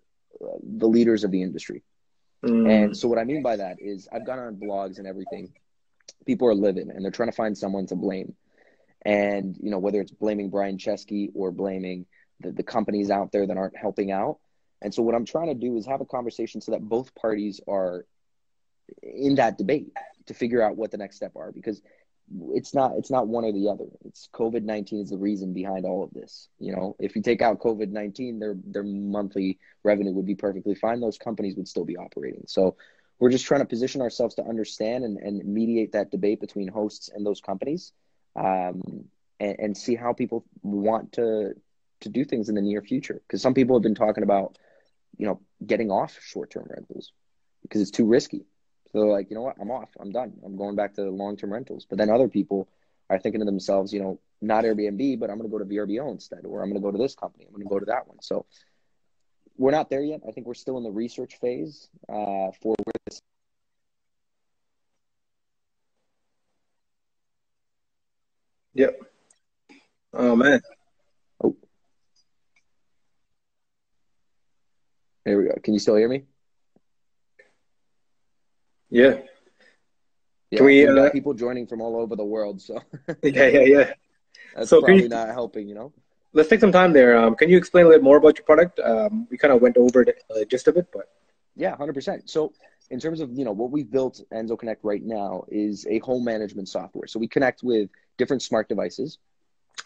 uh, 0.44 0.58
the 0.64 0.88
leaders 0.88 1.24
of 1.24 1.32
the 1.32 1.42
industry. 1.42 1.84
Mm. 2.44 2.70
And 2.70 2.98
so 2.98 3.08
what 3.08 3.20
I 3.20 3.24
mean 3.24 3.42
by 3.42 3.58
that 3.58 3.78
is 3.80 4.08
I've 4.12 4.26
gone 4.26 4.40
on 4.40 4.56
blogs 4.56 4.98
and 4.98 5.08
everything. 5.08 5.54
People 6.26 6.48
are 6.48 6.56
living 6.56 6.90
and 6.90 7.04
they're 7.04 7.12
trying 7.12 7.30
to 7.30 7.36
find 7.36 7.58
someone 7.58 7.88
to 7.88 7.96
blame. 7.96 8.36
And, 9.06 9.58
you 9.62 9.72
know, 9.72 9.80
whether 9.80 10.02
it's 10.02 10.12
blaming 10.12 10.50
Brian 10.50 10.78
Chesky 10.78 11.30
or 11.34 11.52
blaming 11.52 12.06
the, 12.40 12.52
the 12.52 12.64
companies 12.64 13.10
out 13.10 13.32
there 13.32 13.48
that 13.48 13.58
aren't 13.58 13.78
helping 13.78 14.12
out. 14.12 14.40
And 14.82 14.94
so 14.94 15.04
what 15.04 15.16
I'm 15.16 15.26
trying 15.26 15.48
to 15.48 15.54
do 15.54 15.78
is 15.78 15.86
have 15.86 16.02
a 16.02 16.06
conversation 16.06 16.62
so 16.62 16.72
that 16.72 16.82
both 16.82 17.14
parties 17.16 17.60
are 17.68 18.06
in 19.04 19.36
that 19.36 19.58
debate 19.58 19.92
to 20.28 20.34
figure 20.34 20.62
out 20.62 20.78
what 20.78 20.92
the 20.92 20.98
next 20.98 21.18
step 21.18 21.34
are 21.36 21.52
because 21.52 21.82
it's 22.52 22.74
not 22.74 22.94
it's 22.98 23.10
not 23.10 23.28
one 23.28 23.44
or 23.44 23.52
the 23.52 23.70
other. 23.70 23.86
It's 24.06 24.30
COVID 24.34 24.64
nineteen 24.64 25.02
is 25.02 25.10
the 25.10 25.18
reason 25.18 25.54
behind 25.54 25.86
all 25.86 26.04
of 26.04 26.14
this. 26.14 26.50
You 26.60 26.76
know, 26.76 26.96
if 27.00 27.16
you 27.16 27.22
take 27.22 27.42
out 27.42 27.60
COVID 27.60 27.90
nineteen, 27.90 28.40
their 28.40 28.56
their 28.64 28.84
monthly 28.84 29.60
revenue 29.84 30.14
would 30.14 30.26
be 30.26 30.36
perfectly 30.36 30.76
fine. 30.76 31.00
Those 31.00 31.18
companies 31.18 31.56
would 31.56 31.68
still 31.68 31.86
be 31.86 31.98
operating. 31.98 32.44
So 32.48 32.76
we're 33.20 33.32
just 33.32 33.46
trying 33.46 33.62
to 33.62 33.66
position 33.66 34.02
ourselves 34.02 34.36
to 34.36 34.46
understand 34.46 35.04
and, 35.04 35.18
and 35.18 35.44
mediate 35.46 35.92
that 35.94 36.12
debate 36.12 36.40
between 36.40 36.68
hosts 36.68 37.10
and 37.14 37.26
those 37.26 37.42
companies, 37.42 37.92
um, 38.36 39.06
and, 39.40 39.56
and 39.60 39.78
see 39.78 39.96
how 39.96 40.14
people 40.14 40.46
want 40.62 41.14
to 41.14 41.54
to 42.02 42.10
do 42.10 42.24
things 42.24 42.50
in 42.50 42.56
the 42.56 42.62
near 42.62 42.82
future. 42.82 43.22
Because 43.28 43.42
some 43.42 43.54
people 43.54 43.76
have 43.76 43.84
been 43.84 43.96
talking 43.96 44.24
about, 44.24 44.58
you 45.18 45.26
know, 45.26 45.42
getting 45.66 45.92
off 45.92 46.18
short 46.22 46.52
term 46.52 46.68
rentals 46.70 47.12
because 47.64 47.82
it's 47.82 47.92
too 47.92 48.06
risky. 48.06 48.46
So 48.92 49.00
they're 49.00 49.10
like, 49.10 49.30
you 49.30 49.36
know 49.36 49.44
what, 49.44 49.58
I'm 49.62 49.72
off. 49.72 49.90
I'm 50.00 50.12
done. 50.12 50.34
I'm 50.44 50.58
going 50.58 50.76
back 50.76 50.96
to 50.96 51.04
long 51.10 51.38
term 51.38 51.54
rentals. 51.54 51.86
But 51.88 51.98
then 51.98 52.10
other 52.10 52.28
people 52.28 52.68
are 53.10 53.20
thinking 53.20 53.42
to 53.42 53.46
themselves, 53.46 53.94
you 53.94 54.02
know, 54.02 54.20
not 54.42 54.64
Airbnb, 54.64 55.20
but 55.20 55.30
I'm 55.30 55.38
going 55.38 55.50
to 55.50 55.58
go 55.58 55.60
to 55.60 55.66
VRBO 55.66 56.12
instead, 56.12 56.46
or 56.46 56.62
I'm 56.62 56.70
going 56.70 56.82
to 56.82 56.86
go 56.86 56.92
to 56.92 56.98
this 56.98 57.16
company. 57.16 57.46
I'm 57.46 57.54
going 57.54 57.64
to 57.64 57.70
go 57.70 57.80
to 57.80 57.86
that 57.86 58.08
one. 58.08 58.22
So 58.22 58.46
we're 59.58 59.72
not 59.72 59.90
there 59.90 60.02
yet. 60.02 60.22
I 60.28 60.32
think 60.32 60.48
we're 60.48 60.54
still 60.54 60.78
in 60.78 60.84
the 60.84 60.92
research 60.92 61.38
phase 61.40 61.90
uh, 62.08 62.52
for 62.62 62.76
where 62.84 62.94
this. 63.06 63.22
Yep. 68.74 69.02
Oh 70.14 70.36
man. 70.36 70.62
Oh. 71.44 71.56
There 75.26 75.38
we 75.38 75.46
go. 75.46 75.56
Can 75.62 75.74
you 75.74 75.80
still 75.80 75.96
hear 75.96 76.08
me? 76.08 76.24
Yeah. 78.90 79.18
Yeah, 80.52 80.58
Can 80.58 80.66
we, 80.66 80.86
got 80.86 80.98
uh, 80.98 81.10
people 81.12 81.34
joining 81.36 81.68
from 81.68 81.80
all 81.82 81.96
over 81.98 82.16
the 82.16 82.26
world, 82.26 82.60
so 82.62 82.80
Yeah, 83.24 83.48
yeah, 83.48 83.60
yeah. 83.62 83.94
that's 84.56 84.70
So 84.70 84.80
probably 84.82 85.04
you- 85.04 85.10
not 85.10 85.30
helping, 85.30 85.68
you 85.68 85.76
know. 85.76 85.94
Let's 86.32 86.48
take 86.48 86.60
some 86.60 86.72
time 86.72 86.94
there. 86.94 87.18
Um, 87.18 87.36
can 87.36 87.50
you 87.50 87.58
explain 87.58 87.86
a 87.86 87.90
little 87.90 88.04
more 88.04 88.18
about 88.18 88.38
your 88.38 88.46
product? 88.46 88.80
Um, 88.80 89.28
we 89.32 89.38
kind 89.38 89.52
of 89.52 89.62
went 89.64 89.78
over 89.78 90.06
the 90.06 90.14
uh, 90.30 90.46
gist 90.46 90.68
of 90.68 90.78
it, 90.78 90.86
but 90.94 91.10
Yeah, 91.56 91.76
hundred 91.76 91.94
percent. 91.94 92.30
So 92.30 92.54
in 92.92 93.00
terms 93.00 93.20
of 93.20 93.32
you 93.34 93.46
know 93.46 93.52
what 93.52 93.72
we've 93.72 93.90
built 93.90 94.22
Enso 94.32 94.58
Connect 94.58 94.84
right 94.84 95.04
now 95.04 95.44
is 95.48 95.88
a 95.90 95.98
home 96.00 96.24
management 96.24 96.68
software. 96.70 97.08
So 97.08 97.18
we 97.20 97.28
connect 97.28 97.64
with 97.64 97.90
different 98.20 98.44
smart 98.44 98.70
devices 98.70 99.18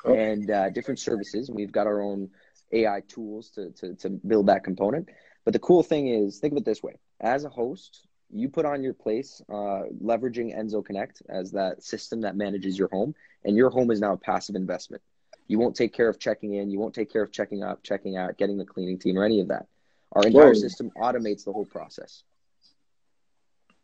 Oh. 0.04 0.14
and 0.14 0.49
uh, 0.51 0.70
different 0.72 0.99
services, 0.99 1.47
and 1.47 1.56
we've 1.56 1.72
got 1.72 1.88
our 1.88 2.01
own 2.01 2.30
AI 2.74 3.01
tools 3.08 3.49
to, 3.51 3.72
to 3.80 3.95
to 3.95 4.10
build 4.10 4.47
that 4.47 4.66
component. 4.66 5.08
But 5.45 5.54
the 5.54 5.60
cool 5.60 5.82
thing 5.82 6.08
is, 6.10 6.39
think 6.39 6.51
of 6.54 6.58
it 6.58 6.66
this 6.66 6.84
way: 6.84 6.95
as 7.22 7.45
a 7.45 7.49
host, 7.49 8.06
you 8.32 8.50
put 8.50 8.66
on 8.66 8.84
your 8.84 8.94
place, 8.94 9.42
uh, 9.50 9.84
leveraging 10.04 10.58
Enso 10.58 10.84
Connect 10.84 11.22
as 11.30 11.52
that 11.52 11.84
system 11.84 12.22
that 12.22 12.36
manages 12.36 12.78
your 12.78 12.88
home, 12.90 13.14
and 13.44 13.56
your 13.56 13.70
home 13.70 13.92
is 13.92 14.00
now 14.00 14.14
a 14.14 14.18
passive 14.18 14.56
investment. 14.56 15.02
You 15.48 15.60
won't 15.60 15.76
take 15.76 15.94
care 15.94 16.08
of 16.08 16.20
checking 16.20 16.54
in, 16.56 16.72
you 16.72 16.80
won't 16.80 16.96
take 16.96 17.12
care 17.12 17.22
of 17.22 17.32
checking 17.32 17.64
up, 17.64 17.84
checking 17.84 18.18
out, 18.18 18.38
getting 18.38 18.58
the 18.58 18.66
cleaning 18.66 18.98
team, 18.98 19.18
or 19.18 19.24
any 19.24 19.40
of 19.42 19.50
that. 19.50 19.68
Our 20.14 20.26
entire 20.26 20.48
Whoa. 20.48 20.54
system 20.54 20.92
automates 20.98 21.44
the 21.44 21.52
whole 21.54 21.66
process. 21.66 22.24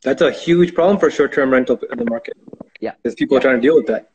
that's 0.02 0.22
a 0.22 0.32
huge 0.32 0.74
problem 0.74 0.98
for 0.98 1.12
short-term 1.12 1.52
rental 1.52 1.78
in 1.92 1.98
the 2.00 2.06
market. 2.06 2.38
Yeah. 2.80 2.94
because 3.04 3.16
people 3.16 3.36
are 3.36 3.42
trying 3.42 3.58
to 3.58 3.62
deal 3.62 3.76
with 3.76 3.88
that. 3.88 4.10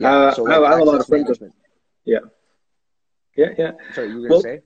Uh, 0.00 0.06
I 0.06 0.52
have- 0.52 0.62
I 0.62 0.70
have 0.70 0.80
a 0.80 0.84
lot 0.84 1.00
of 1.00 1.06
friends- 1.08 1.24
management. 1.24 1.52
Yeah, 2.04 2.20
yeah. 3.58 3.72
Sorry, 3.92 4.08
you 4.08 4.20
were 4.22 4.28
Well- 4.28 4.42
gonna 4.42 4.58
say? 4.58 4.62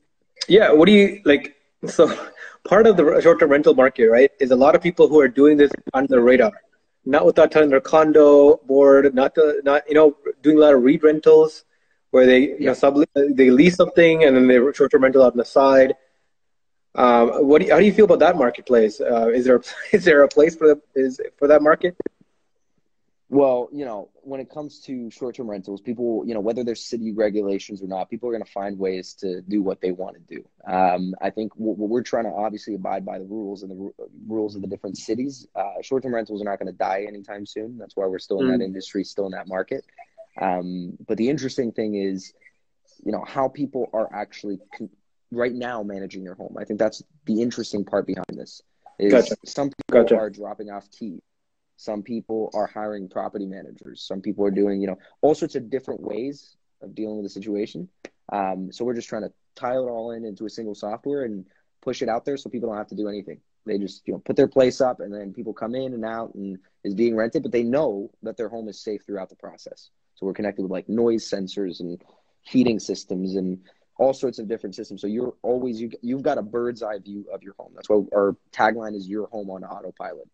Yeah, 0.48 0.72
what 0.72 0.86
do 0.86 0.92
you 0.92 1.20
like? 1.24 1.56
So, 1.86 2.08
part 2.64 2.86
of 2.86 2.96
the 2.96 3.20
short-term 3.20 3.50
rental 3.50 3.74
market, 3.74 4.08
right, 4.08 4.30
is 4.40 4.50
a 4.50 4.56
lot 4.56 4.74
of 4.74 4.82
people 4.82 5.08
who 5.08 5.20
are 5.20 5.28
doing 5.28 5.56
this 5.56 5.70
under 5.94 6.16
the 6.16 6.20
radar, 6.20 6.52
not 7.04 7.24
without 7.24 7.50
telling 7.50 7.70
their 7.70 7.80
condo 7.80 8.56
board, 8.66 9.14
not 9.14 9.34
the, 9.34 9.60
not 9.64 9.82
you 9.88 9.94
know, 9.94 10.16
doing 10.42 10.56
a 10.56 10.60
lot 10.60 10.74
of 10.74 10.82
read 10.82 11.02
rentals, 11.02 11.64
where 12.10 12.26
they 12.26 12.40
you 12.40 12.66
know 12.66 12.74
sub 12.74 13.02
they 13.14 13.50
lease 13.50 13.76
something 13.76 14.24
and 14.24 14.36
then 14.36 14.48
they 14.48 14.58
short-term 14.72 15.02
rental 15.02 15.22
out 15.22 15.32
on 15.32 15.38
the 15.38 15.44
side. 15.44 15.94
Um, 16.96 17.46
what 17.46 17.60
do 17.60 17.66
you, 17.66 17.72
how 17.72 17.78
do 17.78 17.86
you 17.86 17.92
feel 17.92 18.06
about 18.06 18.18
that 18.18 18.36
marketplace? 18.36 19.00
Uh, 19.00 19.28
is 19.28 19.44
there 19.44 19.62
is 19.92 20.04
there 20.04 20.22
a 20.22 20.28
place 20.28 20.56
for 20.56 20.68
the, 20.68 20.80
is 20.94 21.20
for 21.36 21.48
that 21.48 21.62
market? 21.62 21.96
Well, 23.32 23.68
you 23.72 23.84
know, 23.84 24.10
when 24.22 24.40
it 24.40 24.50
comes 24.50 24.80
to 24.86 25.08
short-term 25.08 25.48
rentals, 25.48 25.80
people, 25.80 26.24
you 26.26 26.34
know, 26.34 26.40
whether 26.40 26.64
there's 26.64 26.84
city 26.84 27.12
regulations 27.12 27.80
or 27.80 27.86
not, 27.86 28.10
people 28.10 28.28
are 28.28 28.32
going 28.32 28.42
to 28.44 28.50
find 28.50 28.76
ways 28.76 29.14
to 29.20 29.40
do 29.42 29.62
what 29.62 29.80
they 29.80 29.92
want 29.92 30.16
to 30.16 30.34
do. 30.34 30.44
Um, 30.66 31.14
I 31.22 31.30
think 31.30 31.52
what, 31.54 31.78
what 31.78 31.88
we're 31.90 32.02
trying 32.02 32.24
to 32.24 32.30
obviously 32.32 32.74
abide 32.74 33.06
by 33.06 33.20
the 33.20 33.24
rules 33.24 33.62
and 33.62 33.70
the 33.70 33.76
ru- 33.76 33.94
rules 34.26 34.56
of 34.56 34.62
the 34.62 34.66
different 34.66 34.98
cities. 34.98 35.46
Uh, 35.54 35.74
short-term 35.80 36.12
rentals 36.12 36.42
are 36.42 36.44
not 36.44 36.58
going 36.58 36.72
to 36.72 36.76
die 36.76 37.04
anytime 37.06 37.46
soon. 37.46 37.78
That's 37.78 37.94
why 37.96 38.06
we're 38.06 38.18
still 38.18 38.40
in 38.40 38.48
that 38.48 38.58
Mm. 38.58 38.64
industry, 38.64 39.04
still 39.04 39.26
in 39.26 39.32
that 39.32 39.46
market. 39.46 39.84
Um, 40.40 40.98
but 41.06 41.16
the 41.16 41.28
interesting 41.28 41.70
thing 41.70 41.94
is, 41.94 42.32
you 43.04 43.12
know, 43.12 43.22
how 43.24 43.46
people 43.46 43.90
are 43.92 44.12
actually 44.12 44.58
con- 44.76 44.90
right 45.30 45.54
now 45.54 45.84
managing 45.84 46.24
their 46.24 46.34
home. 46.34 46.56
I 46.58 46.64
think 46.64 46.80
that's 46.80 47.00
the 47.26 47.42
interesting 47.42 47.84
part 47.84 48.08
behind 48.08 48.26
this. 48.34 48.60
Is 48.98 49.12
Gotcha. 49.12 49.36
some 49.46 49.70
people 49.70 50.02
Gotcha. 50.02 50.16
are 50.16 50.30
dropping 50.30 50.70
off 50.70 50.90
keys. 50.90 51.20
Some 51.80 52.02
people 52.02 52.50
are 52.52 52.66
hiring 52.66 53.08
property 53.08 53.46
managers. 53.46 54.02
Some 54.02 54.20
people 54.20 54.44
are 54.44 54.50
doing, 54.50 54.82
you 54.82 54.86
know, 54.86 54.98
all 55.22 55.34
sorts 55.34 55.54
of 55.54 55.70
different 55.70 56.02
ways 56.02 56.58
of 56.82 56.94
dealing 56.94 57.16
with 57.16 57.24
the 57.24 57.30
situation. 57.30 57.88
Um, 58.30 58.70
so 58.70 58.84
we're 58.84 58.94
just 58.94 59.08
trying 59.08 59.22
to 59.22 59.32
tile 59.56 59.86
it 59.86 59.90
all 59.90 60.10
in 60.10 60.26
into 60.26 60.44
a 60.44 60.50
single 60.50 60.74
software 60.74 61.24
and 61.24 61.46
push 61.80 62.02
it 62.02 62.08
out 62.10 62.26
there 62.26 62.36
so 62.36 62.50
people 62.50 62.68
don't 62.68 62.76
have 62.76 62.88
to 62.88 62.94
do 62.94 63.08
anything. 63.08 63.40
They 63.64 63.78
just, 63.78 64.02
you 64.06 64.12
know, 64.12 64.18
put 64.18 64.36
their 64.36 64.46
place 64.46 64.82
up 64.82 65.00
and 65.00 65.10
then 65.10 65.32
people 65.32 65.54
come 65.54 65.74
in 65.74 65.94
and 65.94 66.04
out 66.04 66.34
and 66.34 66.58
is 66.84 66.94
being 66.94 67.16
rented, 67.16 67.42
but 67.42 67.50
they 67.50 67.62
know 67.62 68.10
that 68.24 68.36
their 68.36 68.50
home 68.50 68.68
is 68.68 68.84
safe 68.84 69.06
throughout 69.06 69.30
the 69.30 69.36
process. 69.36 69.88
So 70.16 70.26
we're 70.26 70.34
connected 70.34 70.60
with 70.60 70.70
like 70.70 70.86
noise 70.86 71.30
sensors 71.30 71.80
and 71.80 71.98
heating 72.42 72.78
systems 72.78 73.36
and 73.36 73.58
all 73.98 74.12
sorts 74.12 74.38
of 74.38 74.48
different 74.48 74.74
systems. 74.74 75.00
So 75.00 75.06
you're 75.06 75.32
always 75.40 75.80
you 75.80 75.92
you've 76.02 76.22
got 76.22 76.36
a 76.36 76.42
bird's 76.42 76.82
eye 76.82 76.98
view 76.98 77.24
of 77.32 77.42
your 77.42 77.54
home. 77.58 77.72
That's 77.74 77.88
why 77.88 78.02
our 78.14 78.36
tagline 78.52 78.94
is 78.94 79.08
your 79.08 79.28
home 79.28 79.48
on 79.48 79.64
autopilot. 79.64 80.28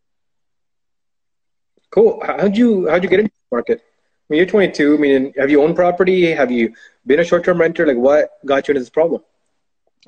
Cool. 1.91 2.23
How'd 2.25 2.57
you 2.57 2.89
how'd 2.89 3.03
you 3.03 3.09
get 3.09 3.21
into 3.21 3.33
the 3.33 3.57
market? 3.57 3.81
I 3.81 4.33
mean, 4.33 4.39
you're 4.39 4.47
22. 4.47 4.95
I 4.95 4.99
mean, 4.99 5.33
have 5.39 5.51
you 5.51 5.63
owned 5.63 5.77
property? 5.77 6.33
Have 6.33 6.51
you 6.51 6.75
been 7.07 7.21
a 7.21 7.25
short-term 7.25 7.61
renter? 7.61 7.87
Like, 7.87 7.97
what 7.97 8.31
got 8.45 8.67
you 8.67 8.73
into 8.73 8.81
this 8.81 8.91
problem? 8.91 9.23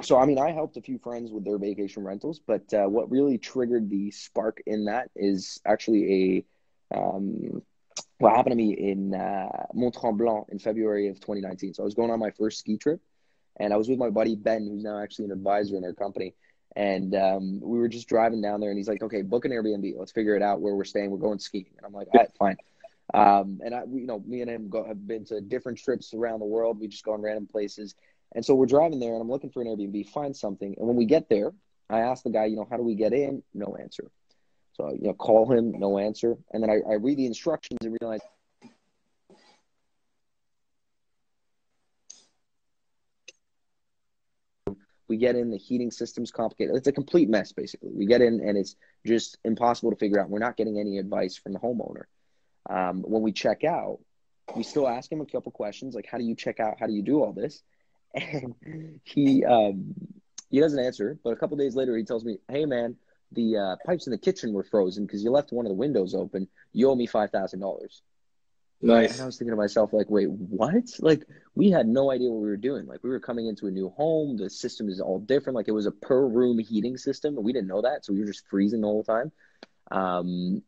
So, 0.03 0.19
I 0.19 0.27
mean, 0.27 0.39
I 0.39 0.51
helped 0.51 0.77
a 0.77 0.83
few 0.83 0.99
friends 0.99 1.31
with 1.31 1.45
their 1.45 1.59
vacation 1.59 2.05
rentals, 2.05 2.41
but 2.45 2.63
uh, 2.75 2.87
what 2.87 3.11
really 3.11 3.39
triggered 3.39 3.89
the 3.91 4.11
spark 4.11 4.61
in 4.67 4.87
that 4.87 5.11
is 5.15 5.61
actually 5.65 6.45
a 6.93 6.99
um, 6.99 7.63
what 8.19 8.35
happened 8.35 8.53
to 8.53 8.57
me 8.57 8.73
in 8.73 9.15
uh, 9.15 9.67
Mont 9.73 9.95
Tremblant 9.95 10.49
in 10.51 10.59
February 10.59 11.09
of 11.09 11.21
2019. 11.21 11.75
So, 11.75 11.83
I 11.83 11.85
was 11.85 11.95
going 11.95 12.11
on 12.11 12.19
my 12.19 12.33
first 12.33 12.59
ski 12.59 12.77
trip, 12.77 13.01
and 13.61 13.73
I 13.73 13.77
was 13.77 13.89
with 13.89 13.99
my 13.99 14.11
buddy 14.11 14.35
Ben, 14.35 14.67
who's 14.67 14.83
now 14.83 15.01
actually 15.01 15.27
an 15.27 15.33
advisor 15.33 15.77
in 15.77 15.85
our 15.85 15.93
company. 15.93 16.35
And 16.77 17.15
um, 17.15 17.61
we 17.61 17.79
were 17.79 17.89
just 17.89 18.09
driving 18.09 18.41
down 18.41 18.61
there, 18.61 18.71
and 18.71 18.79
he's 18.79 18.89
like, 18.89 19.03
"Okay, 19.03 19.23
book 19.23 19.45
an 19.45 19.51
Airbnb. 19.51 19.95
Let's 19.97 20.13
figure 20.13 20.37
it 20.37 20.43
out 20.43 20.61
where 20.61 20.75
we're 20.75 20.85
staying. 20.85 21.11
We're 21.11 21.19
going 21.19 21.39
skiing." 21.39 21.67
And 21.77 21.87
I'm 21.87 21.93
like, 21.93 22.09
"All 22.13 22.21
right, 22.21 22.31
fine." 22.39 22.57
Um, 23.15 23.61
and 23.65 23.75
I, 23.75 23.83
you 23.91 24.07
know, 24.07 24.23
me 24.27 24.43
and 24.43 24.51
him 24.51 24.69
go, 24.69 24.85
have 24.85 25.07
been 25.07 25.25
to 25.27 25.41
different 25.41 25.79
trips 25.79 26.13
around 26.13 26.41
the 26.41 26.47
world. 26.47 26.79
We 26.79 26.89
just 26.89 27.05
go 27.05 27.15
in 27.15 27.23
random 27.23 27.47
places. 27.47 27.95
And 28.35 28.45
so 28.45 28.55
we're 28.55 28.67
driving 28.67 29.01
there, 29.01 29.15
and 29.15 29.23
I'm 29.23 29.31
looking 29.31 29.51
for 29.51 29.63
an 29.63 29.69
Airbnb, 29.69 30.11
find 30.11 30.37
something. 30.37 30.75
And 30.77 30.87
when 30.87 30.97
we 30.97 31.07
get 31.07 31.29
there, 31.31 31.53
I 31.89 32.01
ask 32.01 32.23
the 32.23 32.31
guy, 32.31 32.45
you 32.45 32.57
know, 32.57 32.67
how 32.71 32.77
do 32.77 32.83
we 32.83 32.95
get 32.95 33.15
in? 33.15 33.43
No 33.55 33.77
answer. 33.81 34.11
So 34.75 34.93
you 34.93 35.09
know, 35.09 35.15
call 35.15 35.51
him, 35.51 35.73
no 35.73 35.99
answer. 35.99 36.37
And 36.53 36.63
then 36.63 36.71
I, 36.71 36.81
I 36.89 36.95
read 36.95 37.17
the 37.17 37.27
instructions 37.27 37.79
and 37.83 37.97
realize 38.01 38.21
we 45.09 45.17
get 45.17 45.37
in, 45.37 45.51
the 45.51 45.59
heating 45.59 45.91
system's 45.91 46.31
complicated. 46.31 46.77
It's 46.77 46.89
a 46.89 46.93
complete 46.93 47.29
mess, 47.29 47.53
basically. 47.53 47.91
We 47.93 48.07
get 48.07 48.21
in, 48.21 48.41
and 48.41 48.57
it's 48.57 48.77
just 49.07 49.39
impossible 49.45 49.91
to 49.91 49.97
figure 49.97 50.21
out. 50.21 50.31
We're 50.31 50.39
not 50.39 50.57
getting 50.57 50.79
any 50.79 50.99
advice 50.99 51.37
from 51.37 51.53
the 51.53 51.59
homeowner. 51.59 52.05
Um, 52.69 53.03
when 53.03 53.23
we 53.23 53.33
check 53.33 53.65
out, 53.65 53.99
we 54.55 54.63
still 54.63 54.89
ask 54.89 55.11
him 55.11 55.21
a 55.21 55.27
couple 55.27 55.51
questions, 55.53 55.95
like, 55.95 56.07
"How 56.07 56.19
do 56.19 56.25
you 56.25 56.35
check 56.35 56.61
out? 56.61 56.79
How 56.79 56.87
do 56.87 56.93
you 56.93 57.03
do 57.03 57.23
all 57.23 57.33
this?" 57.33 57.63
And 58.15 59.01
he 59.05 59.45
um, 59.45 59.95
he 60.51 60.61
doesn't 60.61 60.79
answer. 60.79 61.19
But 61.23 61.33
a 61.33 61.37
couple 61.37 61.57
days 61.57 61.75
later, 61.75 61.97
he 61.97 62.05
tells 62.05 62.25
me, 62.25 62.39
"Hey, 62.49 62.65
man, 62.65 62.97
the 63.33 63.57
uh, 63.57 63.77
pipes 63.87 64.07
in 64.07 64.13
the 64.13 64.19
kitchen 64.19 64.53
were 64.53 64.65
frozen 64.65 65.07
because 65.07 65.23
you 65.23 65.31
left 65.31 65.53
one 65.53 65.67
of 65.67 65.71
the 65.71 65.77
windows 65.77 66.15
open. 66.15 66.49
You 66.73 66.91
owe 66.91 66.95
me 66.95 67.07
five 67.07 67.31
thousand 67.31 67.61
dollars." 67.61 68.03
Nice. 68.81 69.15
And 69.15 69.23
I 69.23 69.27
was 69.27 69.37
thinking 69.37 69.53
to 69.53 69.57
myself, 69.57 69.93
like, 69.93 70.09
wait, 70.09 70.31
what? 70.31 70.85
Like, 71.01 71.27
we 71.57 71.71
had 71.71 71.89
no 71.89 72.13
idea 72.13 72.31
what 72.31 72.41
we 72.41 72.49
were 72.49 72.57
doing. 72.57 72.87
Like, 72.87 73.03
we 73.03 73.11
were 73.11 73.19
coming 73.19 73.49
into 73.49 73.67
a 73.67 73.71
new 73.71 73.89
home. 73.91 74.37
The 74.37 74.49
system 74.49 74.89
is 74.89 75.01
all 75.01 75.19
different. 75.19 75.57
Like, 75.57 75.67
it 75.67 75.73
was 75.73 75.87
a 75.87 75.91
per 75.91 76.27
room 76.27 76.59
heating 76.61 76.97
system, 76.97 77.37
and 77.37 77.45
we 77.45 77.53
didn't 77.53 77.67
know 77.69 77.83
that. 77.83 78.05
So 78.05 78.13
we 78.13 78.21
were 78.21 78.27
just 78.27 78.47
freezing 78.49 78.81
the 78.81 78.87
whole 78.87 79.03
time. 79.03 79.33
Um, 79.91 80.63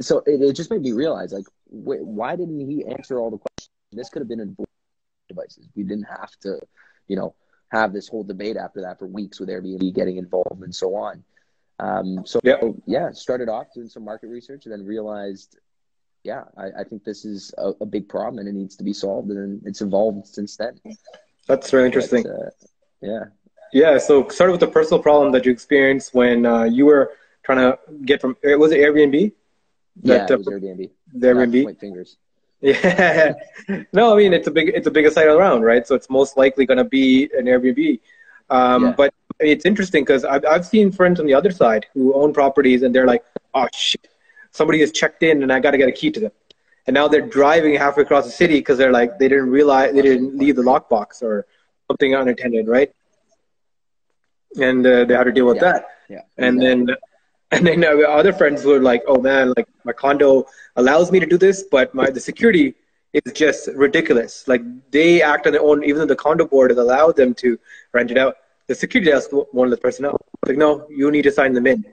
so 0.00 0.18
it, 0.26 0.40
it 0.40 0.54
just 0.54 0.70
made 0.70 0.80
me 0.80 0.92
realize, 0.92 1.32
like, 1.32 1.44
wait, 1.68 2.02
why 2.02 2.34
didn't 2.34 2.60
he 2.60 2.84
answer 2.84 3.18
all 3.18 3.30
the 3.30 3.38
questions? 3.38 3.70
This 3.92 4.08
could 4.08 4.20
have 4.20 4.28
been 4.28 4.40
in 4.40 4.56
devices. 5.28 5.68
We 5.76 5.82
didn't 5.82 6.04
have 6.04 6.30
to, 6.42 6.60
you 7.08 7.16
know, 7.16 7.34
have 7.68 7.92
this 7.92 8.08
whole 8.08 8.24
debate 8.24 8.56
after 8.56 8.80
that 8.82 8.98
for 8.98 9.06
weeks 9.06 9.38
with 9.38 9.48
Airbnb 9.48 9.94
getting 9.94 10.16
involved 10.16 10.62
and 10.62 10.74
so 10.74 10.96
on. 10.96 11.22
Um, 11.78 12.26
so 12.26 12.40
Yeah. 12.42 12.60
yeah, 12.86 13.12
started 13.12 13.48
off 13.48 13.72
doing 13.74 13.88
some 13.88 14.04
market 14.04 14.28
research 14.28 14.66
and 14.66 14.72
then 14.72 14.84
realized, 14.84 15.58
yeah, 16.24 16.44
I, 16.56 16.80
I 16.80 16.84
think 16.84 17.04
this 17.04 17.24
is 17.24 17.52
a, 17.58 17.72
a 17.80 17.86
big 17.86 18.08
problem 18.08 18.38
and 18.38 18.48
it 18.48 18.58
needs 18.58 18.76
to 18.76 18.84
be 18.84 18.92
solved, 18.92 19.30
and 19.30 19.62
it's 19.64 19.80
evolved 19.80 20.26
since 20.26 20.56
then. 20.56 20.80
That's 21.46 21.72
really 21.72 21.86
interesting. 21.86 22.22
But, 22.22 22.30
uh, 22.30 22.50
yeah. 23.00 23.24
Yeah, 23.72 23.98
so 23.98 24.28
started 24.28 24.52
with 24.52 24.60
the 24.60 24.66
personal 24.66 25.02
problem 25.02 25.32
that 25.32 25.46
you 25.46 25.52
experienced 25.52 26.12
when 26.14 26.44
uh, 26.44 26.64
you 26.64 26.86
were 26.86 27.12
trying 27.44 27.58
to 27.58 27.78
get 28.04 28.20
from 28.20 28.36
was 28.42 28.72
it 28.72 28.78
Airbnb? 28.80 29.32
Yeah, 30.02 30.18
That, 30.18 30.30
it 30.30 30.34
uh, 30.34 30.38
was 30.38 30.46
Airbnb. 30.48 30.90
The 31.14 31.26
Airbnb. 31.26 31.64
Point 31.64 31.80
fingers. 31.80 32.16
Yeah. 32.62 33.32
no, 33.94 34.12
I 34.12 34.18
mean 34.18 34.34
it's 34.34 34.46
a 34.46 34.50
big 34.50 34.68
it's 34.68 34.84
the 34.84 34.90
biggest 34.90 35.14
site 35.14 35.28
around, 35.28 35.62
right? 35.62 35.86
So 35.86 35.94
it's 35.94 36.10
most 36.10 36.36
likely 36.36 36.66
going 36.66 36.76
to 36.76 36.84
be 36.84 37.30
an 37.38 37.46
Airbnb. 37.46 38.00
Um, 38.50 38.84
Yeah. 38.84 38.92
But 38.92 39.14
it's 39.38 39.64
interesting 39.64 40.04
because 40.04 40.26
I've 40.26 40.44
I've 40.44 40.66
seen 40.66 40.92
friends 40.92 41.20
on 41.20 41.26
the 41.26 41.32
other 41.32 41.50
side 41.50 41.86
who 41.94 42.12
own 42.12 42.34
properties 42.34 42.82
and 42.82 42.94
they're 42.94 43.06
like, 43.06 43.24
oh 43.54 43.66
shit, 43.72 44.08
somebody 44.50 44.80
has 44.80 44.92
checked 44.92 45.22
in 45.22 45.42
and 45.42 45.52
I 45.52 45.60
got 45.60 45.72
to 45.72 45.78
get 45.78 45.88
a 45.88 45.92
key 45.92 46.10
to 46.12 46.20
them. 46.20 46.32
And 46.86 46.94
now 46.94 47.08
they're 47.08 47.20
driving 47.40 47.74
halfway 47.74 48.02
across 48.02 48.24
the 48.24 48.30
city 48.32 48.54
because 48.58 48.78
they're 48.78 48.92
like 48.92 49.18
they 49.18 49.28
didn't 49.28 49.50
realize 49.50 49.92
they 49.94 50.02
didn't 50.02 50.36
leave 50.36 50.56
the 50.56 50.62
lockbox 50.62 51.22
or 51.22 51.46
something 51.88 52.14
unattended, 52.14 52.66
right? 52.68 52.90
And 54.60 54.84
uh, 54.86 55.04
they 55.04 55.14
had 55.14 55.24
to 55.24 55.32
deal 55.32 55.46
with 55.46 55.56
Yeah. 55.56 55.72
that. 55.72 55.86
Yeah. 56.08 56.22
And 56.38 56.60
then 56.60 56.88
and 57.52 57.66
then 57.66 57.84
uh, 57.84 57.88
other 58.20 58.32
friends 58.32 58.64
were 58.64 58.80
like, 58.80 59.02
"Oh 59.06 59.20
man, 59.20 59.52
like 59.56 59.68
my 59.84 59.92
condo 59.92 60.46
allows 60.76 61.10
me 61.12 61.20
to 61.20 61.26
do 61.26 61.38
this, 61.38 61.64
but 61.70 61.94
my 61.94 62.10
the 62.10 62.20
security 62.20 62.74
is 63.12 63.32
just 63.32 63.68
ridiculous. 63.74 64.46
Like 64.48 64.62
they 64.90 65.20
act 65.22 65.46
on 65.46 65.52
their 65.52 65.62
own, 65.62 65.84
even 65.84 65.98
though 66.00 66.06
the 66.14 66.16
condo 66.16 66.46
board 66.46 66.70
has 66.70 66.78
allowed 66.78 67.16
them 67.16 67.34
to 67.34 67.58
rent 67.92 68.10
it 68.10 68.18
out. 68.18 68.36
The 68.68 68.74
security 68.74 69.10
desk 69.10 69.30
won't 69.32 69.52
let 69.70 69.70
the 69.70 69.76
person 69.78 70.04
out. 70.04 70.20
Like, 70.46 70.56
no, 70.56 70.86
you 70.88 71.10
need 71.10 71.22
to 71.22 71.32
sign 71.32 71.52
them 71.54 71.66
in, 71.66 71.84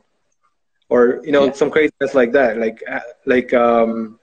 or 0.90 1.22
you 1.24 1.32
know, 1.32 1.46
Yeah. 1.46 1.52
some 1.54 1.70
craziness 1.70 2.14
like 2.14 2.32
that. 2.34 2.58
Like, 2.58 2.84
uh, 2.90 3.00
like 3.26 3.54
um. 3.54 4.20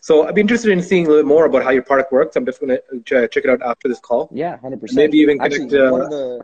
So 0.00 0.26
I'd 0.26 0.34
be 0.34 0.42
interested 0.42 0.70
in 0.70 0.82
seeing 0.82 1.06
a 1.06 1.08
little 1.08 1.24
more 1.24 1.46
about 1.46 1.62
how 1.62 1.70
your 1.70 1.82
product 1.82 2.12
works. 2.12 2.36
I'm 2.36 2.44
just 2.44 2.60
gonna 2.60 2.78
check 3.06 3.36
it 3.36 3.48
out 3.48 3.62
after 3.62 3.88
this 3.88 4.00
call. 4.00 4.28
Yeah, 4.32 4.58
hundred 4.58 4.80
percent. 4.80 4.96
Maybe 4.96 5.18
even 5.18 5.40
Actually, 5.40 5.68
connect, 5.68 5.88
uh, 5.88 5.90
one 5.90 6.00
of 6.02 6.10
the 6.10 6.40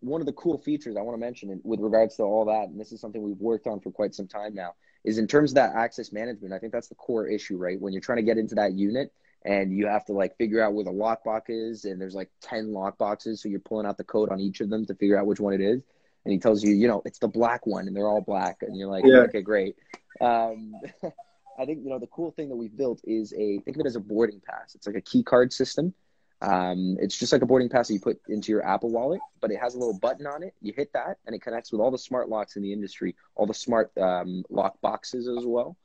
one 0.00 0.20
of 0.20 0.26
the 0.26 0.32
cool 0.32 0.58
features 0.58 0.96
I 0.96 1.00
want 1.00 1.14
to 1.14 1.20
mention 1.20 1.60
with 1.64 1.80
regards 1.80 2.16
to 2.16 2.24
all 2.24 2.44
that, 2.46 2.68
and 2.68 2.78
this 2.78 2.92
is 2.92 3.00
something 3.00 3.22
we've 3.22 3.40
worked 3.40 3.66
on 3.66 3.78
for 3.80 3.90
quite 3.90 4.14
some 4.14 4.26
time 4.26 4.52
now, 4.54 4.74
is 5.04 5.18
in 5.18 5.28
terms 5.28 5.52
of 5.52 5.54
that 5.56 5.74
access 5.76 6.12
management. 6.12 6.52
I 6.52 6.58
think 6.58 6.72
that's 6.72 6.88
the 6.88 6.96
core 6.96 7.26
issue, 7.26 7.56
right? 7.56 7.80
When 7.80 7.92
you're 7.92 8.02
trying 8.02 8.16
to 8.16 8.22
get 8.24 8.36
into 8.36 8.56
that 8.56 8.72
unit 8.72 9.12
and 9.44 9.72
you 9.72 9.86
have 9.86 10.04
to 10.06 10.12
like 10.12 10.36
figure 10.36 10.60
out 10.60 10.74
where 10.74 10.84
the 10.84 10.90
lockbox 10.90 11.42
is, 11.48 11.84
and 11.84 12.00
there's 12.00 12.14
like 12.16 12.30
ten 12.40 12.68
lockboxes, 12.68 13.38
so 13.38 13.48
you're 13.48 13.60
pulling 13.60 13.86
out 13.86 13.96
the 13.96 14.04
code 14.04 14.30
on 14.30 14.40
each 14.40 14.60
of 14.60 14.70
them 14.70 14.84
to 14.86 14.94
figure 14.96 15.16
out 15.16 15.26
which 15.26 15.38
one 15.38 15.54
it 15.54 15.60
is. 15.60 15.82
And 16.24 16.32
he 16.32 16.38
tells 16.38 16.62
you, 16.64 16.74
you 16.74 16.88
know, 16.88 17.02
it's 17.04 17.18
the 17.18 17.28
black 17.28 17.66
one, 17.66 17.86
and 17.86 17.94
they're 17.96 18.08
all 18.08 18.20
black, 18.22 18.58
and 18.62 18.76
you're 18.76 18.88
like, 18.88 19.04
Yeah. 19.04 19.20
okay, 19.28 19.42
great. 19.42 19.76
Um, 20.20 20.74
I 21.58 21.66
think 21.66 21.84
you 21.84 21.90
know 21.90 21.98
the 22.00 22.08
cool 22.08 22.32
thing 22.32 22.48
that 22.48 22.56
we've 22.56 22.76
built 22.76 23.00
is 23.04 23.32
a 23.34 23.58
think 23.60 23.76
of 23.76 23.80
it 23.80 23.86
as 23.86 23.94
a 23.96 24.00
boarding 24.00 24.40
pass. 24.44 24.74
It's 24.74 24.86
like 24.86 24.96
a 24.96 25.00
key 25.00 25.22
card 25.22 25.52
system. 25.52 25.94
Um, 26.42 26.96
it's 27.00 27.16
just 27.16 27.32
like 27.32 27.42
a 27.42 27.46
boarding 27.46 27.68
pass 27.68 27.88
that 27.88 27.94
you 27.94 28.00
put 28.00 28.20
into 28.28 28.50
your 28.52 28.66
Apple 28.66 28.90
Wallet, 28.90 29.20
but 29.40 29.50
it 29.52 29.58
has 29.60 29.74
a 29.74 29.78
little 29.78 29.98
button 29.98 30.26
on 30.26 30.42
it. 30.42 30.52
You 30.60 30.72
hit 30.76 30.92
that, 30.94 31.18
and 31.26 31.34
it 31.34 31.42
connects 31.42 31.70
with 31.72 31.80
all 31.80 31.90
the 31.90 31.98
smart 31.98 32.28
locks 32.28 32.56
in 32.56 32.62
the 32.62 32.72
industry, 32.72 33.14
all 33.36 33.46
the 33.46 33.54
smart 33.54 33.96
um, 33.98 34.44
lock 34.50 34.80
boxes 34.80 35.28
as 35.28 35.44
well, 35.46 35.76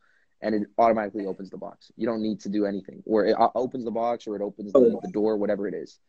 and 0.41 0.55
it 0.55 0.63
automatically 0.77 1.27
opens 1.27 1.49
the 1.51 1.57
box. 1.57 1.91
You 1.97 2.07
don't 2.07 2.21
need 2.21 2.39
to 2.41 2.49
do 2.49 2.65
anything, 2.65 3.03
or 3.05 3.25
it 3.25 3.35
opens 3.55 3.85
the 3.85 3.91
box, 3.91 4.25
or 4.25 4.35
it 4.35 4.41
opens 4.41 4.73
the, 4.73 4.99
the 5.03 5.11
door, 5.11 5.37
whatever 5.37 5.67
it 5.67 5.75
is. 5.75 5.99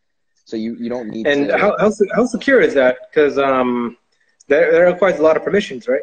So 0.47 0.57
you 0.57 0.75
you 0.77 0.89
don't 0.89 1.09
need 1.11 1.27
And 1.27 1.49
to. 1.49 1.59
how 1.59 1.77
how, 1.79 1.93
how 2.15 2.25
secure 2.27 2.61
is 2.61 2.73
that? 2.75 2.97
Because 3.11 3.37
um, 3.39 3.99
that, 4.51 4.73
that 4.73 4.81
requires 4.81 5.19
a 5.19 5.23
lot 5.23 5.37
of 5.37 5.45
permissions, 5.45 5.89
right? 5.89 6.03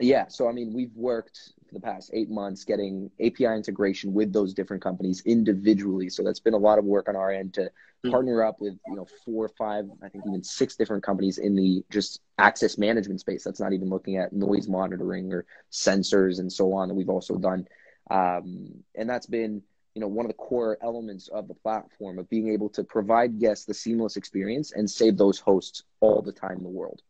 Yeah, 0.00 0.28
so 0.28 0.48
I 0.48 0.52
mean, 0.52 0.72
we've 0.72 0.94
worked 0.96 1.52
for 1.68 1.74
the 1.74 1.80
past 1.80 2.10
eight 2.14 2.30
months 2.30 2.64
getting 2.64 3.10
API 3.20 3.46
integration 3.46 4.12
with 4.14 4.32
those 4.32 4.54
different 4.54 4.82
companies 4.82 5.22
individually. 5.26 6.10
So 6.10 6.22
that's 6.24 6.40
been 6.40 6.54
a 6.54 6.58
lot 6.58 6.78
of 6.78 6.84
work 6.84 7.08
on 7.08 7.16
our 7.16 7.30
end 7.30 7.54
to 7.54 7.70
Mhm. 8.04 8.10
partner 8.10 8.42
up 8.44 8.60
with 8.60 8.78
you 8.86 8.96
know 8.96 9.06
four 9.24 9.44
or 9.46 9.48
five, 9.50 9.90
I 10.02 10.08
think 10.08 10.26
even 10.26 10.42
six 10.42 10.76
different 10.76 11.04
companies 11.04 11.38
in 11.38 11.56
the 11.56 11.84
just 11.90 12.20
access 12.38 12.78
management 12.78 13.20
space. 13.20 13.44
That's 13.44 13.60
not 13.60 13.72
even 13.72 13.90
looking 13.90 14.16
at 14.16 14.32
noise 14.32 14.68
monitoring 14.68 15.32
or 15.32 15.46
sensors 15.70 16.40
and 16.40 16.52
so 16.52 16.72
on 16.72 16.88
that 16.88 16.94
we've 16.94 17.10
also 17.10 17.36
done. 17.38 17.68
Um, 18.10 18.82
and 18.96 19.08
that's 19.08 19.26
been 19.26 19.62
you 19.94 20.00
know 20.00 20.08
one 20.08 20.26
of 20.26 20.30
the 20.30 20.36
core 20.38 20.78
elements 20.82 21.28
of 21.28 21.48
the 21.48 21.54
platform 21.54 22.18
of 22.18 22.28
being 22.30 22.48
able 22.48 22.70
to 22.70 22.84
provide 22.84 23.38
guests 23.38 23.66
the 23.66 23.74
seamless 23.74 24.16
experience 24.16 24.72
and 24.72 24.90
save 24.90 25.16
those 25.16 25.38
hosts 25.38 25.84
all 26.00 26.22
the 26.22 26.32
time 26.32 26.58
in 26.58 26.64
the 26.64 26.68
world 26.70 27.02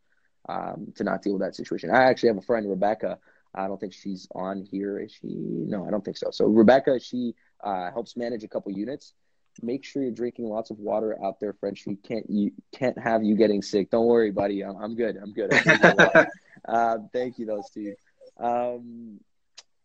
um, 0.49 0.93
to 0.95 1.03
not 1.03 1.21
deal 1.21 1.33
with 1.33 1.41
that 1.41 1.55
situation. 1.55 1.89
I 1.89 2.03
actually 2.03 2.29
have 2.29 2.37
a 2.37 2.41
friend, 2.41 2.69
Rebecca. 2.69 3.17
I 3.55 3.67
don't 3.67 3.79
think 3.79 3.93
she's 3.93 4.27
on 4.33 4.65
here. 4.69 4.99
Is 4.99 5.11
she? 5.11 5.27
No, 5.27 5.87
I 5.87 5.91
don't 5.91 6.03
think 6.03 6.17
so. 6.17 6.31
So 6.31 6.45
Rebecca, 6.45 6.99
she 6.99 7.35
uh, 7.63 7.91
helps 7.91 8.17
manage 8.17 8.43
a 8.43 8.47
couple 8.47 8.71
units. 8.71 9.13
Make 9.61 9.85
sure 9.85 10.01
you're 10.01 10.11
drinking 10.11 10.49
lots 10.49 10.71
of 10.71 10.79
water 10.79 11.15
out 11.23 11.39
there, 11.39 11.53
friend. 11.53 11.77
She 11.77 11.95
can't 11.95 12.27
you 12.27 12.51
can't 12.73 12.97
have 12.97 13.23
you 13.23 13.35
getting 13.35 13.61
sick. 13.61 13.91
Don't 13.91 14.07
worry, 14.07 14.31
buddy. 14.31 14.63
I'm, 14.63 14.75
I'm 14.77 14.95
good. 14.95 15.15
I'm 15.21 15.31
good. 15.31 15.53
I'm 15.53 16.27
uh, 16.67 16.97
thank 17.13 17.37
you, 17.37 17.45
though, 17.45 17.61
Steve. 17.61 17.93
Um, 18.39 19.19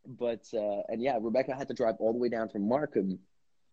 but 0.07 0.47
uh, 0.55 0.83
and 0.89 1.03
yeah, 1.03 1.19
Rebecca 1.21 1.55
had 1.55 1.69
to 1.69 1.75
drive 1.75 1.97
all 1.99 2.13
the 2.15 2.19
way 2.19 2.31
down 2.31 2.49
from 2.49 2.67
Markham 2.67 3.19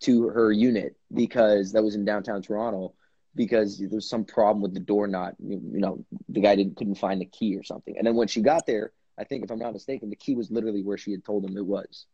to 0.00 0.28
her 0.28 0.52
unit 0.52 0.96
because 1.14 1.72
that 1.72 1.82
was 1.82 1.94
in 1.94 2.04
downtown 2.04 2.42
Toronto 2.42 2.92
because 3.36 3.78
there 3.78 3.88
was 3.90 4.08
some 4.08 4.24
problem 4.24 4.62
with 4.62 4.74
the 4.74 4.80
door 4.80 5.06
knot. 5.06 5.34
You, 5.38 5.60
you 5.72 5.80
know, 5.80 6.04
the 6.28 6.40
guy 6.40 6.56
didn't 6.56 6.76
couldn't 6.76 6.96
find 6.96 7.20
the 7.20 7.26
key 7.26 7.56
or 7.56 7.62
something. 7.62 7.96
And 7.96 8.06
then 8.06 8.16
when 8.16 8.28
she 8.28 8.40
got 8.40 8.66
there, 8.66 8.92
I 9.18 9.24
think 9.24 9.44
if 9.44 9.50
I'm 9.50 9.58
not 9.58 9.72
mistaken, 9.72 10.10
the 10.10 10.16
key 10.16 10.34
was 10.34 10.50
literally 10.50 10.82
where 10.82 10.98
she 10.98 11.12
had 11.12 11.24
told 11.24 11.44
him 11.44 11.56
it 11.56 11.64
was. 11.64 12.06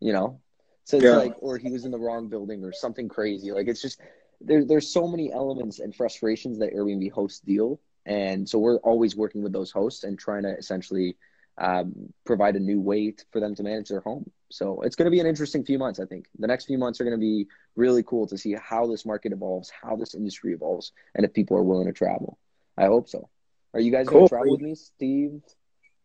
You 0.00 0.12
know, 0.12 0.40
so 0.84 0.96
it's 0.96 1.04
Yeah. 1.04 1.16
like, 1.16 1.34
or 1.38 1.58
he 1.58 1.70
was 1.70 1.84
in 1.84 1.90
the 1.90 1.98
wrong 1.98 2.28
building 2.28 2.64
or 2.64 2.72
something 2.72 3.08
crazy. 3.08 3.52
Like 3.52 3.68
it's 3.68 3.82
just 3.82 4.00
there. 4.40 4.64
There's 4.64 4.88
so 4.88 5.06
many 5.08 5.32
elements 5.32 5.78
and 5.78 5.94
frustrations 5.94 6.58
that 6.58 6.74
Airbnb 6.74 7.10
hosts 7.12 7.40
deal, 7.40 7.80
and 8.04 8.48
so 8.48 8.58
we're 8.58 8.78
always 8.78 9.16
working 9.16 9.42
with 9.42 9.52
those 9.52 9.70
hosts 9.70 10.04
and 10.04 10.18
trying 10.18 10.42
to 10.42 10.56
essentially 10.58 11.16
um, 11.58 12.12
provide 12.24 12.56
a 12.56 12.60
new 12.60 12.80
way 12.80 13.10
t- 13.10 13.24
for 13.30 13.40
them 13.40 13.54
to 13.54 13.62
manage 13.62 13.88
their 13.88 14.00
home. 14.00 14.30
So 14.50 14.82
it's 14.82 14.96
going 14.96 15.06
to 15.06 15.10
be 15.10 15.20
an 15.20 15.26
interesting 15.26 15.64
few 15.64 15.78
months. 15.78 16.00
I 16.00 16.06
think 16.06 16.26
the 16.38 16.46
next 16.46 16.66
few 16.66 16.78
months 16.78 17.00
are 17.00 17.04
going 17.04 17.16
to 17.16 17.20
be 17.20 17.46
really 17.76 18.02
cool 18.02 18.26
to 18.28 18.38
see 18.38 18.54
how 18.54 18.86
this 18.86 19.06
market 19.06 19.32
evolves, 19.32 19.70
how 19.70 19.96
this 19.96 20.14
industry 20.14 20.52
evolves, 20.52 20.92
and 21.14 21.24
if 21.24 21.32
people 21.32 21.56
are 21.56 21.62
willing 21.62 21.86
to 21.86 21.92
travel. 21.92 22.38
I 22.76 22.86
hope 22.86 23.08
so. 23.08 23.28
Are 23.74 23.80
you 23.80 23.90
guys 23.90 24.08
going 24.08 24.24
to 24.24 24.28
travel 24.28 24.52
with 24.52 24.60
me, 24.60 24.74
Steve, 24.74 25.42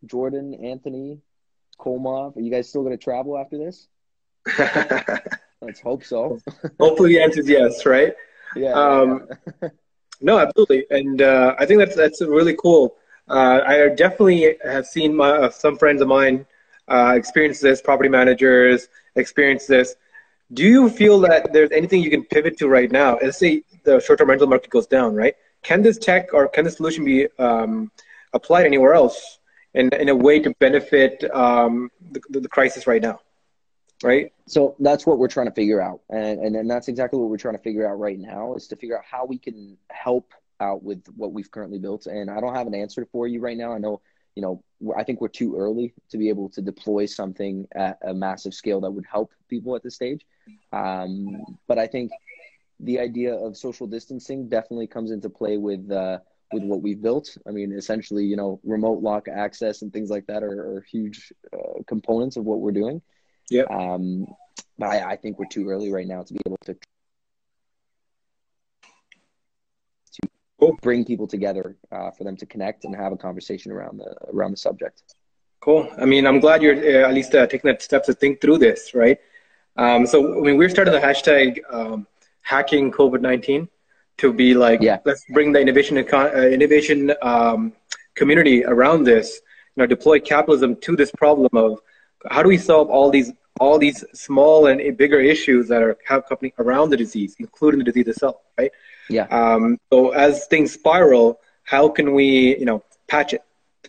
Jordan, 0.06 0.54
Anthony, 0.54 1.20
Kolmov? 1.78 2.36
Are 2.36 2.40
you 2.40 2.50
guys 2.50 2.68
still 2.68 2.82
going 2.82 2.96
to 2.96 3.02
travel 3.02 3.38
after 3.38 3.58
this? 3.58 3.88
Let's 5.60 5.80
hope 5.80 6.04
so. 6.04 6.40
Hopefully, 6.78 7.10
the 7.10 7.22
answer 7.22 7.40
is 7.40 7.48
yes, 7.48 7.84
right? 7.84 8.14
Yeah. 8.56 8.72
Um, 8.72 9.28
yeah. 9.62 9.68
No, 10.20 10.38
absolutely, 10.38 10.84
and 10.90 11.22
uh, 11.22 11.54
I 11.60 11.66
think 11.66 11.78
that's 11.78 11.94
that's 11.94 12.20
really 12.20 12.56
cool. 12.56 12.96
Uh, 13.28 13.60
I 13.66 13.88
definitely 13.88 14.56
have 14.64 14.86
seen 14.86 15.14
my, 15.14 15.30
uh, 15.30 15.50
some 15.50 15.76
friends 15.76 16.00
of 16.00 16.08
mine 16.08 16.46
uh, 16.88 17.14
experience 17.16 17.60
this. 17.60 17.82
Property 17.82 18.08
managers 18.08 18.88
experience 19.16 19.66
this. 19.66 19.96
Do 20.54 20.64
you 20.64 20.88
feel 20.88 21.20
that 21.20 21.52
there's 21.52 21.70
anything 21.72 22.02
you 22.02 22.10
can 22.10 22.24
pivot 22.24 22.56
to 22.58 22.68
right 22.68 22.90
now? 22.90 23.18
Let's 23.20 23.38
say 23.38 23.62
the 23.84 24.00
short-term 24.00 24.30
rental 24.30 24.46
market 24.46 24.70
goes 24.70 24.86
down, 24.86 25.14
right? 25.14 25.34
Can 25.62 25.82
this 25.82 25.98
tech 25.98 26.32
or 26.32 26.48
can 26.48 26.64
this 26.64 26.76
solution 26.76 27.04
be 27.04 27.28
um, 27.38 27.90
applied 28.32 28.64
anywhere 28.64 28.94
else 28.94 29.40
in 29.74 29.92
in 29.94 30.08
a 30.08 30.14
way 30.14 30.40
to 30.40 30.54
benefit 30.60 31.24
um, 31.34 31.90
the, 32.12 32.40
the, 32.40 32.48
crisis 32.48 32.86
right 32.86 33.02
now? 33.02 33.20
Right? 34.02 34.32
So 34.46 34.76
that's 34.78 35.04
what 35.04 35.18
we're 35.18 35.28
trying 35.28 35.48
to 35.48 35.52
figure 35.52 35.82
out, 35.82 36.00
and, 36.08 36.40
and 36.40 36.56
and 36.56 36.70
that's 36.70 36.88
exactly 36.88 37.18
what 37.18 37.28
we're 37.28 37.36
trying 37.36 37.56
to 37.56 37.62
figure 37.62 37.86
out 37.86 37.98
right 37.98 38.18
now 38.18 38.54
is 38.54 38.68
to 38.68 38.76
figure 38.76 38.96
out 38.96 39.04
how 39.04 39.26
we 39.26 39.36
can 39.36 39.76
help 39.90 40.32
out 40.60 40.82
with 40.82 41.04
what 41.16 41.32
we've 41.32 41.50
currently 41.50 41.78
built. 41.78 42.06
And 42.06 42.30
I 42.30 42.40
don't 42.40 42.54
have 42.54 42.66
an 42.66 42.74
answer 42.74 43.06
for 43.10 43.26
you 43.26 43.40
right 43.40 43.56
now. 43.56 43.72
I 43.72 43.78
know, 43.78 44.00
you 44.34 44.42
know, 44.42 44.62
I 44.96 45.04
think 45.04 45.20
we're 45.20 45.28
too 45.28 45.56
early 45.56 45.94
to 46.10 46.18
be 46.18 46.28
able 46.28 46.48
to 46.50 46.62
deploy 46.62 47.06
something 47.06 47.66
at 47.74 47.98
a 48.06 48.14
massive 48.14 48.54
scale 48.54 48.80
that 48.82 48.90
would 48.90 49.06
help 49.10 49.32
people 49.48 49.74
at 49.76 49.82
this 49.82 49.94
stage. 49.94 50.24
Um, 50.72 51.36
but 51.66 51.78
I 51.78 51.86
think 51.86 52.12
the 52.80 53.00
idea 53.00 53.34
of 53.34 53.56
social 53.56 53.86
distancing 53.86 54.48
definitely 54.48 54.86
comes 54.86 55.10
into 55.10 55.28
play 55.28 55.56
with 55.56 55.90
uh, 55.90 56.18
with 56.52 56.62
what 56.62 56.80
we've 56.80 57.02
built. 57.02 57.36
I 57.46 57.50
mean, 57.50 57.72
essentially, 57.72 58.24
you 58.24 58.36
know, 58.36 58.60
remote 58.64 59.02
lock 59.02 59.28
access 59.28 59.82
and 59.82 59.92
things 59.92 60.10
like 60.10 60.26
that 60.26 60.42
are, 60.42 60.76
are 60.76 60.86
huge 60.90 61.32
uh, 61.52 61.82
components 61.86 62.36
of 62.36 62.44
what 62.44 62.60
we're 62.60 62.72
doing. 62.72 63.02
Yeah. 63.50 63.64
Um, 63.64 64.26
but 64.78 64.88
I, 64.88 65.12
I 65.12 65.16
think 65.16 65.38
we're 65.38 65.46
too 65.46 65.68
early 65.68 65.92
right 65.92 66.06
now 66.06 66.22
to 66.22 66.32
be 66.32 66.40
able 66.46 66.58
to 66.64 66.76
Cool. 70.58 70.76
bring 70.82 71.04
people 71.04 71.26
together 71.26 71.76
uh, 71.92 72.10
for 72.10 72.24
them 72.24 72.36
to 72.36 72.46
connect 72.46 72.84
and 72.84 72.94
have 72.96 73.12
a 73.12 73.16
conversation 73.16 73.70
around 73.70 73.98
the 73.98 74.14
around 74.32 74.50
the 74.50 74.56
subject. 74.56 75.02
Cool. 75.60 75.88
I 76.00 76.04
mean, 76.04 76.26
I'm 76.26 76.40
glad 76.40 76.62
you're 76.62 76.76
uh, 76.76 77.08
at 77.08 77.14
least 77.14 77.34
uh, 77.34 77.46
taking 77.46 77.68
that 77.68 77.82
step 77.82 78.04
to 78.04 78.12
think 78.14 78.40
through 78.40 78.58
this, 78.58 78.94
right? 78.94 79.18
Um, 79.76 80.06
so, 80.06 80.38
I 80.38 80.40
mean, 80.40 80.56
we're 80.56 80.68
starting 80.68 80.92
the 80.94 81.00
hashtag 81.00 81.60
um, 81.72 82.06
hacking 82.42 82.90
COVID 82.92 83.20
19. 83.20 83.68
to 84.18 84.32
be 84.32 84.52
like, 84.54 84.80
Yeah. 84.82 84.98
let's 85.04 85.24
bring 85.32 85.52
the 85.52 85.60
innovation 85.60 85.96
uh, 85.98 86.48
innovation 86.58 87.12
um, 87.22 87.72
community 88.16 88.64
around 88.64 89.04
this. 89.04 89.40
You 89.76 89.82
know, 89.82 89.86
deploy 89.86 90.18
capitalism 90.18 90.74
to 90.86 90.96
this 90.96 91.10
problem 91.12 91.50
of 91.54 91.78
how 92.30 92.42
do 92.42 92.48
we 92.48 92.58
solve 92.58 92.88
all 92.90 93.10
these 93.10 93.30
all 93.60 93.78
these 93.78 94.04
small 94.14 94.66
and 94.70 94.96
bigger 94.96 95.20
issues 95.20 95.68
that 95.68 95.82
are 95.82 95.96
happening 96.04 96.52
around 96.58 96.90
the 96.90 96.96
disease, 96.96 97.36
including 97.38 97.78
the 97.78 97.84
disease 97.90 98.08
itself, 98.08 98.36
right? 98.58 98.72
Yeah. 99.08 99.26
Um, 99.30 99.78
so 99.90 100.10
as 100.10 100.46
things 100.46 100.72
spiral, 100.72 101.40
how 101.64 101.88
can 101.88 102.14
we, 102.14 102.56
you 102.58 102.64
know, 102.64 102.82
patch 103.08 103.32
it, 103.32 103.42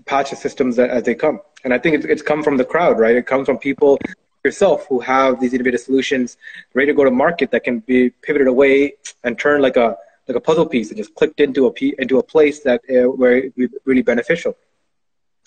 patch 0.05 0.29
the 0.31 0.35
systems 0.35 0.79
as, 0.79 0.89
as 0.89 1.03
they 1.03 1.15
come? 1.15 1.41
And 1.63 1.73
I 1.73 1.77
think 1.77 1.95
it's, 1.95 2.05
it's 2.05 2.21
come 2.21 2.41
from 2.43 2.57
the 2.57 2.65
crowd, 2.65 2.99
right? 2.99 3.15
It 3.15 3.25
comes 3.27 3.45
from 3.47 3.57
people 3.57 3.99
yourself 4.45 4.85
who 4.87 4.99
have 5.01 5.39
these 5.41 5.53
innovative 5.53 5.81
solutions 5.81 6.37
ready 6.73 6.87
to 6.87 6.93
go 6.93 7.03
to 7.03 7.11
market 7.11 7.51
that 7.51 7.63
can 7.65 7.79
be 7.79 8.09
pivoted 8.09 8.47
away 8.47 8.93
and 9.23 9.37
turned 9.37 9.61
like 9.61 9.75
a 9.75 9.97
like 10.27 10.37
a 10.37 10.39
puzzle 10.39 10.65
piece 10.65 10.89
and 10.89 10.97
just 10.97 11.13
clicked 11.15 11.39
into 11.39 11.65
a 11.65 11.71
p- 11.71 11.95
into 11.97 12.19
a 12.19 12.23
place 12.23 12.61
that 12.61 12.81
uh, 12.89 13.09
where 13.09 13.35
it 13.37 13.53
would 13.57 13.71
be 13.71 13.77
really 13.85 14.03
beneficial. 14.03 14.55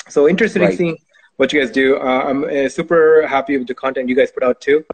So 0.08 0.28
interested 0.28 0.60
in 0.60 0.68
Right. 0.68 0.76
seeing 0.76 0.98
what 1.36 1.52
you 1.52 1.60
guys 1.60 1.70
do. 1.70 1.96
Uh, 1.96 2.24
I'm 2.28 2.44
uh, 2.44 2.68
super 2.68 3.26
happy 3.26 3.56
with 3.56 3.68
the 3.68 3.74
content 3.74 4.08
you 4.08 4.16
guys 4.16 4.30
put 4.32 4.42
out 4.42 4.60
too. 4.60 4.84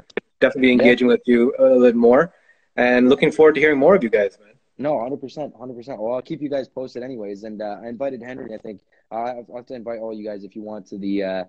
Definitely 0.41 0.73
engaging 0.73 1.09
with 1.09 1.23
you 1.27 1.55
a 1.59 1.65
little 1.65 1.83
bit 1.83 1.97
more, 1.97 2.33
and 2.77 3.09
looking 3.09 3.33
forward 3.33 3.55
to 3.57 3.61
hearing 3.61 3.79
more 3.79 3.95
of 3.97 4.03
you 4.05 4.11
guys, 4.11 4.39
man. 4.39 4.55
No, 4.79 5.01
hundred 5.01 5.21
percent, 5.21 5.55
hundred 5.59 5.75
percent. 5.75 6.01
Well, 6.01 6.15
I'll 6.15 6.23
keep 6.23 6.41
you 6.41 6.49
guys 6.49 6.69
posted, 6.69 7.03
anyways. 7.03 7.43
And 7.43 7.61
uh, 7.61 7.79
I 7.83 7.89
invited 7.89 8.23
Henry. 8.23 8.55
I 8.55 8.59
think 8.59 8.81
uh, 9.11 9.15
I'll 9.49 9.57
have 9.57 9.67
to 9.67 9.75
invite 9.75 9.99
all 9.99 10.13
you 10.15 10.25
guys 10.25 10.45
if 10.45 10.55
you 10.55 10.63
want 10.63 10.87
to 10.89 10.99
the 10.99 11.25
uh, 11.25 11.45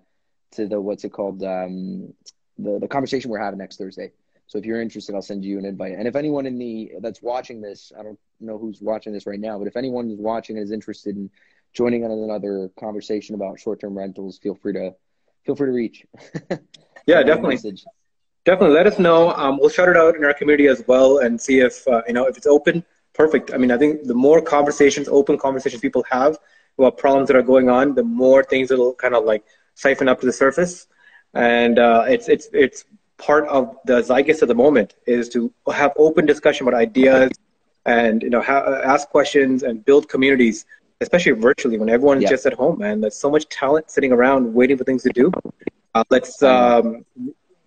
to 0.52 0.66
the 0.66 0.80
what's 0.80 1.04
it 1.04 1.10
called 1.10 1.42
um, 1.44 2.12
the 2.58 2.78
the 2.80 2.88
conversation 2.88 3.30
we're 3.30 3.38
having 3.38 3.58
next 3.58 3.76
Thursday. 3.76 4.12
So 4.48 4.58
if 4.58 4.64
you're 4.66 4.80
interested, 4.82 5.14
I'll 5.14 5.22
send 5.22 5.44
you 5.44 5.58
an 5.58 5.64
invite. 5.64 5.92
And 5.96 6.08
if 6.08 6.16
anyone 6.16 6.44
in 6.44 6.58
the 6.58 6.92
that's 7.00 7.22
watching 7.22 7.60
this, 7.60 7.92
I 7.96 8.02
don't 8.02 8.18
know 8.40 8.58
who's 8.58 8.80
watching 8.82 9.12
this 9.12 9.24
right 9.26 9.38
now, 9.38 9.58
but 9.58 9.68
if 9.68 9.76
anyone 9.76 10.10
is 10.10 10.18
watching 10.18 10.56
and 10.56 10.64
is 10.64 10.72
interested 10.72 11.14
in 11.16 11.30
joining 11.72 12.04
on 12.04 12.10
another 12.10 12.68
conversation 12.78 13.36
about 13.36 13.60
short-term 13.60 13.96
rentals, 13.96 14.38
feel 14.38 14.56
free 14.56 14.72
to 14.72 14.92
feel 15.46 15.54
free 15.54 15.68
to 15.68 15.72
reach. 15.72 16.04
Yeah, 17.06 17.16
Send 17.16 17.26
me 17.26 17.32
a 17.32 17.34
definitely. 17.34 17.54
message. 17.54 17.84
Definitely, 18.44 18.74
let 18.76 18.86
us 18.86 18.98
know. 18.98 19.30
Um, 19.30 19.58
we'll 19.58 19.70
shout 19.70 19.88
it 19.88 19.96
out 19.96 20.16
in 20.16 20.24
our 20.24 20.34
community 20.34 20.66
as 20.68 20.82
well, 20.86 21.18
and 21.18 21.40
see 21.40 21.60
if 21.60 21.86
uh, 21.88 22.02
you 22.06 22.12
know 22.12 22.26
if 22.26 22.36
it's 22.36 22.46
open. 22.46 22.84
Perfect. 23.22 23.46
I 23.54 23.56
mean, 23.62 23.70
I 23.76 23.78
think 23.82 24.04
the 24.12 24.18
more 24.28 24.40
conversations, 24.56 25.06
open 25.20 25.34
conversations 25.46 25.80
people 25.86 26.04
have 26.16 26.32
about 26.78 26.96
problems 27.04 27.26
that 27.28 27.36
are 27.40 27.48
going 27.52 27.68
on, 27.78 27.94
the 28.00 28.06
more 28.24 28.40
things 28.52 28.70
will 28.70 28.94
kind 28.94 29.14
of 29.14 29.22
like 29.32 29.42
siphon 29.74 30.08
up 30.08 30.18
to 30.20 30.26
the 30.30 30.32
surface. 30.44 30.74
And 31.34 31.74
uh, 31.78 32.04
it's 32.14 32.26
it's 32.34 32.46
it's 32.64 32.78
part 33.28 33.44
of 33.48 33.62
the 33.84 33.96
zeitgeist 34.08 34.40
of 34.44 34.48
the 34.52 34.54
moment 34.54 34.94
is 35.06 35.28
to 35.34 35.52
have 35.80 35.92
open 36.06 36.24
discussion 36.32 36.66
about 36.66 36.76
ideas, 36.88 37.30
and 37.84 38.22
you 38.22 38.30
know 38.34 38.42
ha- 38.50 38.80
ask 38.94 39.02
questions 39.16 39.62
and 39.62 39.84
build 39.88 40.08
communities, 40.14 40.64
especially 41.00 41.32
virtually 41.32 41.76
when 41.82 41.90
everyone's 41.96 42.22
Yeah. 42.22 42.34
just 42.34 42.46
at 42.50 42.54
home. 42.62 42.78
Man, 42.84 43.00
there's 43.02 43.20
so 43.26 43.30
much 43.30 43.44
talent 43.60 43.90
sitting 43.90 44.12
around 44.12 44.42
waiting 44.60 44.76
for 44.78 44.84
things 44.90 45.02
to 45.08 45.12
do. 45.20 45.30
Uh, 45.94 46.04
let's 46.10 46.42
um, 46.42 47.04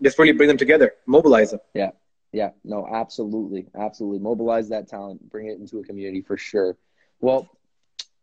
just 0.01 0.17
really 0.19 0.35
bring 0.39 0.49
them 0.51 0.57
together, 0.65 0.87
mobilize 1.05 1.51
them. 1.51 1.61
Yeah, 1.81 1.91
yeah, 2.33 2.49
no, 2.65 2.85
absolutely, 2.91 3.67
absolutely. 3.75 4.19
Mobilize 4.19 4.67
that 4.69 4.87
talent, 4.89 5.29
bring 5.29 5.47
it 5.47 5.59
into 5.59 5.77
a 5.79 5.83
community 5.83 6.21
for 6.21 6.35
sure. 6.35 6.75
Well, 7.21 7.47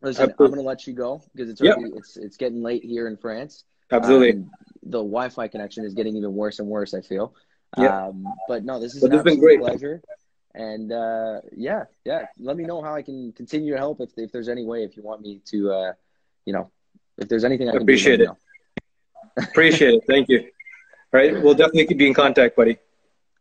listen, 0.02 0.34
I'm 0.38 0.50
gonna 0.50 0.60
let 0.62 0.86
you 0.86 0.92
go 0.92 1.22
because 1.32 1.48
it's 1.48 1.60
Yep. 1.62 1.78
it's 1.96 2.16
it's 2.16 2.36
getting 2.36 2.62
late 2.62 2.84
here 2.84 3.06
in 3.06 3.16
France. 3.16 3.64
Absolutely. 3.90 4.32
Um, 4.32 4.50
the 4.82 4.98
Wi-Fi 4.98 5.48
connection 5.48 5.84
is 5.84 5.94
getting 5.94 6.16
even 6.16 6.34
worse 6.34 6.58
and 6.58 6.68
worse. 6.68 6.92
I 6.92 7.00
feel. 7.00 7.34
Yeah. 7.78 8.06
Um, 8.08 8.24
but 8.48 8.64
no, 8.64 8.80
this 8.80 8.94
is 8.96 9.00
But 9.00 9.12
an 9.12 9.12
has 9.18 9.22
been 9.22 9.34
absolute 9.34 9.46
great. 9.46 9.60
pleasure. 9.60 10.02
And 10.54 10.90
uh, 10.92 11.40
yeah, 11.56 11.84
yeah. 12.04 12.26
Let 12.38 12.56
me 12.56 12.64
know 12.64 12.82
how 12.82 12.94
I 12.96 13.02
can 13.02 13.32
continue 13.32 13.72
to 13.72 13.78
help 13.78 14.00
if 14.00 14.10
if 14.16 14.32
there's 14.32 14.48
any 14.48 14.64
way. 14.64 14.82
If 14.82 14.96
you 14.96 15.04
want 15.04 15.20
me 15.22 15.40
to, 15.46 15.72
uh, 15.72 15.92
you 16.44 16.52
know, 16.52 16.68
if 17.18 17.28
there's 17.28 17.44
anything 17.44 17.68
I 17.68 17.72
can 17.72 17.82
Appreciate 17.82 18.16
do. 18.16 18.32
it. 18.32 18.34
Appreciate 19.50 19.94
it. 19.94 20.02
Thank 20.08 20.28
you. 20.28 20.40
All 21.12 21.20
right. 21.20 21.40
We'll 21.40 21.54
definitely 21.54 21.94
be 21.94 22.08
in 22.08 22.14
contact, 22.14 22.56
buddy. 22.56 22.76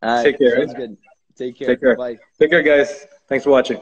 All 0.02 0.14
right, 0.16 0.24
Take 0.24 0.38
care, 0.38 0.56
Sounds 0.56 0.74
eh? 0.74 0.78
good. 0.78 0.96
Take 1.36 1.58
care. 1.58 1.68
Take 1.68 1.80
care. 1.80 1.96
Bye. 1.96 2.18
Take 2.38 2.50
care, 2.50 2.62
guys. 2.62 3.06
Thanks 3.28 3.44
for 3.44 3.50
watching. 3.50 3.80